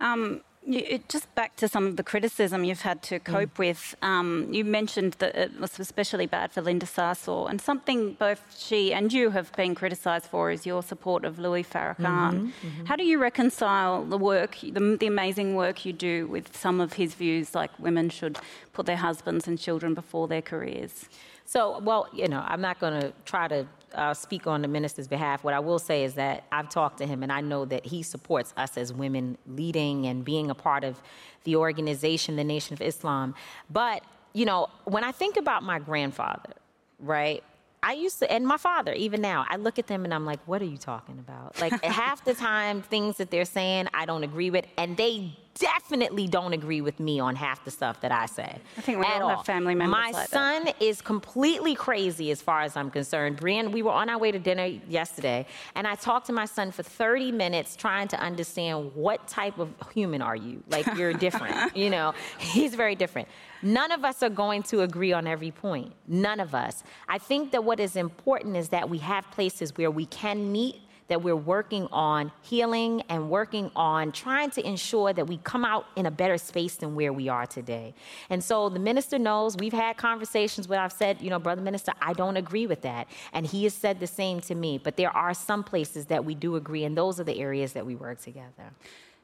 Um, 0.00 0.42
you, 0.66 0.98
just 1.08 1.32
back 1.34 1.56
to 1.56 1.68
some 1.68 1.86
of 1.86 1.96
the 1.96 2.02
criticism 2.02 2.64
you've 2.64 2.82
had 2.82 3.02
to 3.04 3.18
cope 3.18 3.54
mm. 3.54 3.58
with. 3.58 3.94
Um, 4.02 4.48
you 4.50 4.64
mentioned 4.64 5.14
that 5.14 5.34
it 5.36 5.60
was 5.60 5.78
especially 5.78 6.26
bad 6.26 6.52
for 6.52 6.60
Linda 6.60 6.86
Sarsour, 6.86 7.48
and 7.48 7.60
something 7.60 8.14
both 8.14 8.42
she 8.58 8.92
and 8.92 9.12
you 9.12 9.30
have 9.30 9.52
been 9.52 9.74
criticised 9.74 10.26
for 10.26 10.50
is 10.50 10.66
your 10.66 10.82
support 10.82 11.24
of 11.24 11.38
Louis 11.38 11.62
Farrakhan. 11.62 11.96
Mm-hmm, 11.96 12.46
mm-hmm. 12.46 12.84
How 12.86 12.96
do 12.96 13.04
you 13.04 13.18
reconcile 13.18 14.04
the 14.04 14.18
work, 14.18 14.58
the, 14.60 14.96
the 14.98 15.06
amazing 15.06 15.54
work 15.54 15.86
you 15.86 15.92
do, 15.92 16.26
with 16.26 16.56
some 16.56 16.80
of 16.80 16.94
his 16.94 17.14
views, 17.14 17.54
like 17.54 17.70
women 17.78 18.10
should 18.10 18.38
put 18.72 18.86
their 18.86 18.96
husbands 18.96 19.46
and 19.48 19.58
children 19.58 19.94
before 19.94 20.28
their 20.28 20.42
careers? 20.42 21.08
So, 21.44 21.78
well, 21.78 22.08
you 22.12 22.26
know, 22.26 22.44
I'm 22.44 22.60
not 22.60 22.80
going 22.80 23.00
to 23.00 23.12
try 23.24 23.46
to 23.46 23.66
uh, 23.96 24.14
speak 24.14 24.46
on 24.46 24.62
the 24.62 24.68
minister's 24.68 25.08
behalf. 25.08 25.42
What 25.42 25.54
I 25.54 25.58
will 25.58 25.78
say 25.78 26.04
is 26.04 26.14
that 26.14 26.44
I've 26.52 26.68
talked 26.68 26.98
to 26.98 27.06
him 27.06 27.22
and 27.22 27.32
I 27.32 27.40
know 27.40 27.64
that 27.64 27.86
he 27.86 28.02
supports 28.02 28.54
us 28.56 28.76
as 28.76 28.92
women 28.92 29.38
leading 29.46 30.06
and 30.06 30.24
being 30.24 30.50
a 30.50 30.54
part 30.54 30.84
of 30.84 31.00
the 31.44 31.56
organization, 31.56 32.36
the 32.36 32.44
Nation 32.44 32.74
of 32.74 32.82
Islam. 32.82 33.34
But, 33.70 34.04
you 34.32 34.44
know, 34.44 34.68
when 34.84 35.02
I 35.02 35.12
think 35.12 35.36
about 35.36 35.62
my 35.62 35.78
grandfather, 35.78 36.52
right? 37.00 37.42
I 37.82 37.92
used 37.92 38.18
to, 38.18 38.30
and 38.30 38.46
my 38.46 38.56
father, 38.56 38.92
even 38.92 39.20
now, 39.20 39.46
I 39.48 39.56
look 39.56 39.78
at 39.78 39.86
them 39.86 40.04
and 40.04 40.12
I'm 40.12 40.24
like, 40.24 40.40
what 40.46 40.60
are 40.60 40.66
you 40.66 40.78
talking 40.78 41.18
about? 41.18 41.60
Like, 41.60 41.84
half 41.84 42.24
the 42.24 42.34
time, 42.34 42.82
things 42.82 43.16
that 43.18 43.30
they're 43.30 43.44
saying, 43.44 43.88
I 43.94 44.06
don't 44.06 44.24
agree 44.24 44.50
with, 44.50 44.66
and 44.76 44.96
they 44.96 45.38
definitely 45.58 46.26
don't 46.26 46.52
agree 46.52 46.80
with 46.80 47.00
me 47.00 47.20
on 47.20 47.36
half 47.36 47.64
the 47.64 47.70
stuff 47.70 48.00
that 48.00 48.12
I 48.12 48.26
say. 48.26 48.58
I 48.76 48.80
think 48.80 48.98
we 48.98 49.04
all, 49.04 49.22
all 49.22 49.36
have 49.36 49.46
family 49.46 49.74
members. 49.74 49.92
My 49.92 50.10
like 50.10 50.28
son 50.28 50.64
that. 50.64 50.82
is 50.82 51.00
completely 51.00 51.74
crazy 51.74 52.30
as 52.30 52.42
far 52.42 52.62
as 52.62 52.76
I'm 52.76 52.90
concerned. 52.90 53.36
Brian, 53.36 53.72
we 53.72 53.82
were 53.82 53.92
on 53.92 54.08
our 54.08 54.18
way 54.18 54.30
to 54.32 54.38
dinner 54.38 54.66
yesterday, 54.88 55.46
and 55.74 55.86
I 55.86 55.94
talked 55.94 56.26
to 56.26 56.32
my 56.32 56.44
son 56.44 56.70
for 56.70 56.82
30 56.82 57.32
minutes 57.32 57.76
trying 57.76 58.08
to 58.08 58.20
understand 58.20 58.92
what 58.94 59.26
type 59.28 59.58
of 59.58 59.72
human 59.92 60.22
are 60.22 60.36
you? 60.36 60.62
Like 60.68 60.86
you're 60.96 61.12
different. 61.12 61.76
you 61.76 61.90
know, 61.90 62.14
he's 62.38 62.74
very 62.74 62.94
different. 62.94 63.28
None 63.62 63.90
of 63.90 64.04
us 64.04 64.22
are 64.22 64.30
going 64.30 64.62
to 64.64 64.82
agree 64.82 65.12
on 65.12 65.26
every 65.26 65.50
point. 65.50 65.92
None 66.06 66.40
of 66.40 66.54
us. 66.54 66.84
I 67.08 67.18
think 67.18 67.52
that 67.52 67.64
what 67.64 67.80
is 67.80 67.96
important 67.96 68.56
is 68.56 68.68
that 68.68 68.88
we 68.88 68.98
have 68.98 69.30
places 69.30 69.76
where 69.76 69.90
we 69.90 70.06
can 70.06 70.52
meet 70.52 70.76
that 71.08 71.22
we're 71.22 71.36
working 71.36 71.86
on 71.92 72.32
healing 72.42 73.02
and 73.08 73.30
working 73.30 73.70
on 73.76 74.12
trying 74.12 74.50
to 74.50 74.66
ensure 74.66 75.12
that 75.12 75.26
we 75.26 75.38
come 75.38 75.64
out 75.64 75.86
in 75.96 76.06
a 76.06 76.10
better 76.10 76.38
space 76.38 76.76
than 76.76 76.94
where 76.94 77.12
we 77.12 77.28
are 77.28 77.46
today. 77.46 77.94
And 78.30 78.42
so 78.42 78.68
the 78.68 78.78
minister 78.78 79.18
knows 79.18 79.56
we've 79.56 79.72
had 79.72 79.96
conversations 79.96 80.68
where 80.68 80.80
I've 80.80 80.92
said, 80.92 81.20
you 81.20 81.30
know, 81.30 81.38
Brother 81.38 81.62
Minister, 81.62 81.92
I 82.00 82.12
don't 82.12 82.36
agree 82.36 82.66
with 82.66 82.82
that. 82.82 83.08
And 83.32 83.46
he 83.46 83.64
has 83.64 83.74
said 83.74 84.00
the 84.00 84.06
same 84.06 84.40
to 84.42 84.54
me. 84.54 84.78
But 84.78 84.96
there 84.96 85.14
are 85.16 85.34
some 85.34 85.62
places 85.62 86.06
that 86.06 86.24
we 86.24 86.34
do 86.34 86.56
agree, 86.56 86.84
and 86.84 86.96
those 86.96 87.20
are 87.20 87.24
the 87.24 87.38
areas 87.38 87.72
that 87.72 87.86
we 87.86 87.94
work 87.94 88.20
together. 88.20 88.72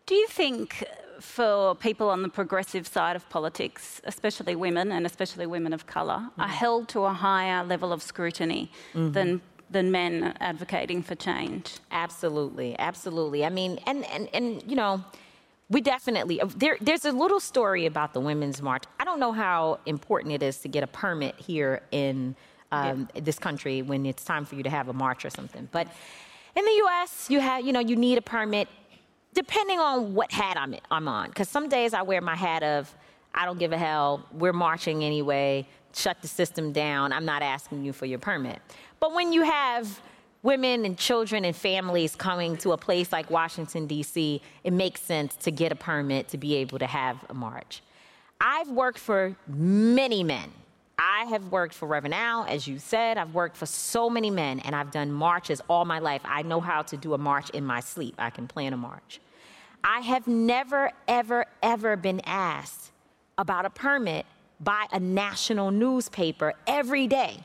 Do 0.07 0.15
you 0.15 0.27
think 0.27 0.85
for 1.21 1.77
people 1.77 2.11
on 2.11 2.23
the 2.23 2.29
progressive 2.29 2.87
side 2.87 3.15
of 3.15 3.29
politics, 3.29 4.01
especially 4.05 4.57
women 4.57 4.91
and 4.91 5.07
especially 5.07 5.47
women 5.47 5.73
of 5.73 5.87
colour, 5.87 6.19
mm-hmm. 6.19 6.41
are 6.41 6.49
held 6.49 6.89
to 6.89 7.05
a 7.05 7.13
higher 7.13 7.65
level 7.65 7.93
of 7.93 8.03
scrutiny 8.03 8.71
mm-hmm. 8.93 9.13
than 9.13 9.41
than 9.73 9.91
men 9.91 10.37
advocating 10.41 11.03
for 11.03 11.15
change. 11.15 11.79
Absolutely, 11.91 12.79
absolutely. 12.79 13.45
I 13.45 13.49
mean, 13.49 13.79
and 13.87 14.05
and 14.07 14.29
and 14.33 14.63
you 14.67 14.77
know, 14.77 15.05
we 15.69 15.81
definitely 15.81 16.41
there. 16.57 16.77
There's 16.81 17.05
a 17.05 17.13
little 17.13 17.41
story 17.41 17.87
about 17.87 18.15
the 18.15 18.21
Women's 18.21 18.63
March. 18.63 18.85
I 19.01 19.05
don't 19.05 19.21
know 19.21 19.33
how 19.33 19.81
important 19.87 20.35
it 20.35 20.43
is 20.43 20.59
to 20.59 20.69
get 20.69 20.83
a 20.83 20.87
permit 20.87 21.35
here 21.39 21.83
in 21.91 22.37
um, 22.71 23.09
yeah. 23.15 23.21
this 23.23 23.39
country 23.39 23.83
when 23.83 24.07
it's 24.07 24.25
time 24.25 24.45
for 24.45 24.55
you 24.55 24.63
to 24.63 24.71
have 24.71 24.89
a 24.89 24.93
march 24.93 25.25
or 25.25 25.31
something, 25.31 25.69
but. 25.73 25.89
In 26.55 26.67
the 26.67 26.71
U.S., 26.71 27.31
you 27.31 27.41
have, 27.41 27.65
you 27.65 27.73
know, 27.73 27.81
you 27.81 27.97
need 27.97 28.19
a 28.19 28.23
permit, 28.23 28.69
depending 29.33 29.81
on 29.81 30.15
what 30.15 30.31
hat 30.31 30.59
I'm, 30.59 30.75
I'm 30.91 31.09
on. 31.09 31.29
Because 31.29 31.49
some 31.49 31.69
days 31.69 31.95
I 31.95 32.03
wear 32.03 32.21
my 32.21 32.37
hat 32.37 32.63
of, 32.63 32.95
I 33.35 33.47
don't 33.47 33.59
give 33.59 33.73
a 33.73 33.79
hell. 33.79 34.27
We're 34.33 34.53
marching 34.53 35.03
anyway. 35.03 35.67
Shut 35.95 36.21
the 36.21 36.29
system 36.29 36.73
down. 36.73 37.13
I'm 37.13 37.25
not 37.25 37.43
asking 37.43 37.85
you 37.85 37.95
for 37.95 38.05
your 38.05 38.19
permit. 38.19 38.61
But 39.03 39.15
when 39.15 39.33
you 39.33 39.43
have 39.43 40.01
women 40.45 40.85
and 40.85 40.97
children 40.97 41.45
and 41.45 41.57
families 41.57 42.15
coming 42.15 42.57
to 42.59 42.71
a 42.71 42.77
place 42.77 43.11
like 43.11 43.33
Washington, 43.33 43.89
D.C., 43.89 44.41
it 44.63 44.73
makes 44.73 45.03
sense 45.03 45.35
to 45.39 45.51
get 45.51 45.73
a 45.73 45.75
permit 45.75 46.29
to 46.29 46.39
be 46.39 46.55
able 46.55 46.79
to 46.79 46.87
have 46.87 47.17
a 47.29 47.35
march. 47.35 47.83
I've 48.41 48.69
worked 48.69 49.01
for 49.01 49.35
many 49.49 50.23
men. 50.23 50.53
I 51.01 51.25
have 51.25 51.49
worked 51.49 51.75
for 51.75 51.89
Reverend 51.89 52.15
Al, 52.15 52.45
as 52.45 52.69
you 52.69 52.79
said. 52.79 53.19
I've 53.19 53.35
worked 53.35 53.57
for 53.57 53.67
so 53.67 54.09
many 54.09 54.31
men, 54.31 54.61
and 54.61 54.73
I've 54.73 54.93
done 54.93 55.11
marches 55.11 55.61
all 55.67 55.85
my 55.85 55.99
life. 55.99 56.23
I 56.25 56.43
know 56.43 56.61
how 56.61 56.83
to 56.83 56.97
do 56.97 57.13
a 57.13 57.19
march 57.19 57.51
in 57.51 57.65
my 57.65 57.81
sleep. 57.81 58.15
I 58.19 58.31
can 58.31 58.47
plan 58.47 58.73
a 58.73 58.77
march. 58.77 59.21
I 59.83 59.99
have 59.99 60.29
never, 60.29 60.93
ever, 61.09 61.47
ever 61.61 61.97
been 61.97 62.21
asked 62.25 62.93
about 63.37 63.67
a 63.67 63.71
permit 63.71 64.27
by 64.61 64.87
a 64.93 65.01
national 65.01 65.73
newspaper 65.73 66.55
every 66.69 67.09
day. 67.09 67.41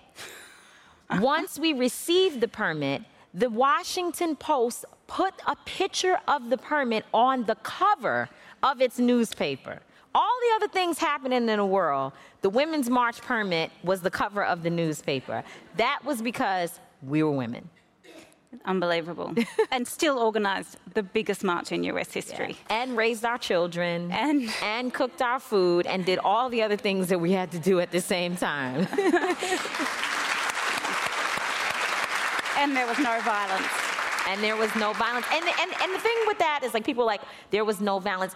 Once 1.19 1.57
we 1.57 1.73
received 1.73 2.41
the 2.41 2.47
permit, 2.47 3.03
the 3.33 3.49
Washington 3.49 4.35
Post 4.35 4.85
put 5.07 5.33
a 5.45 5.55
picture 5.65 6.19
of 6.27 6.49
the 6.49 6.57
permit 6.57 7.05
on 7.13 7.45
the 7.45 7.55
cover 7.55 8.29
of 8.63 8.81
its 8.81 8.99
newspaper. 8.99 9.79
All 10.13 10.35
the 10.41 10.55
other 10.55 10.67
things 10.67 10.97
happening 10.97 11.47
in 11.47 11.57
the 11.57 11.65
world, 11.65 12.13
the 12.41 12.49
Women's 12.49 12.89
March 12.89 13.21
permit 13.21 13.71
was 13.83 14.01
the 14.01 14.09
cover 14.09 14.43
of 14.43 14.63
the 14.63 14.69
newspaper. 14.69 15.43
That 15.75 15.99
was 16.03 16.21
because 16.21 16.79
we 17.03 17.21
were 17.23 17.31
women. 17.31 17.69
Unbelievable. 18.65 19.33
and 19.71 19.87
still 19.87 20.17
organized 20.17 20.77
the 20.93 21.03
biggest 21.03 21.43
march 21.43 21.71
in 21.71 21.83
US 21.83 22.11
history. 22.11 22.57
Yeah. 22.69 22.81
And 22.81 22.97
raised 22.97 23.25
our 23.25 23.37
children. 23.37 24.11
And 24.11 24.49
and 24.63 24.93
cooked 24.93 25.21
our 25.21 25.39
food 25.39 25.85
and 25.85 26.05
did 26.05 26.19
all 26.19 26.49
the 26.49 26.63
other 26.63 26.77
things 26.77 27.09
that 27.09 27.19
we 27.19 27.33
had 27.33 27.51
to 27.51 27.59
do 27.59 27.79
at 27.79 27.91
the 27.91 28.01
same 28.01 28.35
time. 28.35 28.87
And 32.57 32.75
there 32.75 32.87
was 32.87 32.97
no 32.99 33.19
violence. 33.21 33.67
And 34.27 34.43
there 34.43 34.55
was 34.55 34.73
no 34.75 34.93
violence. 34.93 35.25
And, 35.31 35.45
and, 35.45 35.71
and 35.81 35.93
the 35.93 35.99
thing 35.99 36.17
with 36.27 36.39
that 36.39 36.61
is 36.63 36.73
like 36.73 36.85
people 36.85 37.05
like, 37.05 37.21
there 37.51 37.63
was 37.63 37.79
no 37.79 37.99
violence. 37.99 38.35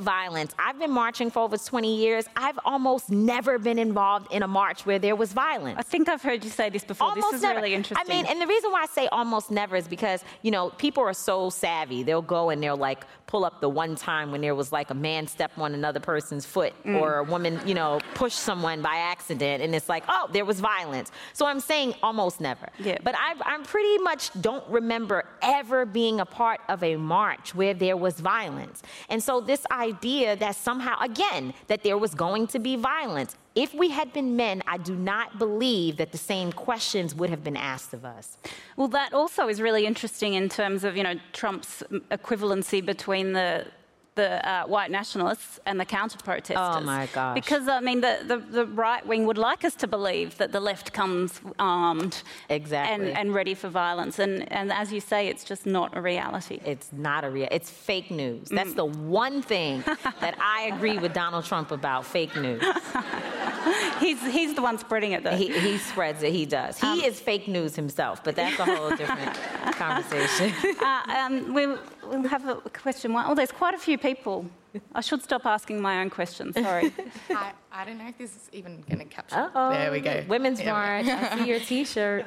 violence. 0.00 0.54
I've 0.58 0.78
been 0.78 0.90
marching 0.90 1.30
for 1.30 1.40
over 1.40 1.56
20 1.56 1.96
years. 1.96 2.26
I've 2.36 2.58
almost 2.64 3.10
never 3.10 3.58
been 3.58 3.78
involved 3.78 4.32
in 4.32 4.42
a 4.42 4.48
march 4.48 4.86
where 4.86 4.98
there 4.98 5.16
was 5.16 5.32
violence. 5.32 5.76
I 5.78 5.82
think 5.82 6.08
I've 6.08 6.22
heard 6.22 6.44
you 6.44 6.50
say 6.50 6.68
this 6.70 6.84
before. 6.84 7.08
Almost 7.08 7.30
this 7.30 7.38
is 7.38 7.42
never. 7.42 7.60
really 7.60 7.74
interesting. 7.74 8.06
I 8.08 8.14
mean, 8.14 8.26
and 8.26 8.40
the 8.40 8.46
reason 8.46 8.70
why 8.70 8.82
I 8.82 8.86
say 8.86 9.08
almost 9.08 9.50
never 9.50 9.76
is 9.76 9.88
because, 9.88 10.24
you 10.42 10.50
know, 10.50 10.70
people 10.70 11.02
are 11.02 11.12
so 11.12 11.50
savvy. 11.50 12.02
They'll 12.02 12.22
go 12.22 12.50
and 12.50 12.62
they'll 12.62 12.76
like 12.76 13.04
pull 13.34 13.44
up 13.44 13.60
the 13.60 13.68
one 13.68 13.96
time 13.96 14.30
when 14.30 14.40
there 14.40 14.54
was 14.54 14.70
like 14.70 14.90
a 14.90 14.94
man 14.94 15.26
step 15.26 15.50
on 15.58 15.74
another 15.74 15.98
person's 15.98 16.46
foot 16.46 16.72
mm. 16.84 17.00
or 17.00 17.16
a 17.16 17.24
woman, 17.24 17.60
you 17.66 17.74
know, 17.74 17.98
push 18.14 18.32
someone 18.32 18.80
by 18.80 18.94
accident 18.94 19.60
and 19.60 19.74
it's 19.74 19.88
like, 19.88 20.04
oh, 20.08 20.28
there 20.32 20.44
was 20.44 20.60
violence. 20.60 21.10
So 21.32 21.44
I'm 21.44 21.58
saying 21.58 21.96
almost 22.00 22.40
never. 22.40 22.68
Yeah. 22.78 22.98
But 23.02 23.16
I, 23.18 23.34
I 23.44 23.58
pretty 23.64 23.98
much 24.04 24.30
don't 24.40 24.64
remember 24.68 25.24
ever 25.42 25.84
being 25.84 26.20
a 26.20 26.24
part 26.24 26.60
of 26.68 26.84
a 26.84 26.94
march 26.94 27.56
where 27.56 27.74
there 27.74 27.96
was 27.96 28.20
violence. 28.20 28.84
And 29.08 29.20
so 29.20 29.40
this 29.40 29.66
idea 29.72 30.36
that 30.36 30.54
somehow, 30.54 30.96
again, 31.00 31.54
that 31.66 31.82
there 31.82 31.98
was 31.98 32.14
going 32.14 32.46
to 32.54 32.60
be 32.60 32.76
violence. 32.76 33.34
If 33.54 33.72
we 33.72 33.90
had 33.90 34.12
been 34.12 34.34
men, 34.34 34.62
I 34.66 34.78
do 34.78 34.96
not 34.96 35.38
believe 35.38 35.96
that 35.98 36.10
the 36.10 36.18
same 36.18 36.52
questions 36.52 37.14
would 37.14 37.30
have 37.30 37.44
been 37.44 37.56
asked 37.56 37.94
of 37.94 38.04
us. 38.04 38.36
Well, 38.76 38.88
that 38.88 39.12
also 39.12 39.48
is 39.48 39.60
really 39.60 39.86
interesting 39.86 40.34
in 40.34 40.48
terms 40.48 40.82
of, 40.82 40.96
you 40.96 41.04
know, 41.04 41.14
Trump's 41.32 41.82
equivalency 42.10 42.84
between 42.84 43.32
the 43.32 43.66
the 44.14 44.48
uh, 44.48 44.64
white 44.66 44.90
nationalists 44.90 45.58
and 45.66 45.78
the 45.80 45.84
counter 45.84 46.18
protesters. 46.18 46.56
Oh 46.58 46.80
my 46.80 47.08
gosh. 47.12 47.34
Because, 47.34 47.68
I 47.68 47.80
mean, 47.80 48.00
the, 48.00 48.20
the, 48.24 48.36
the, 48.36 48.66
right 48.66 49.04
wing 49.06 49.26
would 49.26 49.38
like 49.38 49.64
us 49.64 49.74
to 49.76 49.86
believe 49.86 50.36
that 50.38 50.52
the 50.52 50.60
left 50.60 50.92
comes 50.92 51.40
armed 51.58 52.22
exactly. 52.48 53.08
and, 53.08 53.16
and 53.16 53.34
ready 53.34 53.54
for 53.54 53.68
violence. 53.68 54.18
And, 54.18 54.50
and 54.52 54.72
as 54.72 54.92
you 54.92 55.00
say, 55.00 55.28
it's 55.28 55.44
just 55.44 55.66
not 55.66 55.96
a 55.96 56.00
reality. 56.00 56.60
It's 56.64 56.92
not 56.92 57.24
a 57.24 57.30
real, 57.30 57.48
it's 57.50 57.70
fake 57.70 58.10
news. 58.10 58.48
That's 58.48 58.70
mm. 58.70 58.76
the 58.76 58.84
one 58.86 59.42
thing 59.42 59.82
that 60.20 60.36
I 60.40 60.70
agree 60.74 60.98
with 60.98 61.12
Donald 61.12 61.44
Trump 61.44 61.72
about 61.72 62.06
fake 62.06 62.36
news. 62.36 62.62
he's, 64.00 64.22
he's 64.26 64.54
the 64.54 64.62
one 64.62 64.78
spreading 64.78 65.12
it, 65.12 65.24
though. 65.24 65.36
He, 65.36 65.58
he 65.58 65.78
spreads 65.78 66.22
it, 66.22 66.32
he 66.32 66.46
does. 66.46 66.78
He 66.78 66.86
um, 66.86 67.00
is 67.00 67.18
fake 67.20 67.48
news 67.48 67.74
himself, 67.74 68.22
but 68.22 68.36
that's 68.36 68.58
a 68.60 68.64
whole 68.64 68.90
different 68.90 69.34
conversation. 69.72 70.52
Uh, 70.80 71.02
um, 71.08 71.52
we'll, 71.52 71.78
we'll 72.08 72.28
have 72.28 72.46
a 72.48 72.56
question. 72.70 73.14
Oh, 73.16 73.34
there's 73.34 73.52
quite 73.52 73.74
a 73.74 73.78
few 73.78 73.98
people. 73.98 74.46
I 74.94 75.00
should 75.00 75.22
stop 75.22 75.46
asking 75.46 75.80
my 75.80 76.00
own 76.00 76.10
questions. 76.10 76.54
Sorry. 76.54 76.92
I, 77.30 77.52
I 77.70 77.84
don't 77.84 77.98
know 77.98 78.08
if 78.08 78.18
this 78.18 78.34
is 78.34 78.48
even 78.52 78.82
going 78.88 78.98
to 78.98 79.04
capture. 79.04 79.36
Uh-oh. 79.36 79.70
There 79.70 79.92
we 79.92 80.00
go. 80.00 80.24
Women's 80.28 80.64
March. 80.64 81.06
I 81.06 81.38
see 81.38 81.48
your 81.48 81.60
T-shirt. 81.70 82.24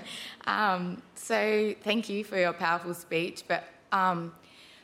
um, 0.46 1.02
so 1.14 1.74
thank 1.82 2.08
you 2.08 2.24
for 2.24 2.38
your 2.38 2.52
powerful 2.52 2.92
speech. 2.92 3.44
But 3.48 3.64
um, 3.92 4.34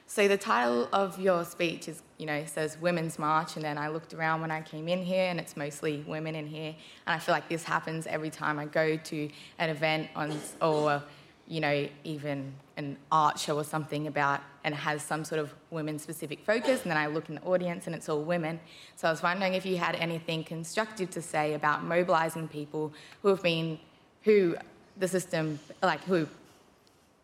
so 0.07 0.29
the 0.29 0.39
title 0.39 0.89
of 0.93 1.19
your 1.19 1.45
speech 1.45 1.89
is, 1.89 2.03
you 2.19 2.27
know, 2.27 2.45
says 2.47 2.79
Women's 2.81 3.19
March, 3.19 3.57
and 3.57 3.65
then 3.65 3.79
I 3.79 3.89
looked 3.89 4.15
around 4.15 4.41
when 4.41 4.51
I 4.51 4.61
came 4.63 4.89
in 4.89 5.03
here, 5.03 5.31
and 5.31 5.41
it's 5.41 5.57
mostly 5.57 6.05
women 6.07 6.35
in 6.35 6.47
here, 6.47 6.75
and 7.07 7.15
I 7.15 7.19
feel 7.19 7.35
like 7.35 7.49
this 7.49 7.65
happens 7.65 8.07
every 8.07 8.31
time 8.31 8.59
I 8.59 8.67
go 8.67 8.97
to 8.97 9.31
an 9.59 9.71
event 9.71 10.09
on 10.15 10.39
or 10.61 11.03
you 11.47 11.61
know, 11.61 11.89
even 12.05 12.55
an 12.77 12.97
art 13.11 13.39
show 13.39 13.57
or 13.57 13.65
something 13.65 14.07
about 14.07 14.41
and 14.65 14.75
has 14.75 15.03
some 15.03 15.25
sort 15.25 15.41
of 15.41 15.53
women 15.71 15.99
specific 15.99 16.45
focus 16.45 16.83
and 16.83 16.91
then 16.91 16.97
I 16.97 17.07
look 17.07 17.29
in 17.29 17.35
the 17.37 17.43
audience 17.43 17.87
and 17.87 17.95
it's 17.95 18.09
all 18.09 18.23
women. 18.23 18.61
So 18.97 19.09
I 19.09 19.11
was 19.11 19.23
wondering 19.23 19.55
if 19.55 19.67
you 19.67 19.77
had 19.77 19.95
anything 19.97 20.45
constructive 20.45 21.11
to 21.11 21.23
say 21.23 21.55
about 21.55 21.85
mobilizing 21.85 22.49
people 22.49 22.93
who 23.23 23.29
have 23.29 23.43
been 23.43 23.79
who 24.23 24.57
the 24.97 25.09
system 25.09 25.59
like 25.83 26.03
who 26.05 26.29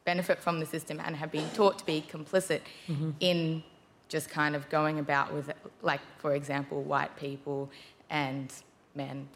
benefit 0.05 0.39
from 0.39 0.59
the 0.59 0.67
system 0.67 1.01
and 1.05 1.15
have 1.17 1.31
been 1.31 1.49
taught 1.51 1.79
to 1.79 1.87
be 1.87 2.05
complicit 2.11 2.61
mm-hmm. 2.89 3.11
in 3.21 3.63
just 4.09 4.31
kind 4.31 4.57
of 4.57 4.69
going 4.71 4.99
about 4.99 5.33
with 5.33 5.53
like 5.83 6.01
for 6.19 6.35
example 6.35 6.83
white 6.83 7.15
people 7.17 7.71
and 8.11 8.53
men 8.95 9.29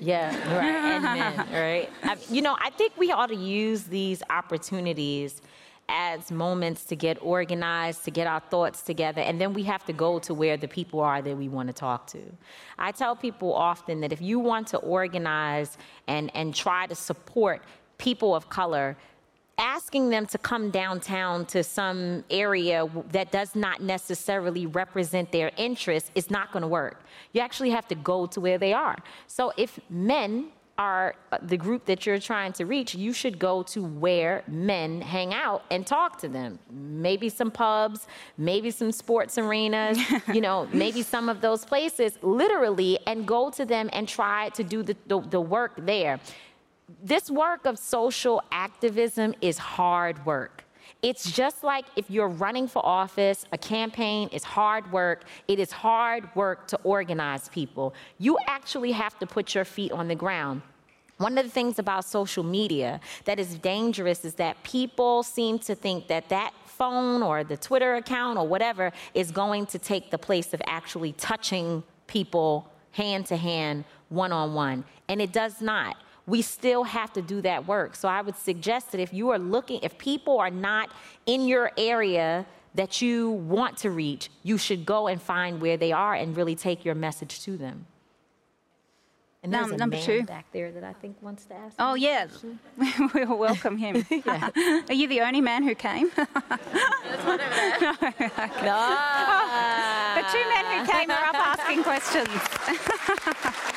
yeah, 0.00 0.30
right, 0.56 0.74
and 0.74 1.02
men, 1.02 1.36
right? 1.52 1.90
I, 2.02 2.16
you 2.30 2.42
know, 2.42 2.56
I 2.60 2.70
think 2.70 2.96
we 2.96 3.12
ought 3.12 3.28
to 3.28 3.36
use 3.36 3.84
these 3.84 4.22
opportunities 4.30 5.42
as 5.88 6.30
moments 6.30 6.84
to 6.84 6.96
get 6.96 7.18
organized, 7.20 8.04
to 8.04 8.10
get 8.10 8.26
our 8.26 8.40
thoughts 8.40 8.82
together, 8.82 9.20
and 9.20 9.40
then 9.40 9.52
we 9.52 9.62
have 9.64 9.84
to 9.84 9.92
go 9.92 10.18
to 10.20 10.32
where 10.32 10.56
the 10.56 10.68
people 10.68 11.00
are 11.00 11.20
that 11.20 11.36
we 11.36 11.48
want 11.48 11.68
to 11.68 11.74
talk 11.74 12.06
to. 12.06 12.20
I 12.78 12.92
tell 12.92 13.14
people 13.14 13.52
often 13.52 14.00
that 14.00 14.12
if 14.12 14.22
you 14.22 14.38
want 14.38 14.66
to 14.68 14.78
organize 14.78 15.76
and, 16.06 16.30
and 16.34 16.54
try 16.54 16.86
to 16.86 16.94
support 16.94 17.62
people 17.98 18.34
of 18.34 18.48
color, 18.48 18.96
asking 19.58 20.10
them 20.10 20.26
to 20.26 20.38
come 20.38 20.70
downtown 20.70 21.46
to 21.46 21.62
some 21.62 22.24
area 22.30 22.88
that 23.10 23.30
does 23.30 23.54
not 23.54 23.82
necessarily 23.82 24.66
represent 24.66 25.30
their 25.32 25.50
interests 25.56 26.10
is 26.14 26.30
not 26.30 26.52
going 26.52 26.62
to 26.62 26.68
work. 26.68 27.02
You 27.32 27.40
actually 27.40 27.70
have 27.70 27.86
to 27.88 27.94
go 27.94 28.26
to 28.26 28.40
where 28.40 28.58
they 28.58 28.72
are. 28.72 28.96
So 29.26 29.52
if 29.56 29.78
men 29.88 30.48
are 30.76 31.14
uh, 31.30 31.38
the 31.42 31.56
group 31.56 31.84
that 31.84 32.04
you're 32.04 32.18
trying 32.18 32.52
to 32.52 32.66
reach, 32.66 32.94
you 32.94 33.12
should 33.12 33.38
go 33.38 33.62
to 33.62 33.84
where 33.84 34.42
men 34.48 35.00
hang 35.00 35.32
out 35.32 35.62
and 35.70 35.86
talk 35.86 36.18
to 36.18 36.28
them. 36.28 36.58
Maybe 36.70 37.28
some 37.28 37.50
pubs, 37.50 38.08
maybe 38.36 38.70
some 38.70 38.90
sports 38.90 39.38
arenas, 39.38 39.98
you 40.34 40.40
know, 40.40 40.68
maybe 40.72 41.02
some 41.02 41.28
of 41.28 41.40
those 41.40 41.64
places, 41.64 42.18
literally, 42.22 42.98
and 43.06 43.26
go 43.26 43.50
to 43.50 43.64
them 43.64 43.88
and 43.92 44.08
try 44.08 44.48
to 44.50 44.64
do 44.64 44.82
the, 44.82 44.96
the, 45.06 45.20
the 45.20 45.40
work 45.40 45.72
there 45.78 46.18
this 47.02 47.30
work 47.30 47.66
of 47.66 47.78
social 47.78 48.42
activism 48.52 49.34
is 49.40 49.58
hard 49.58 50.24
work. 50.24 50.64
It's 51.02 51.30
just 51.30 51.62
like 51.62 51.84
if 51.96 52.10
you're 52.10 52.28
running 52.28 52.66
for 52.66 52.84
office, 52.84 53.44
a 53.52 53.58
campaign 53.58 54.28
is 54.32 54.42
hard 54.42 54.90
work. 54.90 55.24
It 55.48 55.58
is 55.58 55.70
hard 55.70 56.34
work 56.34 56.66
to 56.68 56.78
organize 56.82 57.48
people. 57.50 57.94
You 58.18 58.38
actually 58.46 58.92
have 58.92 59.18
to 59.18 59.26
put 59.26 59.54
your 59.54 59.64
feet 59.64 59.92
on 59.92 60.08
the 60.08 60.14
ground. 60.14 60.62
One 61.18 61.38
of 61.38 61.44
the 61.44 61.50
things 61.50 61.78
about 61.78 62.04
social 62.04 62.42
media 62.42 63.00
that 63.24 63.38
is 63.38 63.56
dangerous 63.56 64.24
is 64.24 64.34
that 64.34 64.62
people 64.62 65.22
seem 65.22 65.58
to 65.60 65.74
think 65.74 66.08
that 66.08 66.28
that 66.30 66.52
phone 66.64 67.22
or 67.22 67.44
the 67.44 67.56
Twitter 67.56 67.94
account 67.96 68.38
or 68.38 68.46
whatever 68.46 68.90
is 69.14 69.30
going 69.30 69.66
to 69.66 69.78
take 69.78 70.10
the 70.10 70.18
place 70.18 70.54
of 70.54 70.62
actually 70.66 71.12
touching 71.12 71.84
people 72.06 72.68
hand 72.90 73.26
to 73.26 73.36
hand, 73.36 73.84
one 74.08 74.32
on 74.32 74.54
one. 74.54 74.84
And 75.08 75.20
it 75.20 75.32
does 75.32 75.60
not 75.60 75.96
we 76.26 76.42
still 76.42 76.84
have 76.84 77.12
to 77.12 77.22
do 77.22 77.40
that 77.42 77.66
work. 77.66 77.96
So 77.96 78.08
I 78.08 78.22
would 78.22 78.36
suggest 78.36 78.92
that 78.92 79.00
if 79.00 79.12
you 79.12 79.30
are 79.30 79.38
looking, 79.38 79.80
if 79.82 79.98
people 79.98 80.38
are 80.38 80.50
not 80.50 80.90
in 81.26 81.46
your 81.46 81.70
area 81.76 82.46
that 82.74 83.02
you 83.02 83.30
want 83.30 83.76
to 83.78 83.90
reach, 83.90 84.30
you 84.42 84.58
should 84.58 84.84
go 84.86 85.06
and 85.06 85.20
find 85.20 85.60
where 85.60 85.76
they 85.76 85.92
are 85.92 86.14
and 86.14 86.36
really 86.36 86.54
take 86.56 86.84
your 86.84 86.94
message 86.94 87.40
to 87.42 87.56
them. 87.56 87.86
And 89.44 89.52
there's 89.52 89.70
a 89.70 89.76
number 89.76 89.96
man 89.96 90.04
two 90.06 90.22
back 90.22 90.46
there 90.52 90.72
that 90.72 90.84
I 90.84 90.94
think 90.94 91.20
wants 91.20 91.44
to 91.46 91.54
ask. 91.54 91.76
Oh 91.78 91.92
yeah, 91.92 92.28
we'll 93.14 93.36
welcome 93.36 93.76
him. 93.76 93.96
Are 94.26 94.94
you 94.94 95.06
the 95.06 95.20
only 95.20 95.42
man 95.42 95.62
who 95.62 95.74
came? 95.74 96.10
no. 96.16 96.26
Oh, 98.66 100.14
the 100.16 100.22
two 100.32 100.48
men 100.48 100.64
who 100.72 100.86
came 100.90 101.10
are 101.10 101.24
up 101.26 101.34
asking 101.34 101.82
questions. 101.82 103.70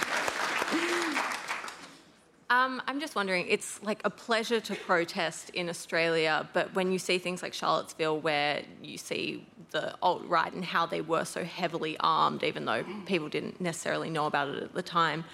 Um, 2.50 2.82
I'm 2.88 3.02
just 3.02 3.16
wondering, 3.16 3.46
it's 3.50 3.84
like 3.84 4.00
a 4.06 4.10
pleasure 4.10 4.62
to 4.62 4.76
protest 4.76 5.50
in 5.50 5.68
Australia, 5.68 6.48
but 6.54 6.74
when 6.74 6.94
you 6.94 7.00
see 7.00 7.18
things 7.18 7.44
like 7.44 7.54
Charlottesville, 7.54 8.20
where 8.22 8.62
you 8.82 8.98
see 8.98 9.46
the 9.72 9.96
alt 10.02 10.24
right 10.28 10.52
and 10.54 10.64
how 10.64 10.86
they 10.86 11.02
were 11.02 11.26
so 11.26 11.44
heavily 11.44 11.98
armed, 12.00 12.44
even 12.46 12.64
though 12.64 12.86
people 13.06 13.28
didn't 13.28 13.60
necessarily 13.60 14.10
know 14.10 14.28
about 14.28 14.48
it 14.48 14.64
at 14.64 14.74
the 14.74 14.82
time, 14.82 15.26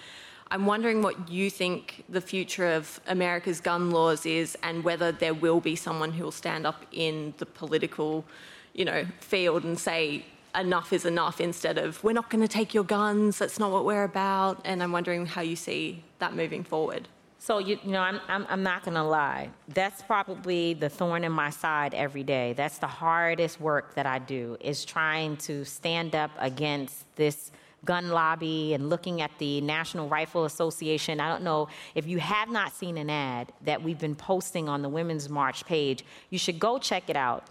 I'm 0.50 0.66
wondering 0.66 1.04
what 1.04 1.30
you 1.30 1.52
think 1.52 2.04
the 2.10 2.22
future 2.22 2.74
of 2.74 3.00
America's 3.06 3.62
gun 3.62 3.92
laws 3.92 4.26
is, 4.26 4.58
and 4.64 4.84
whether 4.84 5.12
there 5.12 5.36
will 5.36 5.62
be 5.62 5.76
someone 5.76 6.12
who 6.12 6.24
will 6.24 6.32
stand 6.32 6.66
up 6.66 6.84
in 6.92 7.36
the 7.38 7.46
political, 7.46 8.26
you 8.74 8.86
know, 8.86 9.06
field 9.20 9.64
and 9.64 9.78
say 9.78 10.26
enough 10.56 10.94
is 10.94 11.06
enough 11.06 11.42
instead 11.42 11.80
of 11.80 12.04
we're 12.04 12.14
not 12.14 12.30
going 12.30 12.42
to 12.42 12.48
take 12.48 12.76
your 12.76 12.84
guns 12.84 13.40
that's 13.40 13.58
not 13.58 13.72
what 13.72 13.86
we're 13.86 14.04
about 14.04 14.62
and 14.66 14.84
i'm 14.84 14.92
wondering 14.92 15.26
how 15.26 15.42
you 15.42 15.56
see 15.56 16.04
that 16.24 16.36
moving 16.36 16.64
forward. 16.64 17.08
So 17.40 17.58
you, 17.58 17.78
you 17.84 17.92
know 17.92 18.00
I'm, 18.00 18.22
I'm, 18.30 18.46
I'm 18.50 18.64
not 18.64 18.86
to 18.86 19.04
lie. 19.04 19.50
That's 19.68 20.02
probably 20.02 20.74
the 20.74 20.88
thorn 20.88 21.26
in 21.26 21.34
my 21.34 21.50
side 21.50 21.94
every 21.94 22.24
day. 22.24 22.54
That's 22.54 22.78
the 22.78 22.88
hardest 22.88 23.60
work 23.60 23.96
that 23.96 24.06
i 24.06 24.18
do 24.20 24.56
is 24.62 24.86
trying 24.86 25.36
to 25.48 25.66
stand 25.66 26.16
up 26.16 26.32
against 26.40 26.96
this 27.18 27.52
gun 27.84 28.08
lobby 28.10 28.74
and 28.74 28.90
looking 28.90 29.22
at 29.22 29.32
the 29.40 29.60
national 29.60 30.08
rifle 30.08 30.46
association. 30.46 31.20
I 31.20 31.28
don't 31.28 31.44
know 31.44 31.68
if 31.96 32.08
you 32.08 32.20
have 32.20 32.50
not 32.50 32.74
seen 32.74 32.98
an 32.98 33.10
ad 33.10 33.52
that 33.66 33.84
we've 33.84 34.00
been 34.00 34.16
posting 34.16 34.70
on 34.70 34.82
the 34.82 34.88
women's 34.88 35.28
march 35.28 35.66
page 35.66 36.06
you 36.30 36.40
should 36.40 36.60
go 36.60 36.78
check 36.78 37.10
it 37.10 37.18
out 37.18 37.44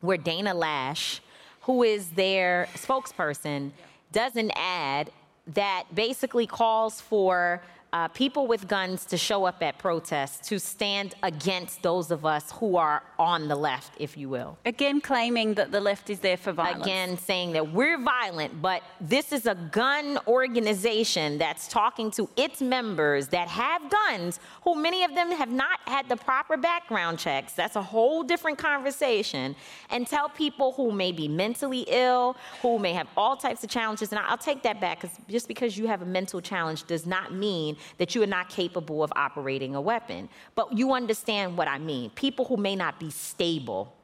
where 0.00 0.16
Dana 0.16 0.52
Loesch, 0.54 1.20
who 1.62 1.84
is 1.84 2.10
their 2.10 2.68
spokesperson, 2.74 3.70
does 4.10 4.34
an 4.34 4.50
ad 4.56 5.12
that 5.54 5.84
basically 5.94 6.46
calls 6.46 7.00
for 7.00 7.62
uh, 7.92 8.08
people 8.08 8.46
with 8.46 8.68
guns 8.68 9.04
to 9.06 9.16
show 9.16 9.44
up 9.44 9.62
at 9.62 9.78
protests 9.78 10.46
to 10.48 10.58
stand 10.58 11.14
against 11.22 11.82
those 11.82 12.10
of 12.10 12.26
us 12.26 12.52
who 12.52 12.76
are 12.76 13.02
on 13.18 13.48
the 13.48 13.56
left, 13.56 13.92
if 13.98 14.16
you 14.16 14.28
will. 14.28 14.58
Again, 14.66 15.00
claiming 15.00 15.54
that 15.54 15.72
the 15.72 15.80
left 15.80 16.10
is 16.10 16.18
there 16.18 16.36
for 16.36 16.52
violence. 16.52 16.84
Again, 16.84 17.16
saying 17.16 17.52
that 17.52 17.72
we're 17.72 17.98
violent, 17.98 18.60
but 18.60 18.82
this 19.00 19.32
is 19.32 19.46
a 19.46 19.54
gun 19.54 20.18
organization 20.26 21.38
that's 21.38 21.66
talking 21.68 22.10
to 22.12 22.28
its 22.36 22.60
members 22.60 23.28
that 23.28 23.48
have 23.48 23.82
guns, 23.90 24.38
who 24.64 24.74
many 24.74 25.04
of 25.04 25.14
them 25.14 25.30
have 25.32 25.50
not 25.50 25.80
had 25.86 26.08
the 26.08 26.16
proper 26.16 26.56
background 26.56 27.18
checks. 27.18 27.54
That's 27.54 27.76
a 27.76 27.82
whole 27.82 28.22
different 28.22 28.58
conversation. 28.58 29.56
And 29.88 30.06
tell 30.06 30.28
people 30.28 30.72
who 30.72 30.92
may 30.92 31.12
be 31.12 31.26
mentally 31.26 31.86
ill, 31.88 32.36
who 32.60 32.78
may 32.78 32.92
have 32.92 33.08
all 33.16 33.36
types 33.36 33.64
of 33.64 33.70
challenges, 33.70 34.12
and 34.12 34.18
I'll 34.18 34.36
take 34.36 34.62
that 34.64 34.78
back 34.78 35.00
because 35.00 35.16
just 35.28 35.48
because 35.48 35.78
you 35.78 35.86
have 35.86 36.02
a 36.02 36.06
mental 36.06 36.42
challenge 36.42 36.84
does 36.84 37.06
not 37.06 37.32
mean 37.32 37.77
that 37.98 38.14
you 38.14 38.22
are 38.22 38.26
not 38.26 38.48
capable 38.48 39.02
of 39.02 39.12
operating 39.16 39.74
a 39.74 39.80
weapon. 39.80 40.28
But 40.54 40.76
you 40.76 40.92
understand 40.92 41.56
what 41.56 41.68
I 41.68 41.78
mean. 41.78 42.10
People 42.10 42.44
who 42.44 42.56
may 42.56 42.76
not 42.76 42.98
be 43.00 43.10
stable, 43.10 43.94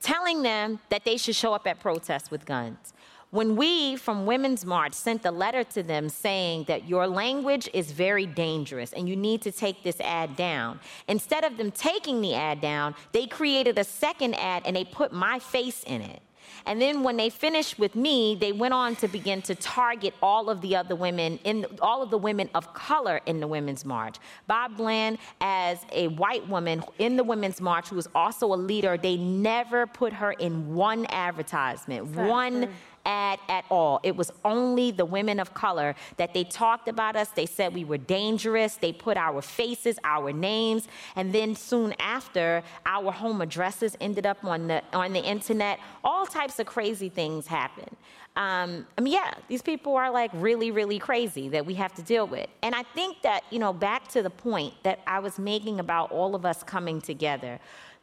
telling 0.00 0.42
them 0.42 0.80
that 0.90 1.04
they 1.04 1.16
should 1.16 1.36
show 1.36 1.54
up 1.54 1.66
at 1.66 1.80
protests 1.80 2.30
with 2.30 2.44
guns. 2.46 2.92
When 3.34 3.56
we 3.56 3.96
from 3.96 4.26
Women's 4.26 4.64
March 4.64 4.92
sent 4.92 5.24
a 5.24 5.30
letter 5.32 5.64
to 5.64 5.82
them 5.82 6.08
saying 6.08 6.66
that 6.68 6.88
your 6.88 7.08
language 7.08 7.68
is 7.74 7.90
very 7.90 8.26
dangerous 8.26 8.92
and 8.92 9.08
you 9.08 9.16
need 9.16 9.42
to 9.42 9.50
take 9.50 9.82
this 9.82 10.00
ad 10.00 10.36
down, 10.36 10.78
instead 11.08 11.42
of 11.42 11.56
them 11.56 11.72
taking 11.72 12.20
the 12.20 12.34
ad 12.34 12.60
down, 12.60 12.94
they 13.10 13.26
created 13.26 13.76
a 13.76 13.82
second 13.82 14.34
ad 14.34 14.62
and 14.64 14.76
they 14.76 14.84
put 14.84 15.12
my 15.12 15.40
face 15.40 15.82
in 15.82 16.00
it. 16.00 16.22
And 16.66 16.80
then 16.80 17.02
when 17.02 17.16
they 17.16 17.30
finished 17.30 17.78
with 17.78 17.94
me, 17.94 18.34
they 18.34 18.52
went 18.52 18.74
on 18.74 18.96
to 18.96 19.08
begin 19.08 19.42
to 19.42 19.54
target 19.54 20.14
all 20.22 20.48
of 20.48 20.60
the 20.60 20.76
other 20.76 20.94
women 20.94 21.38
in 21.44 21.66
all 21.80 22.02
of 22.02 22.10
the 22.10 22.18
women 22.18 22.48
of 22.54 22.72
color 22.74 23.20
in 23.26 23.40
the 23.40 23.46
women's 23.46 23.84
march. 23.84 24.16
Bob 24.46 24.76
Bland, 24.76 25.18
as 25.40 25.78
a 25.92 26.08
white 26.08 26.46
woman 26.48 26.82
in 26.98 27.16
the 27.16 27.24
women's 27.24 27.60
march, 27.60 27.88
who 27.88 27.96
was 27.96 28.08
also 28.14 28.52
a 28.52 28.56
leader, 28.56 28.96
they 28.96 29.16
never 29.16 29.86
put 29.86 30.12
her 30.12 30.32
in 30.32 30.74
one 30.74 31.06
advertisement, 31.06 32.06
one 32.06 32.68
ad 33.04 33.38
at 33.48 33.64
all. 33.70 34.00
It 34.02 34.16
was 34.16 34.30
only 34.44 34.90
the 34.90 35.04
women 35.04 35.40
of 35.40 35.54
color 35.54 35.94
that 36.16 36.34
they 36.34 36.44
talked 36.44 36.88
about 36.88 37.16
us. 37.16 37.28
They 37.28 37.46
said 37.46 37.74
we 37.74 37.84
were 37.84 37.98
dangerous. 37.98 38.76
They 38.76 38.92
put 38.92 39.16
our 39.16 39.42
faces, 39.42 39.98
our 40.04 40.32
names, 40.32 40.88
and 41.16 41.32
then 41.32 41.54
soon 41.54 41.94
after, 41.98 42.62
our 42.86 43.10
home 43.12 43.40
addresses 43.40 43.96
ended 44.00 44.26
up 44.26 44.44
on 44.44 44.68
the 44.68 44.82
on 44.92 45.12
the 45.12 45.24
internet. 45.24 45.78
All 46.02 46.26
types 46.26 46.58
of 46.58 46.66
crazy 46.66 47.08
things 47.08 47.46
happen. 47.46 47.96
Um, 48.36 48.86
I 48.98 49.00
mean, 49.00 49.12
yeah, 49.12 49.34
these 49.46 49.62
people 49.62 49.94
are 49.94 50.10
like 50.10 50.30
really, 50.34 50.72
really 50.72 50.98
crazy 50.98 51.48
that 51.50 51.64
we 51.64 51.74
have 51.74 51.94
to 51.94 52.02
deal 52.02 52.26
with. 52.26 52.48
And 52.62 52.74
I 52.74 52.82
think 52.82 53.22
that, 53.22 53.44
you 53.50 53.60
know, 53.60 53.72
back 53.72 54.08
to 54.08 54.22
the 54.22 54.30
point 54.30 54.74
that 54.82 54.98
I 55.06 55.20
was 55.20 55.38
making 55.38 55.78
about 55.78 56.10
all 56.10 56.34
of 56.34 56.44
us 56.44 56.64
coming 56.64 57.00
together, 57.00 57.60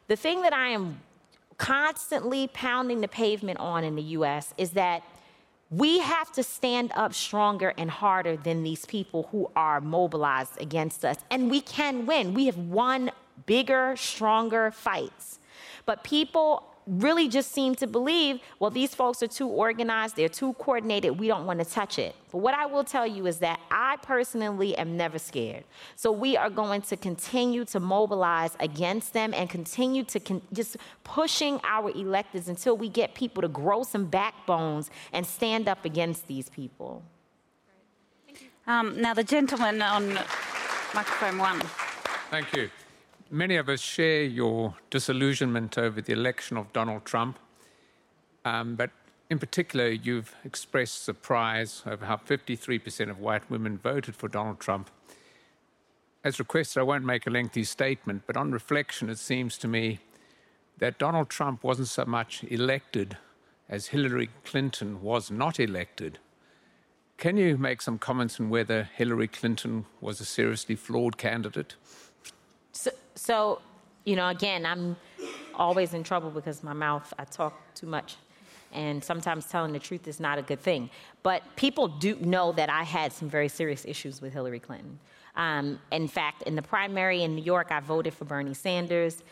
the 0.08 0.16
thing 0.16 0.40
that 0.42 0.54
I 0.54 0.68
am 0.68 1.00
constantly 1.62 2.48
pounding 2.48 3.02
the 3.02 3.06
pavement 3.06 3.56
on 3.60 3.84
in 3.84 3.94
the 3.94 4.02
US 4.18 4.52
is 4.58 4.72
that 4.72 5.04
we 5.70 6.00
have 6.00 6.32
to 6.32 6.42
stand 6.42 6.90
up 6.96 7.14
stronger 7.14 7.72
and 7.78 7.88
harder 7.88 8.36
than 8.36 8.64
these 8.64 8.84
people 8.84 9.28
who 9.30 9.48
are 9.54 9.80
mobilized 9.80 10.60
against 10.60 11.04
us. 11.04 11.18
And 11.30 11.48
we 11.48 11.60
can 11.60 12.04
win. 12.04 12.34
We 12.34 12.46
have 12.46 12.58
won 12.58 13.12
bigger, 13.46 13.94
stronger 13.96 14.72
fights. 14.72 15.38
But 15.86 16.02
people 16.02 16.64
really 16.86 17.28
just 17.28 17.52
seem 17.52 17.74
to 17.76 17.86
believe, 17.86 18.40
well, 18.58 18.70
these 18.70 18.94
folks 18.94 19.22
are 19.22 19.28
too 19.28 19.46
organized, 19.46 20.16
they're 20.16 20.28
too 20.28 20.52
coordinated, 20.54 21.18
we 21.18 21.28
don't 21.28 21.46
want 21.46 21.58
to 21.60 21.64
touch 21.64 21.98
it. 21.98 22.14
But 22.30 22.38
what 22.38 22.54
I 22.54 22.66
will 22.66 22.84
tell 22.84 23.06
you 23.06 23.26
is 23.26 23.38
that 23.38 23.60
I 23.70 23.96
personally 24.02 24.76
am 24.76 24.96
never 24.96 25.18
scared. 25.18 25.64
So 25.96 26.10
we 26.10 26.36
are 26.36 26.50
going 26.50 26.82
to 26.82 26.96
continue 26.96 27.64
to 27.66 27.80
mobilize 27.80 28.56
against 28.58 29.12
them 29.12 29.32
and 29.34 29.48
continue 29.48 30.02
to 30.04 30.20
con- 30.20 30.42
just 30.52 30.76
pushing 31.04 31.60
our 31.64 31.90
electors 31.90 32.48
until 32.48 32.76
we 32.76 32.88
get 32.88 33.14
people 33.14 33.42
to 33.42 33.48
grow 33.48 33.82
some 33.82 34.06
backbones 34.06 34.90
and 35.12 35.24
stand 35.26 35.68
up 35.68 35.84
against 35.84 36.26
these 36.26 36.48
people. 36.48 37.02
Um, 38.66 39.00
now, 39.00 39.12
the 39.12 39.24
gentleman 39.24 39.82
on 39.82 40.14
microphone 40.94 41.38
one. 41.38 41.60
Thank 42.30 42.54
you. 42.54 42.70
Many 43.34 43.56
of 43.56 43.70
us 43.70 43.80
share 43.80 44.24
your 44.24 44.74
disillusionment 44.90 45.78
over 45.78 46.02
the 46.02 46.12
election 46.12 46.58
of 46.58 46.70
Donald 46.74 47.06
Trump, 47.06 47.38
um, 48.44 48.76
but 48.76 48.90
in 49.30 49.38
particular, 49.38 49.88
you've 49.88 50.34
expressed 50.44 51.02
surprise 51.02 51.82
over 51.86 52.04
how 52.04 52.16
53% 52.18 53.08
of 53.08 53.20
white 53.20 53.50
women 53.50 53.78
voted 53.78 54.14
for 54.14 54.28
Donald 54.28 54.60
Trump. 54.60 54.90
As 56.22 56.38
requested, 56.38 56.78
I 56.78 56.82
won't 56.82 57.06
make 57.06 57.26
a 57.26 57.30
lengthy 57.30 57.64
statement, 57.64 58.24
but 58.26 58.36
on 58.36 58.52
reflection, 58.52 59.08
it 59.08 59.18
seems 59.18 59.56
to 59.58 59.66
me 59.66 60.00
that 60.76 60.98
Donald 60.98 61.30
Trump 61.30 61.64
wasn't 61.64 61.88
so 61.88 62.04
much 62.04 62.44
elected 62.44 63.16
as 63.66 63.86
Hillary 63.86 64.28
Clinton 64.44 65.00
was 65.00 65.30
not 65.30 65.58
elected. 65.58 66.18
Can 67.16 67.38
you 67.38 67.56
make 67.56 67.80
some 67.80 67.98
comments 67.98 68.38
on 68.38 68.50
whether 68.50 68.90
Hillary 68.94 69.28
Clinton 69.28 69.86
was 70.02 70.20
a 70.20 70.26
seriously 70.26 70.76
flawed 70.76 71.16
candidate? 71.16 71.76
So, 72.72 72.90
so, 73.22 73.60
you 74.04 74.16
know, 74.16 74.30
again, 74.30 74.66
I'm 74.66 74.96
always 75.54 75.94
in 75.94 76.02
trouble 76.02 76.30
because 76.30 76.64
my 76.64 76.72
mouth, 76.72 77.14
I 77.20 77.24
talk 77.24 77.54
too 77.72 77.86
much. 77.86 78.16
And 78.72 79.04
sometimes 79.04 79.46
telling 79.46 79.72
the 79.72 79.78
truth 79.78 80.08
is 80.08 80.18
not 80.18 80.38
a 80.38 80.42
good 80.42 80.58
thing. 80.58 80.90
But 81.22 81.44
people 81.54 81.86
do 81.86 82.16
know 82.16 82.50
that 82.50 82.68
I 82.68 82.82
had 82.82 83.12
some 83.12 83.28
very 83.28 83.48
serious 83.48 83.84
issues 83.84 84.20
with 84.20 84.32
Hillary 84.32 84.58
Clinton. 84.58 84.98
Um, 85.36 85.78
in 85.92 86.08
fact, 86.08 86.42
in 86.42 86.56
the 86.56 86.62
primary 86.62 87.22
in 87.22 87.36
New 87.36 87.44
York, 87.44 87.68
I 87.70 87.78
voted 87.78 88.12
for 88.12 88.24
Bernie 88.24 88.54
Sanders 88.54 89.22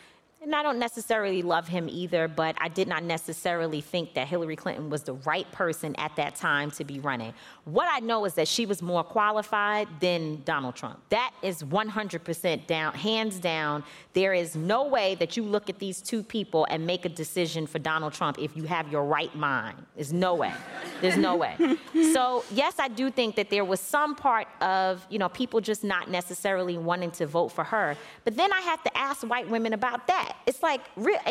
and 0.41 0.55
I 0.55 0.63
don't 0.63 0.79
necessarily 0.79 1.43
love 1.43 1.67
him 1.67 1.87
either, 1.87 2.27
but 2.27 2.55
I 2.59 2.67
did 2.67 2.87
not 2.87 3.03
necessarily 3.03 3.79
think 3.79 4.15
that 4.15 4.27
Hillary 4.27 4.55
Clinton 4.55 4.89
was 4.89 5.03
the 5.03 5.13
right 5.13 5.49
person 5.51 5.95
at 5.99 6.15
that 6.15 6.35
time 6.35 6.71
to 6.71 6.83
be 6.83 6.99
running. 6.99 7.35
What 7.65 7.87
I 7.91 7.99
know 7.99 8.25
is 8.25 8.33
that 8.33 8.47
she 8.47 8.65
was 8.65 8.81
more 8.81 9.03
qualified 9.03 9.87
than 9.99 10.41
Donald 10.43 10.75
Trump. 10.75 10.99
That 11.09 11.31
is 11.43 11.61
100% 11.61 12.65
down, 12.65 12.95
hands 12.95 13.39
down. 13.39 13.83
There 14.13 14.33
is 14.33 14.55
no 14.55 14.87
way 14.87 15.13
that 15.15 15.37
you 15.37 15.43
look 15.43 15.69
at 15.69 15.77
these 15.77 16.01
two 16.01 16.23
people 16.23 16.65
and 16.71 16.87
make 16.87 17.05
a 17.05 17.09
decision 17.09 17.67
for 17.67 17.77
Donald 17.77 18.13
Trump 18.13 18.39
if 18.39 18.57
you 18.57 18.63
have 18.63 18.91
your 18.91 19.05
right 19.05 19.33
mind. 19.35 19.77
There's 19.95 20.11
no 20.11 20.33
way. 20.33 20.53
There's 21.01 21.17
no 21.17 21.35
way. 21.35 21.55
so, 22.13 22.43
yes, 22.51 22.79
I 22.79 22.87
do 22.87 23.11
think 23.11 23.35
that 23.35 23.51
there 23.51 23.63
was 23.63 23.79
some 23.79 24.15
part 24.15 24.47
of, 24.59 25.05
you 25.11 25.19
know, 25.19 25.29
people 25.29 25.61
just 25.61 25.83
not 25.83 26.09
necessarily 26.09 26.79
wanting 26.79 27.11
to 27.11 27.27
vote 27.27 27.49
for 27.49 27.63
her. 27.63 27.95
But 28.23 28.35
then 28.35 28.51
I 28.51 28.61
have 28.61 28.83
to 28.83 28.97
ask 28.97 29.21
white 29.21 29.47
women 29.47 29.73
about 29.73 30.07
that 30.07 30.30
that. 30.31 30.41
It's 30.45 30.63
like, 30.63 30.81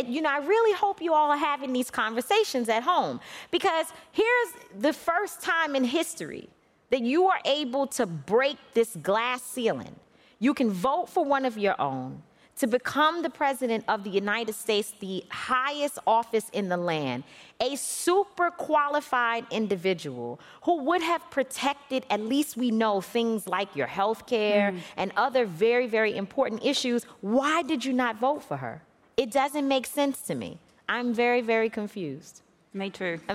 you 0.07 0.22
know, 0.22 0.30
I 0.30 0.38
really 0.38 0.76
hope 0.76 1.01
you 1.01 1.14
all 1.14 1.30
are 1.30 1.36
having 1.36 1.72
these 1.72 1.90
conversations 1.90 2.68
at 2.68 2.82
home 2.82 3.20
because 3.51 3.86
here's 4.12 4.48
the 4.78 4.92
first 4.92 5.42
time 5.42 5.76
in 5.76 5.84
history 5.84 6.48
that 6.90 7.03
you 7.03 7.26
are 7.26 7.40
able 7.44 7.86
to 7.86 8.07
break 8.07 8.59
this 8.74 8.96
glass 8.96 9.42
ceiling. 9.42 9.94
You 10.38 10.55
can 10.55 10.70
vote 10.70 11.09
for 11.09 11.24
one 11.24 11.44
of 11.44 11.57
your 11.57 11.80
own 11.80 12.22
to 12.57 12.66
become 12.66 13.22
the 13.22 13.30
president 13.30 13.84
of 13.88 14.05
the 14.05 14.11
United 14.11 14.55
States, 14.55 14.92
the 15.01 15.24
highest 15.30 15.98
office 16.07 16.51
in 16.53 16.68
the 16.68 16.76
land, 16.76 17.24
a 17.59 17.74
super 17.76 18.51
qualified 18.51 19.46
individual 19.51 20.38
who 20.62 20.82
would 20.82 21.01
have 21.01 21.22
protected, 21.30 22.05
at 22.11 22.20
least 22.20 22.59
we 22.59 22.70
know, 22.70 23.01
things 23.01 23.48
like 23.48 23.74
your 23.74 23.86
health 23.86 24.26
care 24.26 24.72
mm. 24.72 24.80
and 24.98 25.11
other 25.16 25.46
very, 25.46 25.86
very 25.86 26.14
important 26.14 26.62
issues. 26.62 27.05
Why 27.22 27.62
did 27.62 27.82
you 27.82 27.94
not 27.94 28.20
vote 28.20 28.42
for 28.42 28.59
her? 28.59 28.82
It 29.17 29.31
doesn't 29.31 29.67
make 29.67 29.87
sense 29.87 30.23
to 30.23 30.35
me. 30.35 30.59
I'm 30.89 31.15
very, 31.15 31.41
very 31.41 31.71
confused. 31.71 32.43
Me 32.73 32.89
too. 32.89 33.19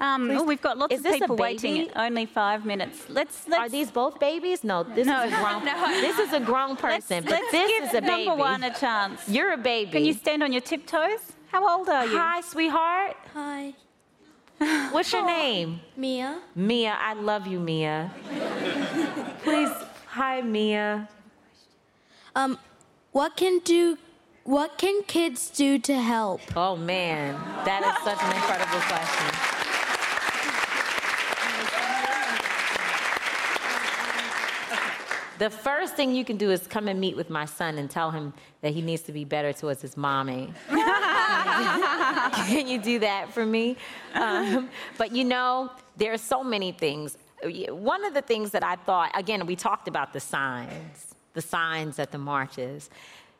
um, 0.00 0.28
oh, 0.30 0.42
we've 0.44 0.60
got 0.60 0.76
lots 0.76 0.92
of 0.92 1.04
people 1.04 1.36
waiting. 1.36 1.88
Only 1.94 2.26
five 2.26 2.66
minutes. 2.66 3.04
Let's, 3.08 3.46
let's. 3.46 3.60
Are 3.60 3.68
these 3.68 3.92
both 3.92 4.18
babies? 4.18 4.64
No, 4.64 4.82
this 4.82 5.06
no, 5.06 5.22
is 5.22 5.32
a 5.32 5.36
grown. 5.36 5.64
No. 5.64 6.00
This 6.00 6.18
is 6.18 6.32
a 6.32 6.40
grown 6.40 6.76
person, 6.76 7.24
let's, 7.24 7.26
but 7.26 7.30
let's 7.30 7.52
this 7.52 7.70
give 7.70 7.84
is 7.84 7.94
a 7.94 8.00
baby. 8.00 8.26
Number 8.26 8.42
one 8.42 8.64
a 8.64 8.74
chance. 8.74 9.28
You're 9.28 9.52
a 9.52 9.56
baby. 9.56 9.92
Can 9.92 10.04
you 10.04 10.14
stand 10.14 10.42
on 10.42 10.52
your 10.52 10.62
tiptoes? 10.62 11.20
How 11.46 11.78
old 11.78 11.88
are 11.88 12.04
you? 12.04 12.18
Hi, 12.18 12.40
sweetheart. 12.40 13.16
Hi. 13.32 13.74
What's 14.90 15.12
your 15.12 15.24
name? 15.24 15.80
Mia. 15.96 16.40
Mia, 16.56 16.96
I 16.98 17.14
love 17.14 17.46
you, 17.46 17.60
Mia. 17.60 18.10
Please, 19.44 19.70
hi, 20.06 20.40
Mia. 20.40 21.08
Um, 22.34 22.58
what 23.14 23.36
can 23.36 23.60
do 23.60 23.96
what 24.42 24.76
can 24.76 25.02
kids 25.04 25.48
do 25.48 25.78
to 25.78 25.94
help? 25.94 26.42
Oh 26.54 26.76
man, 26.76 27.32
that 27.64 27.80
is 27.80 27.96
such 28.04 28.22
an 28.22 28.36
incredible 28.36 28.78
question. 28.90 29.30
The 35.38 35.48
first 35.48 35.94
thing 35.94 36.14
you 36.14 36.24
can 36.24 36.36
do 36.36 36.50
is 36.50 36.66
come 36.66 36.88
and 36.88 37.00
meet 37.00 37.16
with 37.16 37.30
my 37.30 37.46
son 37.46 37.78
and 37.78 37.90
tell 37.90 38.10
him 38.10 38.34
that 38.60 38.74
he 38.74 38.82
needs 38.82 39.00
to 39.02 39.12
be 39.12 39.24
better 39.24 39.52
towards 39.52 39.80
his 39.80 39.96
mommy. 39.96 40.52
can 40.68 42.68
you 42.68 42.80
do 42.80 42.98
that 42.98 43.32
for 43.32 43.46
me? 43.46 43.76
Um, 44.14 44.68
but 44.98 45.12
you 45.12 45.24
know, 45.24 45.70
there 45.96 46.12
are 46.12 46.18
so 46.18 46.44
many 46.44 46.72
things 46.72 47.16
one 47.68 48.04
of 48.04 48.14
the 48.14 48.22
things 48.22 48.52
that 48.52 48.64
I 48.64 48.76
thought, 48.76 49.10
again, 49.14 49.44
we 49.44 49.54
talked 49.54 49.86
about 49.86 50.12
the 50.12 50.20
signs, 50.20 51.13
the 51.34 51.42
signs 51.42 51.98
at 51.98 52.10
the 52.10 52.18
marches 52.18 52.90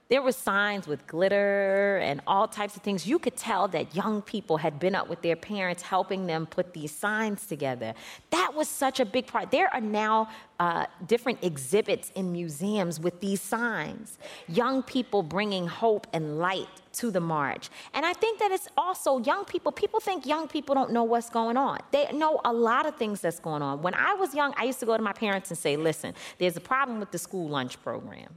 there 0.09 0.21
were 0.21 0.33
signs 0.33 0.87
with 0.87 1.07
glitter 1.07 1.99
and 2.03 2.21
all 2.27 2.47
types 2.47 2.77
of 2.77 2.83
things. 2.83 3.07
You 3.07 3.19
could 3.19 3.37
tell 3.37 3.69
that 3.69 3.97
young 3.97 4.21
people 4.21 4.59
had 4.59 4.79
been 4.79 4.95
up 4.95 5.09
with 5.09 5.23
their 5.23 5.37
parents 5.37 5.83
helping 5.83 6.27
them 6.27 6.47
put 6.47 6.75
these 6.75 6.93
signs 6.93 7.47
together. 7.47 7.95
That 8.31 8.53
was 8.55 8.69
such 8.69 9.01
a 9.01 9.07
big 9.07 9.27
part. 9.27 9.51
There 9.51 9.73
are 9.73 9.81
now 9.81 10.29
uh, 10.61 10.87
different 11.07 11.43
exhibits 11.43 12.11
in 12.15 12.31
museums 12.31 13.01
with 13.01 13.21
these 13.21 13.41
signs. 13.41 14.19
Young 14.49 14.83
people 14.83 15.23
bringing 15.23 15.67
hope 15.67 16.07
and 16.13 16.39
light 16.39 16.69
to 16.93 17.11
the 17.11 17.21
march. 17.21 17.71
And 17.93 18.07
I 18.07 18.13
think 18.13 18.39
that 18.39 18.53
it's 18.53 18.69
also 18.77 19.19
young 19.19 19.45
people. 19.45 19.73
People 19.73 19.99
think 20.01 20.27
young 20.27 20.47
people 20.47 20.75
don't 20.75 20.93
know 20.93 21.03
what's 21.03 21.29
going 21.29 21.57
on. 21.57 21.81
They 21.91 22.11
know 22.13 22.41
a 22.45 22.53
lot 22.53 22.87
of 22.87 22.97
things 22.97 23.21
that's 23.21 23.41
going 23.41 23.63
on. 23.63 23.83
When 23.83 23.95
I 23.95 24.15
was 24.15 24.35
young, 24.35 24.55
I 24.57 24.65
used 24.65 24.81
to 24.81 24.87
go 24.87 24.97
to 24.97 25.03
my 25.03 25.13
parents 25.13 25.51
and 25.51 25.59
say, 25.59 25.77
listen, 25.77 26.15
there's 26.39 26.57
a 26.57 26.61
problem 26.61 27.01
with 27.01 27.11
the 27.11 27.19
school 27.19 27.49
lunch 27.49 27.83
program. 27.83 28.29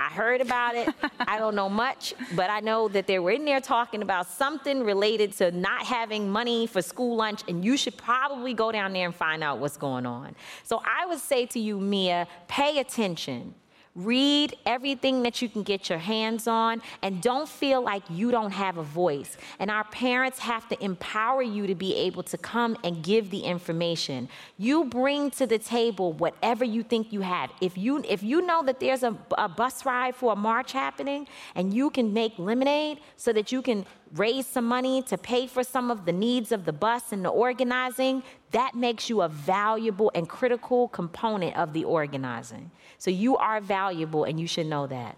I 0.00 0.08
heard 0.08 0.40
about 0.40 0.76
it. 0.76 0.88
I 1.20 1.38
don't 1.38 1.54
know 1.54 1.68
much, 1.68 2.14
but 2.34 2.48
I 2.48 2.60
know 2.60 2.88
that 2.88 3.06
they 3.06 3.18
were 3.18 3.32
in 3.32 3.44
there 3.44 3.60
talking 3.60 4.00
about 4.00 4.26
something 4.28 4.82
related 4.82 5.34
to 5.34 5.50
not 5.50 5.84
having 5.84 6.30
money 6.30 6.66
for 6.66 6.80
school 6.80 7.16
lunch, 7.16 7.42
and 7.48 7.62
you 7.62 7.76
should 7.76 7.98
probably 7.98 8.54
go 8.54 8.72
down 8.72 8.94
there 8.94 9.04
and 9.04 9.14
find 9.14 9.44
out 9.44 9.58
what's 9.58 9.76
going 9.76 10.06
on. 10.06 10.34
So 10.62 10.80
I 10.86 11.04
would 11.04 11.18
say 11.18 11.44
to 11.50 11.60
you, 11.60 11.78
Mia, 11.78 12.26
pay 12.48 12.78
attention. 12.78 13.54
Read 13.96 14.56
everything 14.66 15.24
that 15.24 15.42
you 15.42 15.48
can 15.48 15.64
get 15.64 15.88
your 15.88 15.98
hands 15.98 16.46
on 16.46 16.80
and 17.02 17.20
don't 17.20 17.48
feel 17.48 17.82
like 17.82 18.04
you 18.08 18.30
don't 18.30 18.52
have 18.52 18.78
a 18.78 18.84
voice. 18.84 19.36
And 19.58 19.68
our 19.68 19.82
parents 19.82 20.38
have 20.38 20.68
to 20.68 20.82
empower 20.82 21.42
you 21.42 21.66
to 21.66 21.74
be 21.74 21.96
able 21.96 22.22
to 22.24 22.38
come 22.38 22.76
and 22.84 23.02
give 23.02 23.30
the 23.30 23.40
information. 23.40 24.28
You 24.58 24.84
bring 24.84 25.32
to 25.32 25.46
the 25.46 25.58
table 25.58 26.12
whatever 26.12 26.64
you 26.64 26.84
think 26.84 27.12
you 27.12 27.22
have. 27.22 27.50
If 27.60 27.76
you 27.76 28.04
if 28.08 28.22
you 28.22 28.42
know 28.42 28.62
that 28.62 28.78
there's 28.78 29.02
a, 29.02 29.16
a 29.36 29.48
bus 29.48 29.84
ride 29.84 30.14
for 30.14 30.34
a 30.34 30.36
march 30.36 30.70
happening 30.70 31.26
and 31.56 31.74
you 31.74 31.90
can 31.90 32.12
make 32.12 32.38
lemonade 32.38 33.00
so 33.16 33.32
that 33.32 33.50
you 33.50 33.60
can 33.60 33.84
raise 34.14 34.46
some 34.46 34.66
money 34.66 35.02
to 35.02 35.16
pay 35.16 35.46
for 35.46 35.62
some 35.62 35.90
of 35.90 36.04
the 36.04 36.12
needs 36.12 36.52
of 36.52 36.64
the 36.64 36.72
bus 36.72 37.12
and 37.12 37.24
the 37.24 37.28
organizing, 37.28 38.22
that 38.50 38.74
makes 38.74 39.08
you 39.08 39.22
a 39.22 39.28
valuable 39.28 40.10
and 40.14 40.28
critical 40.28 40.88
component 40.88 41.56
of 41.56 41.72
the 41.72 41.84
organizing. 41.84 42.70
So 42.98 43.10
you 43.10 43.36
are 43.36 43.60
valuable 43.60 44.24
and 44.24 44.40
you 44.40 44.46
should 44.46 44.66
know 44.66 44.86
that. 44.88 45.16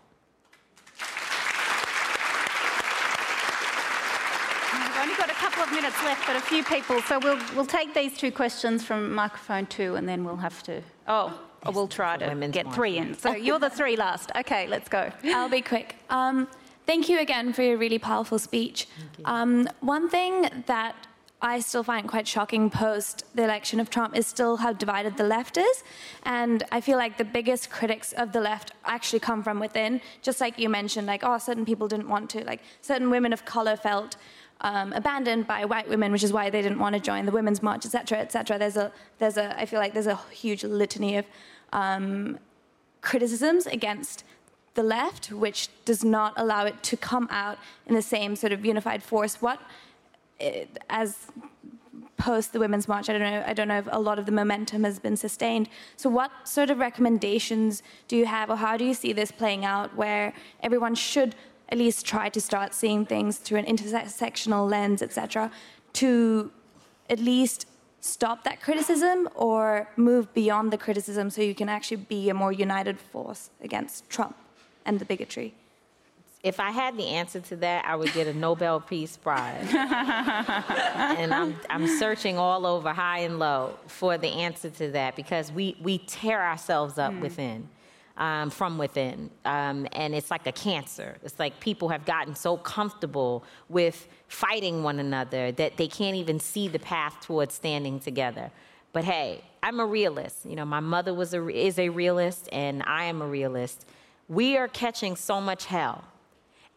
We've 4.72 4.98
only 4.98 5.14
got 5.16 5.30
a 5.30 5.34
couple 5.34 5.62
of 5.62 5.72
minutes 5.72 6.02
left, 6.04 6.26
but 6.26 6.36
a 6.36 6.40
few 6.40 6.62
people. 6.62 7.00
So 7.02 7.18
we'll, 7.18 7.38
we'll 7.56 7.66
take 7.66 7.94
these 7.94 8.16
two 8.16 8.30
questions 8.30 8.84
from 8.84 9.12
microphone 9.12 9.66
two 9.66 9.96
and 9.96 10.08
then 10.08 10.24
we'll 10.24 10.36
have 10.36 10.62
to. 10.64 10.82
Oh, 11.08 11.38
we'll 11.72 11.88
try 11.88 12.16
to 12.18 12.48
get 12.48 12.72
three 12.74 12.98
in. 12.98 13.14
So 13.16 13.34
you're 13.34 13.58
the 13.58 13.70
three 13.70 13.96
last. 13.96 14.30
Okay, 14.36 14.66
let's 14.68 14.88
go. 14.88 15.10
I'll 15.24 15.48
be 15.48 15.62
quick. 15.62 15.96
Um, 16.10 16.46
thank 16.86 17.08
you 17.08 17.18
again 17.20 17.52
for 17.52 17.62
your 17.62 17.76
really 17.76 17.98
powerful 17.98 18.38
speech. 18.38 18.88
Um, 19.24 19.68
one 19.80 20.08
thing 20.08 20.64
that 20.66 20.94
I 21.44 21.58
still 21.58 21.82
find 21.82 22.08
quite 22.08 22.28
shocking 22.28 22.70
post 22.70 23.24
the 23.34 23.42
election 23.42 23.80
of 23.80 23.90
Trump 23.90 24.16
is 24.16 24.28
still 24.28 24.58
how 24.58 24.72
divided 24.72 25.16
the 25.16 25.24
left 25.24 25.56
is. 25.56 25.82
And 26.22 26.62
I 26.70 26.80
feel 26.80 26.96
like 26.96 27.18
the 27.18 27.24
biggest 27.24 27.68
critics 27.68 28.12
of 28.12 28.30
the 28.30 28.40
left 28.40 28.70
actually 28.84 29.18
come 29.18 29.42
from 29.42 29.58
within. 29.58 30.00
Just 30.22 30.40
like 30.40 30.56
you 30.56 30.68
mentioned, 30.68 31.08
like, 31.08 31.24
oh, 31.24 31.38
certain 31.38 31.64
people 31.64 31.88
didn't 31.88 32.08
want 32.08 32.30
to, 32.30 32.44
like, 32.44 32.60
certain 32.80 33.10
women 33.10 33.32
of 33.32 33.44
color 33.44 33.76
felt 33.76 34.16
um, 34.60 34.92
abandoned 34.92 35.48
by 35.48 35.64
white 35.64 35.88
women, 35.88 36.12
which 36.12 36.22
is 36.22 36.32
why 36.32 36.48
they 36.48 36.62
didn't 36.62 36.78
want 36.78 36.94
to 36.94 37.00
join 37.00 37.26
the 37.26 37.32
women's 37.32 37.60
march, 37.60 37.84
etc., 37.84 38.18
etc. 38.18 38.56
There's 38.56 38.76
a, 38.76 38.92
there's 39.18 39.36
a, 39.36 39.58
I 39.58 39.66
feel 39.66 39.80
like 39.80 39.94
there's 39.94 40.06
a 40.06 40.20
huge 40.30 40.62
litany 40.62 41.16
of 41.16 41.26
um, 41.72 42.38
criticisms 43.00 43.66
against 43.66 44.22
the 44.74 44.82
left, 44.82 45.30
which 45.30 45.68
does 45.84 46.02
not 46.04 46.32
allow 46.36 46.64
it 46.64 46.82
to 46.82 46.96
come 46.96 47.28
out 47.30 47.58
in 47.86 47.94
the 47.94 48.02
same 48.02 48.36
sort 48.36 48.52
of 48.52 48.64
unified 48.64 49.02
force. 49.02 49.42
What 49.42 49.60
eh, 50.40 50.64
as 50.88 51.26
post 52.22 52.52
the 52.52 52.58
women's 52.60 52.86
march 52.86 53.10
i 53.10 53.12
don't 53.12 53.22
know 53.22 53.42
i 53.46 53.52
don't 53.52 53.66
know 53.66 53.78
if 53.78 53.88
a 53.90 53.98
lot 53.98 54.16
of 54.18 54.26
the 54.26 54.32
momentum 54.32 54.84
has 54.84 54.98
been 55.00 55.16
sustained 55.16 55.68
so 55.96 56.08
what 56.08 56.30
sort 56.44 56.70
of 56.70 56.78
recommendations 56.78 57.82
do 58.06 58.16
you 58.16 58.26
have 58.26 58.48
or 58.48 58.56
how 58.56 58.76
do 58.76 58.84
you 58.84 58.94
see 58.94 59.12
this 59.12 59.32
playing 59.32 59.64
out 59.64 59.94
where 59.96 60.32
everyone 60.62 60.94
should 60.94 61.34
at 61.70 61.78
least 61.78 62.06
try 62.06 62.28
to 62.28 62.40
start 62.40 62.74
seeing 62.74 63.04
things 63.04 63.38
through 63.38 63.58
an 63.58 63.64
intersectional 63.64 64.70
lens 64.70 65.02
etc 65.02 65.50
to 65.92 66.50
at 67.10 67.18
least 67.18 67.66
stop 68.00 68.44
that 68.44 68.60
criticism 68.60 69.28
or 69.34 69.88
move 69.96 70.32
beyond 70.32 70.72
the 70.72 70.78
criticism 70.78 71.28
so 71.28 71.42
you 71.42 71.56
can 71.56 71.68
actually 71.68 71.96
be 71.96 72.30
a 72.30 72.34
more 72.34 72.52
united 72.52 73.00
force 73.00 73.50
against 73.60 74.08
trump 74.08 74.36
and 74.84 74.98
the 74.98 75.04
bigotry 75.04 75.54
if 76.42 76.58
I 76.58 76.70
had 76.70 76.96
the 76.96 77.06
answer 77.06 77.40
to 77.40 77.56
that, 77.56 77.84
I 77.84 77.94
would 77.94 78.12
get 78.12 78.26
a 78.26 78.34
Nobel 78.34 78.80
Peace 78.80 79.16
Prize. 79.16 79.68
and 79.72 81.32
I'm, 81.32 81.54
I'm 81.70 81.86
searching 81.86 82.36
all 82.36 82.66
over, 82.66 82.92
high 82.92 83.20
and 83.20 83.38
low, 83.38 83.78
for 83.86 84.18
the 84.18 84.28
answer 84.28 84.68
to 84.70 84.90
that 84.90 85.14
because 85.14 85.52
we, 85.52 85.76
we 85.80 85.98
tear 85.98 86.42
ourselves 86.42 86.98
up 86.98 87.12
mm. 87.12 87.20
within. 87.20 87.68
Um, 88.14 88.50
from 88.50 88.76
within. 88.76 89.30
Um, 89.46 89.88
and 89.92 90.14
it's 90.14 90.30
like 90.30 90.46
a 90.46 90.52
cancer. 90.52 91.16
It's 91.24 91.38
like 91.38 91.58
people 91.60 91.88
have 91.88 92.04
gotten 92.04 92.34
so 92.34 92.58
comfortable 92.58 93.42
with 93.70 94.06
fighting 94.28 94.82
one 94.82 94.98
another 94.98 95.50
that 95.52 95.78
they 95.78 95.88
can't 95.88 96.14
even 96.16 96.38
see 96.38 96.68
the 96.68 96.78
path 96.78 97.16
towards 97.22 97.54
standing 97.54 97.98
together. 97.98 98.50
But 98.92 99.04
hey, 99.04 99.42
I'm 99.62 99.80
a 99.80 99.86
realist. 99.86 100.44
You 100.44 100.56
know, 100.56 100.66
my 100.66 100.80
mother 100.80 101.14
was 101.14 101.32
a, 101.32 101.48
is 101.48 101.78
a 101.78 101.88
realist, 101.88 102.50
and 102.52 102.82
I 102.82 103.04
am 103.04 103.22
a 103.22 103.26
realist. 103.26 103.86
We 104.28 104.56
are 104.56 104.68
catching 104.68 105.16
so 105.16 105.40
much 105.40 105.66
hell 105.66 106.04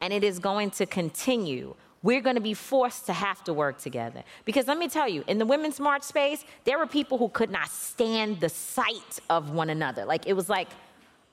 and 0.01 0.13
it 0.13 0.23
is 0.23 0.39
going 0.39 0.71
to 0.71 0.85
continue. 0.85 1.75
We're 2.03 2.21
going 2.21 2.35
to 2.35 2.41
be 2.41 2.53
forced 2.53 3.07
to 3.07 3.13
have 3.13 3.43
to 3.45 3.53
work 3.53 3.79
together. 3.79 4.23
Because 4.45 4.67
let 4.67 4.77
me 4.77 4.87
tell 4.87 5.09
you, 5.09 5.23
in 5.27 5.39
the 5.39 5.45
women's 5.45 5.79
march 5.79 6.03
space, 6.03 6.43
there 6.63 6.77
were 6.77 6.85
people 6.85 7.17
who 7.17 7.29
could 7.29 7.49
not 7.49 7.69
stand 7.69 8.39
the 8.39 8.49
sight 8.49 9.19
of 9.29 9.51
one 9.51 9.69
another. 9.69 10.05
Like, 10.05 10.27
it 10.27 10.33
was 10.33 10.47
like, 10.49 10.67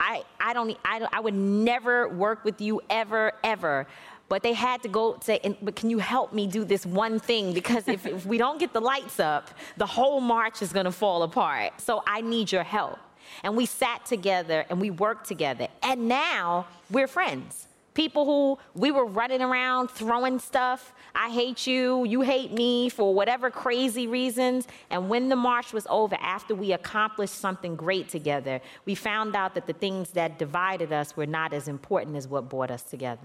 I, 0.00 0.24
I, 0.40 0.52
don't, 0.52 0.76
I, 0.84 1.06
I 1.12 1.20
would 1.20 1.34
never 1.34 2.08
work 2.08 2.44
with 2.44 2.60
you 2.60 2.80
ever, 2.88 3.32
ever. 3.44 3.86
But 4.28 4.42
they 4.42 4.54
had 4.54 4.82
to 4.84 4.88
go 4.88 5.18
say, 5.20 5.40
but 5.60 5.76
can 5.76 5.90
you 5.90 5.98
help 5.98 6.32
me 6.32 6.46
do 6.46 6.64
this 6.64 6.86
one 6.86 7.20
thing? 7.20 7.52
Because 7.52 7.86
if, 7.86 8.06
if 8.06 8.24
we 8.24 8.38
don't 8.38 8.58
get 8.58 8.72
the 8.72 8.80
lights 8.80 9.20
up, 9.20 9.50
the 9.76 9.84
whole 9.84 10.20
march 10.20 10.62
is 10.62 10.72
going 10.72 10.86
to 10.86 10.92
fall 10.92 11.22
apart. 11.22 11.78
So 11.78 12.02
I 12.06 12.22
need 12.22 12.50
your 12.50 12.62
help. 12.62 12.98
And 13.42 13.56
we 13.56 13.66
sat 13.66 14.04
together 14.06 14.64
and 14.68 14.80
we 14.80 14.90
worked 14.90 15.26
together. 15.26 15.68
And 15.82 16.08
now 16.08 16.66
we're 16.90 17.08
friends. 17.08 17.68
People 17.94 18.24
who 18.24 18.58
we 18.74 18.90
were 18.90 19.04
running 19.04 19.42
around 19.42 19.90
throwing 19.90 20.38
stuff. 20.38 20.94
I 21.14 21.28
hate 21.30 21.66
you, 21.66 22.04
you 22.04 22.22
hate 22.22 22.50
me 22.50 22.88
for 22.88 23.12
whatever 23.14 23.50
crazy 23.50 24.06
reasons. 24.06 24.66
And 24.88 25.10
when 25.10 25.28
the 25.28 25.36
march 25.36 25.74
was 25.74 25.86
over, 25.90 26.16
after 26.20 26.54
we 26.54 26.72
accomplished 26.72 27.34
something 27.34 27.76
great 27.76 28.08
together, 28.08 28.60
we 28.86 28.94
found 28.94 29.36
out 29.36 29.54
that 29.54 29.66
the 29.66 29.74
things 29.74 30.10
that 30.12 30.38
divided 30.38 30.90
us 30.90 31.16
were 31.16 31.26
not 31.26 31.52
as 31.52 31.68
important 31.68 32.16
as 32.16 32.26
what 32.26 32.48
brought 32.48 32.70
us 32.70 32.82
together. 32.82 33.20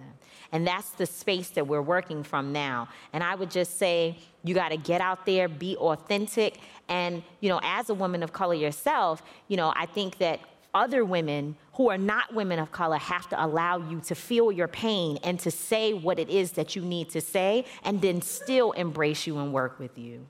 And 0.51 0.67
that's 0.67 0.89
the 0.91 1.05
space 1.05 1.49
that 1.51 1.65
we're 1.65 1.81
working 1.81 2.21
from 2.23 2.51
now. 2.51 2.89
And 3.13 3.23
I 3.23 3.35
would 3.35 3.51
just 3.51 3.77
say, 3.77 4.17
you 4.43 4.53
got 4.53 4.69
to 4.69 4.77
get 4.77 4.99
out 4.99 5.25
there, 5.25 5.47
be 5.47 5.77
authentic. 5.77 6.59
And, 6.89 7.23
you 7.39 7.47
know, 7.47 7.61
as 7.63 7.89
a 7.89 7.93
woman 7.93 8.21
of 8.21 8.33
color 8.33 8.53
yourself, 8.53 9.23
you 9.47 9.55
know, 9.55 9.71
I 9.75 9.85
think 9.85 10.17
that 10.17 10.41
other 10.77 11.03
women 11.03 11.55
who 11.73 11.89
are 11.89 11.97
not 11.97 12.33
women 12.33 12.59
of 12.59 12.71
color 12.71 12.97
have 12.97 13.27
to 13.29 13.45
allow 13.45 13.77
you 13.89 13.99
to 14.01 14.15
feel 14.15 14.51
your 14.51 14.67
pain 14.67 15.17
and 15.23 15.39
to 15.39 15.51
say 15.51 15.93
what 15.93 16.19
it 16.19 16.29
is 16.29 16.51
that 16.53 16.75
you 16.75 16.81
need 16.83 17.09
to 17.09 17.19
say 17.19 17.65
and 17.83 18.01
then 18.01 18.21
still 18.21 18.71
embrace 18.73 19.25
you 19.27 19.37
and 19.39 19.51
work 19.51 19.79
with 19.79 19.97
you. 19.97 20.25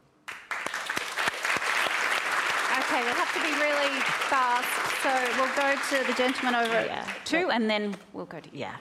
Okay, 2.79 3.01
we'll 3.03 3.21
have 3.25 3.33
to 3.33 3.41
be 3.49 3.53
really 3.65 3.99
fast. 4.31 4.67
So 5.03 5.11
we'll 5.37 5.55
go 5.55 5.69
to 5.91 6.07
the 6.07 6.13
gentleman 6.17 6.55
over 6.55 6.85
yeah. 6.85 7.05
two 7.25 7.49
and 7.51 7.69
then 7.69 7.95
we'll 8.13 8.25
go 8.25 8.39
to 8.39 8.49
you. 8.51 8.59
Yeah. 8.59 8.75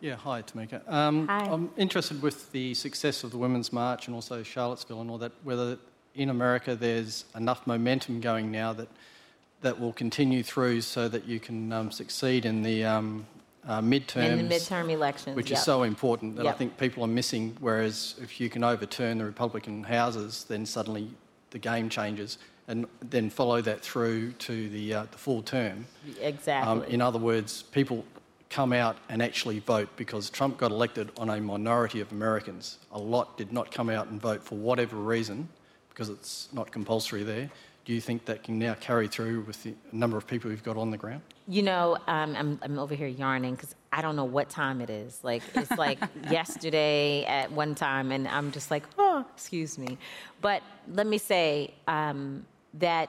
Yeah, 0.00 0.16
hi, 0.16 0.42
Tamika. 0.42 0.86
Um, 0.90 1.26
hi. 1.26 1.46
I'm 1.46 1.70
interested 1.76 2.20
with 2.20 2.52
the 2.52 2.74
success 2.74 3.24
of 3.24 3.30
the 3.30 3.38
Women's 3.38 3.72
March 3.72 4.06
and 4.06 4.14
also 4.14 4.42
Charlottesville 4.42 5.00
and 5.00 5.10
all 5.10 5.18
that, 5.18 5.32
whether 5.42 5.78
in 6.14 6.30
America 6.30 6.74
there's 6.74 7.24
enough 7.34 7.66
momentum 7.66 8.20
going 8.20 8.50
now 8.50 8.72
that 8.74 8.88
that 9.62 9.80
will 9.80 9.92
continue 9.92 10.42
through 10.42 10.80
so 10.80 11.08
that 11.08 11.26
you 11.26 11.40
can 11.40 11.72
um, 11.72 11.90
succeed 11.90 12.44
in 12.44 12.62
the 12.62 12.84
um, 12.84 13.26
uh, 13.66 13.80
midterms. 13.80 14.38
In 14.38 14.48
the 14.48 14.54
midterm 14.54 14.90
elections. 14.90 15.36
Which 15.36 15.50
yep. 15.50 15.58
is 15.58 15.64
so 15.64 15.82
important 15.82 16.36
that 16.36 16.44
yep. 16.44 16.54
I 16.54 16.58
think 16.58 16.78
people 16.78 17.02
are 17.02 17.08
missing. 17.08 17.56
Whereas 17.60 18.14
if 18.22 18.40
you 18.40 18.48
can 18.48 18.62
overturn 18.62 19.18
the 19.18 19.24
Republican 19.24 19.82
houses, 19.82 20.44
then 20.48 20.66
suddenly 20.66 21.10
the 21.50 21.58
game 21.58 21.88
changes. 21.88 22.38
And 22.68 22.86
then 23.00 23.30
follow 23.30 23.60
that 23.62 23.80
through 23.80 24.32
to 24.32 24.68
the, 24.68 24.94
uh, 24.94 25.06
the 25.10 25.18
full 25.18 25.42
term. 25.42 25.86
Exactly. 26.20 26.70
Um, 26.70 26.82
in 26.84 27.00
other 27.00 27.18
words, 27.18 27.62
people 27.62 28.04
come 28.50 28.72
out 28.72 28.96
and 29.08 29.22
actually 29.22 29.60
vote 29.60 29.88
because 29.96 30.30
Trump 30.30 30.58
got 30.58 30.70
elected 30.70 31.10
on 31.16 31.30
a 31.30 31.40
minority 31.40 32.00
of 32.00 32.10
Americans. 32.10 32.78
A 32.92 32.98
lot 32.98 33.36
did 33.36 33.52
not 33.52 33.70
come 33.70 33.88
out 33.88 34.08
and 34.08 34.20
vote 34.20 34.42
for 34.42 34.56
whatever 34.56 34.96
reason, 34.96 35.48
because 35.90 36.08
it's 36.08 36.48
not 36.52 36.70
compulsory 36.72 37.22
there 37.22 37.50
do 37.86 37.92
you 37.92 38.00
think 38.00 38.24
that 38.24 38.42
can 38.42 38.58
now 38.58 38.74
carry 38.74 39.06
through 39.06 39.42
with 39.42 39.62
the 39.62 39.72
number 39.92 40.16
of 40.18 40.26
people 40.26 40.50
you've 40.50 40.64
got 40.64 40.76
on 40.76 40.90
the 40.90 40.96
ground? 40.96 41.22
You 41.46 41.62
know, 41.62 41.96
um, 42.08 42.34
I'm, 42.36 42.58
I'm 42.60 42.78
over 42.80 42.96
here 42.96 43.06
yarning 43.06 43.54
because 43.54 43.76
I 43.92 44.02
don't 44.02 44.16
know 44.16 44.24
what 44.24 44.50
time 44.50 44.80
it 44.80 44.90
is. 44.90 45.20
Like, 45.22 45.44
it's 45.54 45.70
like 45.70 46.00
yesterday 46.30 47.24
at 47.26 47.52
one 47.52 47.76
time, 47.76 48.10
and 48.10 48.26
I'm 48.26 48.50
just 48.50 48.72
like, 48.72 48.82
oh, 48.98 49.24
excuse 49.32 49.78
me. 49.78 49.98
But 50.40 50.64
let 50.92 51.06
me 51.06 51.16
say 51.16 51.74
um, 51.86 52.44
that 52.74 53.08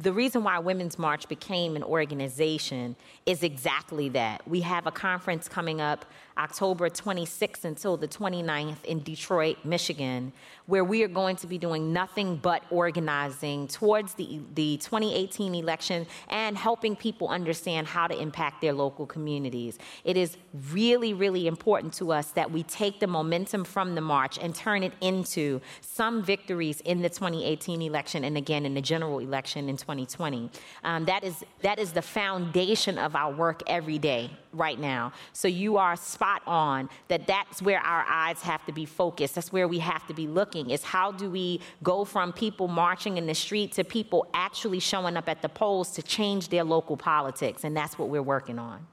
the 0.00 0.12
reason 0.12 0.42
why 0.42 0.58
Women's 0.58 0.98
March 0.98 1.28
became 1.28 1.76
an 1.76 1.84
organization 1.84 2.96
is 3.26 3.44
exactly 3.44 4.08
that. 4.10 4.46
We 4.46 4.60
have 4.62 4.88
a 4.88 4.92
conference 4.92 5.48
coming 5.48 5.80
up 5.80 6.04
October 6.36 6.90
26th 6.90 7.64
until 7.64 7.96
the 7.96 8.08
29th 8.08 8.84
in 8.84 9.00
Detroit, 9.02 9.58
Michigan, 9.64 10.32
where 10.66 10.82
we 10.82 11.02
are 11.02 11.08
going 11.08 11.36
to 11.36 11.46
be 11.46 11.58
doing 11.58 11.92
nothing 11.92 12.36
but 12.36 12.62
organizing 12.70 13.68
towards 13.68 14.14
the, 14.14 14.40
the 14.54 14.76
2018 14.78 15.54
election 15.54 16.06
and 16.28 16.56
helping 16.56 16.96
people 16.96 17.28
understand 17.28 17.86
how 17.86 18.06
to 18.06 18.20
impact 18.20 18.60
their 18.60 18.72
local 18.72 19.06
communities. 19.06 19.78
It 20.04 20.16
is 20.16 20.36
really, 20.72 21.14
really 21.14 21.46
important 21.46 21.92
to 21.94 22.12
us 22.12 22.32
that 22.32 22.50
we 22.50 22.62
take 22.64 23.00
the 23.00 23.06
momentum 23.06 23.64
from 23.64 23.94
the 23.94 24.00
march 24.00 24.38
and 24.38 24.54
turn 24.54 24.82
it 24.82 24.92
into 25.00 25.60
some 25.80 26.22
victories 26.22 26.80
in 26.80 27.02
the 27.02 27.08
2018 27.08 27.82
election 27.82 28.24
and 28.24 28.36
again 28.36 28.66
in 28.66 28.74
the 28.74 28.82
general 28.82 29.20
election 29.20 29.68
in 29.68 29.76
2020. 29.76 30.50
Um, 30.82 31.04
that, 31.04 31.22
is, 31.22 31.44
that 31.62 31.78
is 31.78 31.92
the 31.92 32.02
foundation 32.02 32.98
of 32.98 33.14
our 33.14 33.32
work 33.32 33.62
every 33.66 33.98
day 33.98 34.30
right 34.54 34.78
now. 34.78 35.12
So 35.32 35.48
you 35.48 35.76
are 35.76 35.96
spot 35.96 36.42
on 36.46 36.88
that 37.08 37.26
that's 37.26 37.60
where 37.62 37.80
our 37.80 38.04
eyes 38.08 38.42
have 38.42 38.64
to 38.66 38.72
be 38.72 38.84
focused. 38.86 39.34
That's 39.34 39.52
where 39.52 39.68
we 39.68 39.78
have 39.80 40.06
to 40.06 40.14
be 40.14 40.26
looking 40.26 40.70
is 40.70 40.82
how 40.82 41.12
do 41.12 41.30
we 41.30 41.60
go 41.82 42.04
from 42.04 42.32
people 42.32 42.68
marching 42.68 43.16
in 43.16 43.26
the 43.26 43.34
street 43.34 43.72
to 43.72 43.84
people 43.84 44.26
actually 44.34 44.80
showing 44.80 45.16
up 45.16 45.28
at 45.28 45.42
the 45.42 45.48
polls 45.48 45.90
to 45.92 46.02
change 46.02 46.48
their 46.48 46.64
local 46.64 46.96
politics. 46.96 47.64
And 47.64 47.76
that's 47.76 47.98
what 47.98 48.08
we're 48.08 48.22
working 48.22 48.58
on. 48.58 48.86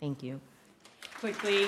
Thank 0.00 0.22
you. 0.22 0.40
Quickly, 1.18 1.66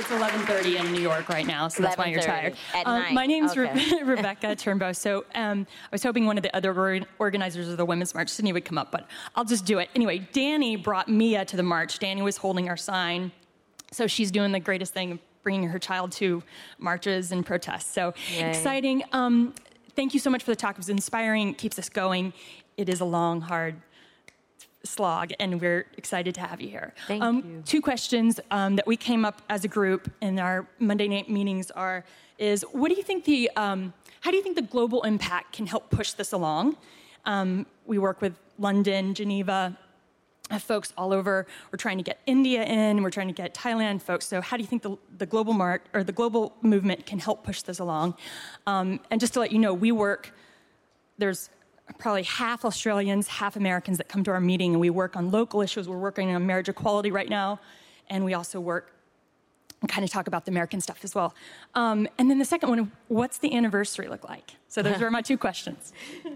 it's 0.00 0.08
11:30 0.08 0.76
in 0.80 0.92
New 0.92 1.00
York 1.02 1.28
right 1.28 1.46
now, 1.46 1.68
so 1.68 1.82
that's 1.82 1.96
why 1.98 2.06
you're 2.06 2.22
tired. 2.22 2.54
At 2.74 2.86
Um, 2.86 3.00
night. 3.02 3.12
my 3.12 3.26
name's 3.26 3.52
Okay. 3.56 3.72
Re- 3.94 4.02
Rebecca 4.16 4.46
Turnbow. 4.56 4.96
So 4.96 5.24
um, 5.34 5.66
I 5.70 5.88
was 5.92 6.02
hoping 6.02 6.24
one 6.26 6.38
of 6.38 6.42
the 6.42 6.54
other 6.56 6.72
or- 6.72 7.00
organizers 7.18 7.68
of 7.68 7.76
the 7.76 7.84
Women's 7.84 8.14
March, 8.14 8.30
Sydney, 8.30 8.52
would 8.54 8.64
come 8.64 8.78
up, 8.78 8.90
but 8.90 9.06
I'll 9.36 9.44
just 9.44 9.66
do 9.66 9.78
it 9.78 9.90
anyway. 9.94 10.26
Danny 10.32 10.76
brought 10.76 11.08
Mia 11.08 11.44
to 11.44 11.56
the 11.56 11.62
march. 11.62 11.98
Danny 11.98 12.22
was 12.22 12.38
holding 12.38 12.68
our 12.68 12.76
sign, 12.78 13.30
so 13.92 14.06
she's 14.06 14.30
doing 14.30 14.52
the 14.52 14.60
greatest 14.60 14.94
thing, 14.94 15.18
bringing 15.42 15.68
her 15.68 15.78
child 15.78 16.12
to 16.12 16.42
marches 16.78 17.30
and 17.32 17.44
protests. 17.44 17.92
So 17.92 18.14
Yay. 18.32 18.48
exciting. 18.50 19.02
Um, 19.12 19.54
thank 19.96 20.14
you 20.14 20.20
so 20.20 20.30
much 20.30 20.42
for 20.44 20.50
the 20.50 20.56
talk. 20.56 20.76
It 20.76 20.78
was 20.78 20.88
inspiring. 20.88 21.54
Keeps 21.54 21.78
us 21.78 21.88
going. 21.90 22.32
It 22.78 22.88
is 22.88 23.00
a 23.00 23.04
long, 23.04 23.42
hard 23.42 23.76
slog, 24.84 25.32
and 25.38 25.60
we're 25.60 25.86
excited 25.96 26.34
to 26.36 26.40
have 26.40 26.60
you 26.60 26.68
here. 26.68 26.94
Thank 27.06 27.22
um, 27.22 27.36
you. 27.36 27.62
Two 27.64 27.80
questions 27.80 28.40
um, 28.50 28.76
that 28.76 28.86
we 28.86 28.96
came 28.96 29.24
up 29.24 29.42
as 29.48 29.64
a 29.64 29.68
group 29.68 30.10
in 30.20 30.38
our 30.38 30.66
Monday 30.78 31.08
night 31.08 31.28
meetings 31.28 31.70
are: 31.72 32.04
is 32.38 32.62
what 32.72 32.88
do 32.88 32.94
you 32.94 33.02
think 33.02 33.24
the 33.24 33.50
um, 33.56 33.92
how 34.20 34.30
do 34.30 34.36
you 34.36 34.42
think 34.42 34.56
the 34.56 34.62
global 34.62 35.02
impact 35.02 35.52
can 35.52 35.66
help 35.66 35.90
push 35.90 36.12
this 36.12 36.32
along? 36.32 36.76
Um, 37.24 37.66
we 37.86 37.98
work 37.98 38.20
with 38.20 38.34
London, 38.58 39.14
Geneva. 39.14 39.76
Folks 40.58 40.92
all 40.98 41.12
over. 41.12 41.46
We're 41.70 41.76
trying 41.76 41.98
to 41.98 42.02
get 42.02 42.18
India 42.26 42.64
in. 42.64 43.04
We're 43.04 43.10
trying 43.10 43.28
to 43.28 43.32
get 43.32 43.54
Thailand 43.54 44.02
folks. 44.02 44.26
So, 44.26 44.40
how 44.40 44.56
do 44.56 44.64
you 44.64 44.66
think 44.66 44.82
the, 44.82 44.96
the 45.16 45.26
global 45.26 45.52
mark 45.52 45.84
or 45.94 46.02
the 46.02 46.10
global 46.10 46.56
movement 46.60 47.06
can 47.06 47.20
help 47.20 47.44
push 47.44 47.62
this 47.62 47.78
along? 47.78 48.14
Um, 48.66 48.98
and 49.12 49.20
just 49.20 49.32
to 49.34 49.40
let 49.40 49.52
you 49.52 49.60
know, 49.60 49.72
we 49.72 49.92
work 49.92 50.32
there's 51.20 51.50
probably 51.98 52.22
half 52.22 52.64
Australians, 52.64 53.28
half 53.28 53.56
Americans 53.56 53.98
that 53.98 54.08
come 54.08 54.24
to 54.24 54.30
our 54.30 54.40
meeting, 54.40 54.72
and 54.72 54.80
we 54.80 54.90
work 54.90 55.16
on 55.16 55.30
local 55.30 55.60
issues. 55.60 55.88
We're 55.88 55.98
working 55.98 56.34
on 56.34 56.46
marriage 56.46 56.68
equality 56.68 57.10
right 57.10 57.28
now, 57.28 57.60
and 58.08 58.24
we 58.24 58.34
also 58.34 58.60
work 58.60 58.92
and 59.80 59.90
kind 59.90 60.04
of 60.04 60.10
talk 60.10 60.26
about 60.26 60.44
the 60.44 60.50
American 60.50 60.80
stuff 60.80 61.04
as 61.04 61.14
well. 61.14 61.34
Um, 61.74 62.06
and 62.18 62.30
then 62.30 62.38
the 62.38 62.44
second 62.44 62.68
one, 62.68 62.92
what's 63.08 63.38
the 63.38 63.54
anniversary 63.54 64.08
look 64.08 64.28
like? 64.28 64.52
So 64.68 64.82
those 64.82 65.00
were 65.00 65.10
my 65.10 65.22
two 65.22 65.38
questions. 65.38 65.92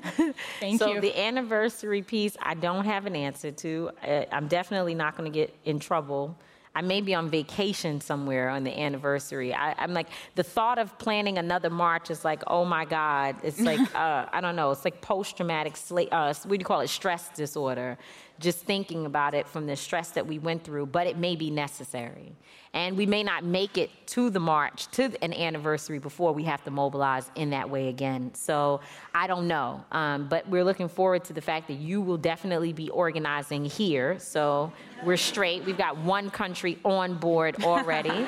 Thank 0.61 0.79
so 0.79 0.89
you. 0.89 0.95
So 0.95 1.01
the 1.01 1.19
anniversary 1.19 2.03
piece, 2.03 2.37
I 2.41 2.55
don't 2.55 2.85
have 2.85 3.07
an 3.07 3.17
answer 3.17 3.51
to. 3.51 3.91
Uh, 4.07 4.25
I'm 4.33 4.49
definitely 4.49 4.95
not 4.95 5.17
going 5.17 5.31
to 5.31 5.35
get 5.39 5.55
in 5.65 5.79
trouble. 5.79 6.37
I 6.75 6.83
may 6.83 7.01
be 7.01 7.15
on 7.15 7.31
vacation 7.31 8.01
somewhere 8.01 8.49
on 8.49 8.65
the 8.65 8.79
anniversary. 8.79 9.55
I, 9.55 9.75
I'm 9.79 9.95
like 9.95 10.09
the 10.35 10.43
thought 10.43 10.79
of 10.79 10.99
planning 10.99 11.39
another 11.39 11.71
march 11.71 12.11
is 12.11 12.25
like, 12.25 12.43
oh 12.47 12.65
my 12.65 12.85
God! 12.85 13.37
It's 13.43 13.61
like 13.61 13.81
uh, 13.95 14.27
I 14.33 14.41
don't 14.41 14.57
know. 14.57 14.71
It's 14.73 14.85
like 14.85 15.01
post-traumatic 15.01 15.75
sla- 15.75 16.09
uh, 16.11 16.35
what 16.35 16.51
do 16.51 16.57
you 16.59 16.65
call 16.65 16.81
it? 16.81 16.89
Stress 16.89 17.29
disorder. 17.35 17.97
Just 18.41 18.59
thinking 18.61 19.07
about 19.07 19.35
it 19.35 19.47
from 19.47 19.67
the 19.67 19.77
stress 19.77 20.11
that 20.11 20.27
we 20.27 20.39
went 20.39 20.65
through, 20.65 20.87
but 20.87 21.07
it 21.07 21.17
may 21.17 21.37
be 21.37 21.51
necessary. 21.51 22.33
And 22.73 22.97
we 22.97 23.07
may 23.07 23.23
not 23.23 23.45
make 23.45 23.79
it 23.79 23.91
to 24.09 24.31
the 24.31 24.41
march, 24.41 24.89
to 24.93 25.13
an 25.23 25.33
anniversary 25.33 26.01
before 26.01 26.33
we 26.33 26.43
have 26.43 26.65
to 26.65 26.73
mobilize 26.73 27.31
in 27.37 27.51
that 27.51 27.71
way 27.71 27.89
again. 27.89 28.35
So 28.35 28.81
I 29.15 29.29
don't 29.29 29.47
know. 29.47 29.85
Um, 29.93 30.29
but 30.29 30.49
we're 30.49 30.65
looking 30.65 30.89
forward 30.89 31.25
to 31.27 31.33
the 31.33 31.41
fact 31.41 31.69
that 31.69 31.75
you 31.75 32.01
will 32.01 32.17
definitely 32.17 32.73
be 32.73 32.91
organizing 32.91 33.65
here. 33.65 34.19
So 34.19 34.73
we're 35.05 35.17
straight. 35.17 35.65
We've 35.65 35.79
got 35.79 35.97
one 35.99 36.31
country 36.31 36.79
on 36.85 37.15
board 37.15 37.63
already. 37.63 38.27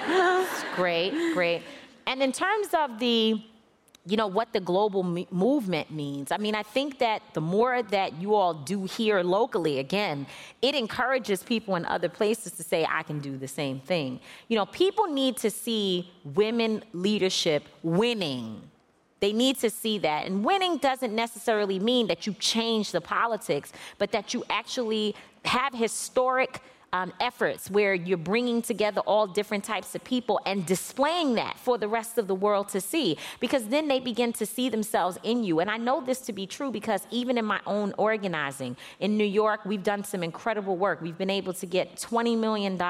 great, 0.77 1.35
great. 1.35 1.63
And 2.07 2.23
in 2.23 2.31
terms 2.31 2.69
of 2.73 3.01
the 3.01 3.43
you 4.07 4.17
know 4.17 4.29
what 4.29 4.53
the 4.53 4.61
global 4.61 5.03
movement 5.03 5.91
means. 5.91 6.31
I 6.31 6.37
mean, 6.37 6.55
I 6.55 6.63
think 6.63 7.01
that 7.01 7.23
the 7.35 7.41
more 7.41 7.83
that 7.83 8.21
you 8.21 8.35
all 8.35 8.55
do 8.55 8.85
here 8.85 9.23
locally, 9.23 9.81
again, 9.81 10.27
it 10.63 10.77
encourages 10.77 11.43
people 11.43 11.75
in 11.75 11.85
other 11.87 12.09
places 12.09 12.53
to 12.53 12.63
say, 12.63 12.87
I 12.89 13.03
can 13.03 13.19
do 13.19 13.37
the 13.37 13.49
same 13.49 13.81
thing. 13.81 14.21
You 14.49 14.57
know, 14.57 14.67
people 14.67 15.07
need 15.07 15.37
to 15.39 15.51
see 15.51 16.13
women 16.25 16.85
leadership 16.93 17.65
winning. 17.83 18.63
They 19.19 19.33
need 19.33 19.59
to 19.59 19.71
see 19.71 19.99
that. 19.99 20.27
And 20.27 20.45
winning 20.45 20.77
doesn't 20.77 21.15
necessarily 21.15 21.81
mean 21.81 22.07
that 22.07 22.27
you 22.27 22.35
change 22.35 22.93
the 22.93 23.01
politics, 23.01 23.73
but 23.99 24.13
that 24.13 24.33
you 24.35 24.45
actually 24.49 25.17
have 25.45 25.75
historic 25.75 26.61
um, 26.93 27.13
efforts 27.21 27.71
where 27.71 27.95
you're 27.95 28.17
bringing 28.17 28.63
together 28.63 29.01
all 29.03 29.27
different 29.27 29.65
types 29.65 29.95
of 29.95 30.05
people 30.05 30.41
and 30.47 30.65
displaying 30.65 31.35
that 31.35 31.59
for 31.59 31.77
the 31.79 31.89
rest 31.89 32.17
of 32.17 32.27
the 32.27 32.35
world 32.35 32.69
to 32.71 32.81
see 32.81 33.19
because 33.41 33.67
then 33.69 33.89
they 33.89 34.01
begin 34.01 34.33
to 34.33 34.47
see 34.47 34.69
themselves 34.69 35.19
in 35.23 35.45
you. 35.45 35.61
And 35.61 35.71
I 35.71 35.77
know 35.77 36.01
this 36.01 36.21
to 36.23 36.33
be 36.33 36.47
true 36.47 36.71
because 36.71 37.07
even 37.11 37.39
in 37.39 37.45
my 37.45 37.61
own 37.67 37.93
organizing 37.99 38.77
in 39.01 39.17
New 39.17 39.25
York, 39.25 39.65
we've 39.65 39.83
done 39.83 40.05
some 40.05 40.23
incredible 40.23 40.77
work. 40.77 41.03
We've 41.03 41.19
been 41.19 41.31
able 41.31 41.53
to 41.55 41.67
get 41.67 41.97
$20 41.97 42.39
million 42.39 42.81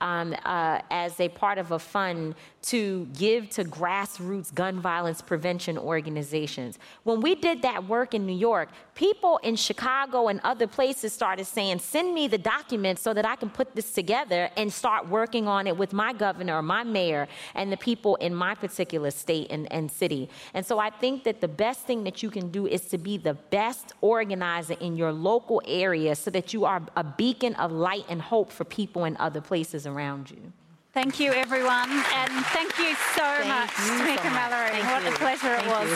um, 0.00 0.36
uh, 0.44 0.80
as 0.90 1.18
a 1.20 1.28
part 1.28 1.58
of 1.58 1.72
a 1.72 1.78
fund 1.78 2.34
to 2.60 3.06
give 3.16 3.48
to 3.50 3.64
grassroots 3.64 4.52
gun 4.54 4.80
violence 4.80 5.22
prevention 5.22 5.78
organizations. 5.78 6.78
When 7.04 7.20
we 7.20 7.34
did 7.34 7.62
that 7.62 7.88
work 7.88 8.14
in 8.14 8.26
New 8.26 8.36
York, 8.36 8.68
people 8.94 9.38
in 9.38 9.56
Chicago 9.56 10.28
and 10.28 10.40
other 10.44 10.66
places 10.66 11.12
started 11.12 11.46
saying, 11.46 11.78
send 11.78 12.14
me 12.14 12.28
the 12.28 12.38
documents 12.38 13.06
so 13.08 13.14
that 13.14 13.24
I 13.24 13.36
can 13.36 13.48
put 13.48 13.74
this 13.74 13.92
together 13.92 14.50
and 14.54 14.70
start 14.70 15.08
working 15.08 15.48
on 15.48 15.66
it 15.66 15.74
with 15.78 15.94
my 15.94 16.12
governor 16.12 16.60
my 16.60 16.84
mayor 16.84 17.26
and 17.54 17.72
the 17.72 17.76
people 17.78 18.16
in 18.16 18.34
my 18.34 18.54
particular 18.54 19.10
state 19.10 19.46
and, 19.48 19.66
and 19.72 19.90
city. 19.90 20.28
And 20.52 20.66
so 20.66 20.78
I 20.78 20.90
think 20.90 21.24
that 21.24 21.40
the 21.40 21.48
best 21.48 21.86
thing 21.86 22.04
that 22.04 22.22
you 22.22 22.28
can 22.30 22.50
do 22.50 22.66
is 22.66 22.82
to 22.88 22.98
be 22.98 23.16
the 23.16 23.32
best 23.32 23.94
organizer 24.02 24.74
in 24.74 24.94
your 24.94 25.10
local 25.10 25.62
area 25.66 26.14
so 26.14 26.30
that 26.32 26.52
you 26.52 26.66
are 26.66 26.82
a 26.96 27.02
beacon 27.02 27.54
of 27.54 27.72
light 27.72 28.04
and 28.10 28.20
hope 28.20 28.52
for 28.52 28.64
people 28.64 29.06
in 29.06 29.16
other 29.16 29.40
places 29.40 29.86
around 29.86 30.30
you. 30.30 30.52
Thank 30.92 31.18
you, 31.18 31.32
everyone, 31.32 31.90
and 31.90 32.44
thank 32.56 32.76
you 32.78 32.94
so 33.16 33.24
Thank 33.24 33.48
much, 33.48 33.70
you 33.78 34.18
so. 34.18 34.30
Mallory. 34.34 34.82
What 34.82 35.02
you. 35.02 35.08
a 35.08 35.12
pleasure 35.12 35.56
Thank 35.56 35.66
it 35.66 35.70
was 35.70 35.88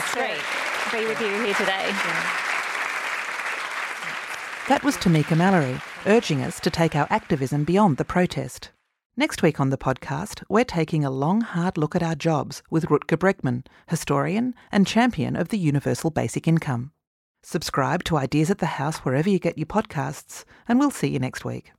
to 0.89 0.97
be 0.97 1.05
with 1.05 1.21
you 1.21 1.43
here 1.45 1.53
today. 1.53 2.52
That 4.69 4.85
was 4.85 4.95
Tamika 4.95 5.35
Mallory, 5.35 5.77
urging 6.05 6.41
us 6.41 6.57
to 6.61 6.69
take 6.69 6.95
our 6.95 7.05
activism 7.09 7.65
beyond 7.65 7.97
the 7.97 8.05
protest. 8.05 8.71
Next 9.17 9.43
week 9.43 9.59
on 9.59 9.71
the 9.71 9.77
podcast, 9.77 10.41
we're 10.47 10.63
taking 10.63 11.03
a 11.03 11.11
long, 11.11 11.41
hard 11.41 11.77
look 11.77 11.97
at 11.97 12.01
our 12.01 12.15
jobs 12.15 12.63
with 12.69 12.85
Rutger 12.85 13.17
Bregman, 13.17 13.65
historian 13.89 14.55
and 14.71 14.87
champion 14.87 15.35
of 15.35 15.49
the 15.49 15.57
Universal 15.57 16.11
Basic 16.11 16.47
Income. 16.47 16.93
Subscribe 17.41 18.05
to 18.05 18.15
Ideas 18.15 18.49
at 18.49 18.59
the 18.59 18.77
House 18.77 18.99
wherever 18.99 19.29
you 19.29 19.37
get 19.37 19.57
your 19.57 19.67
podcasts, 19.67 20.45
and 20.65 20.79
we'll 20.79 20.91
see 20.91 21.09
you 21.09 21.19
next 21.19 21.43
week. 21.43 21.73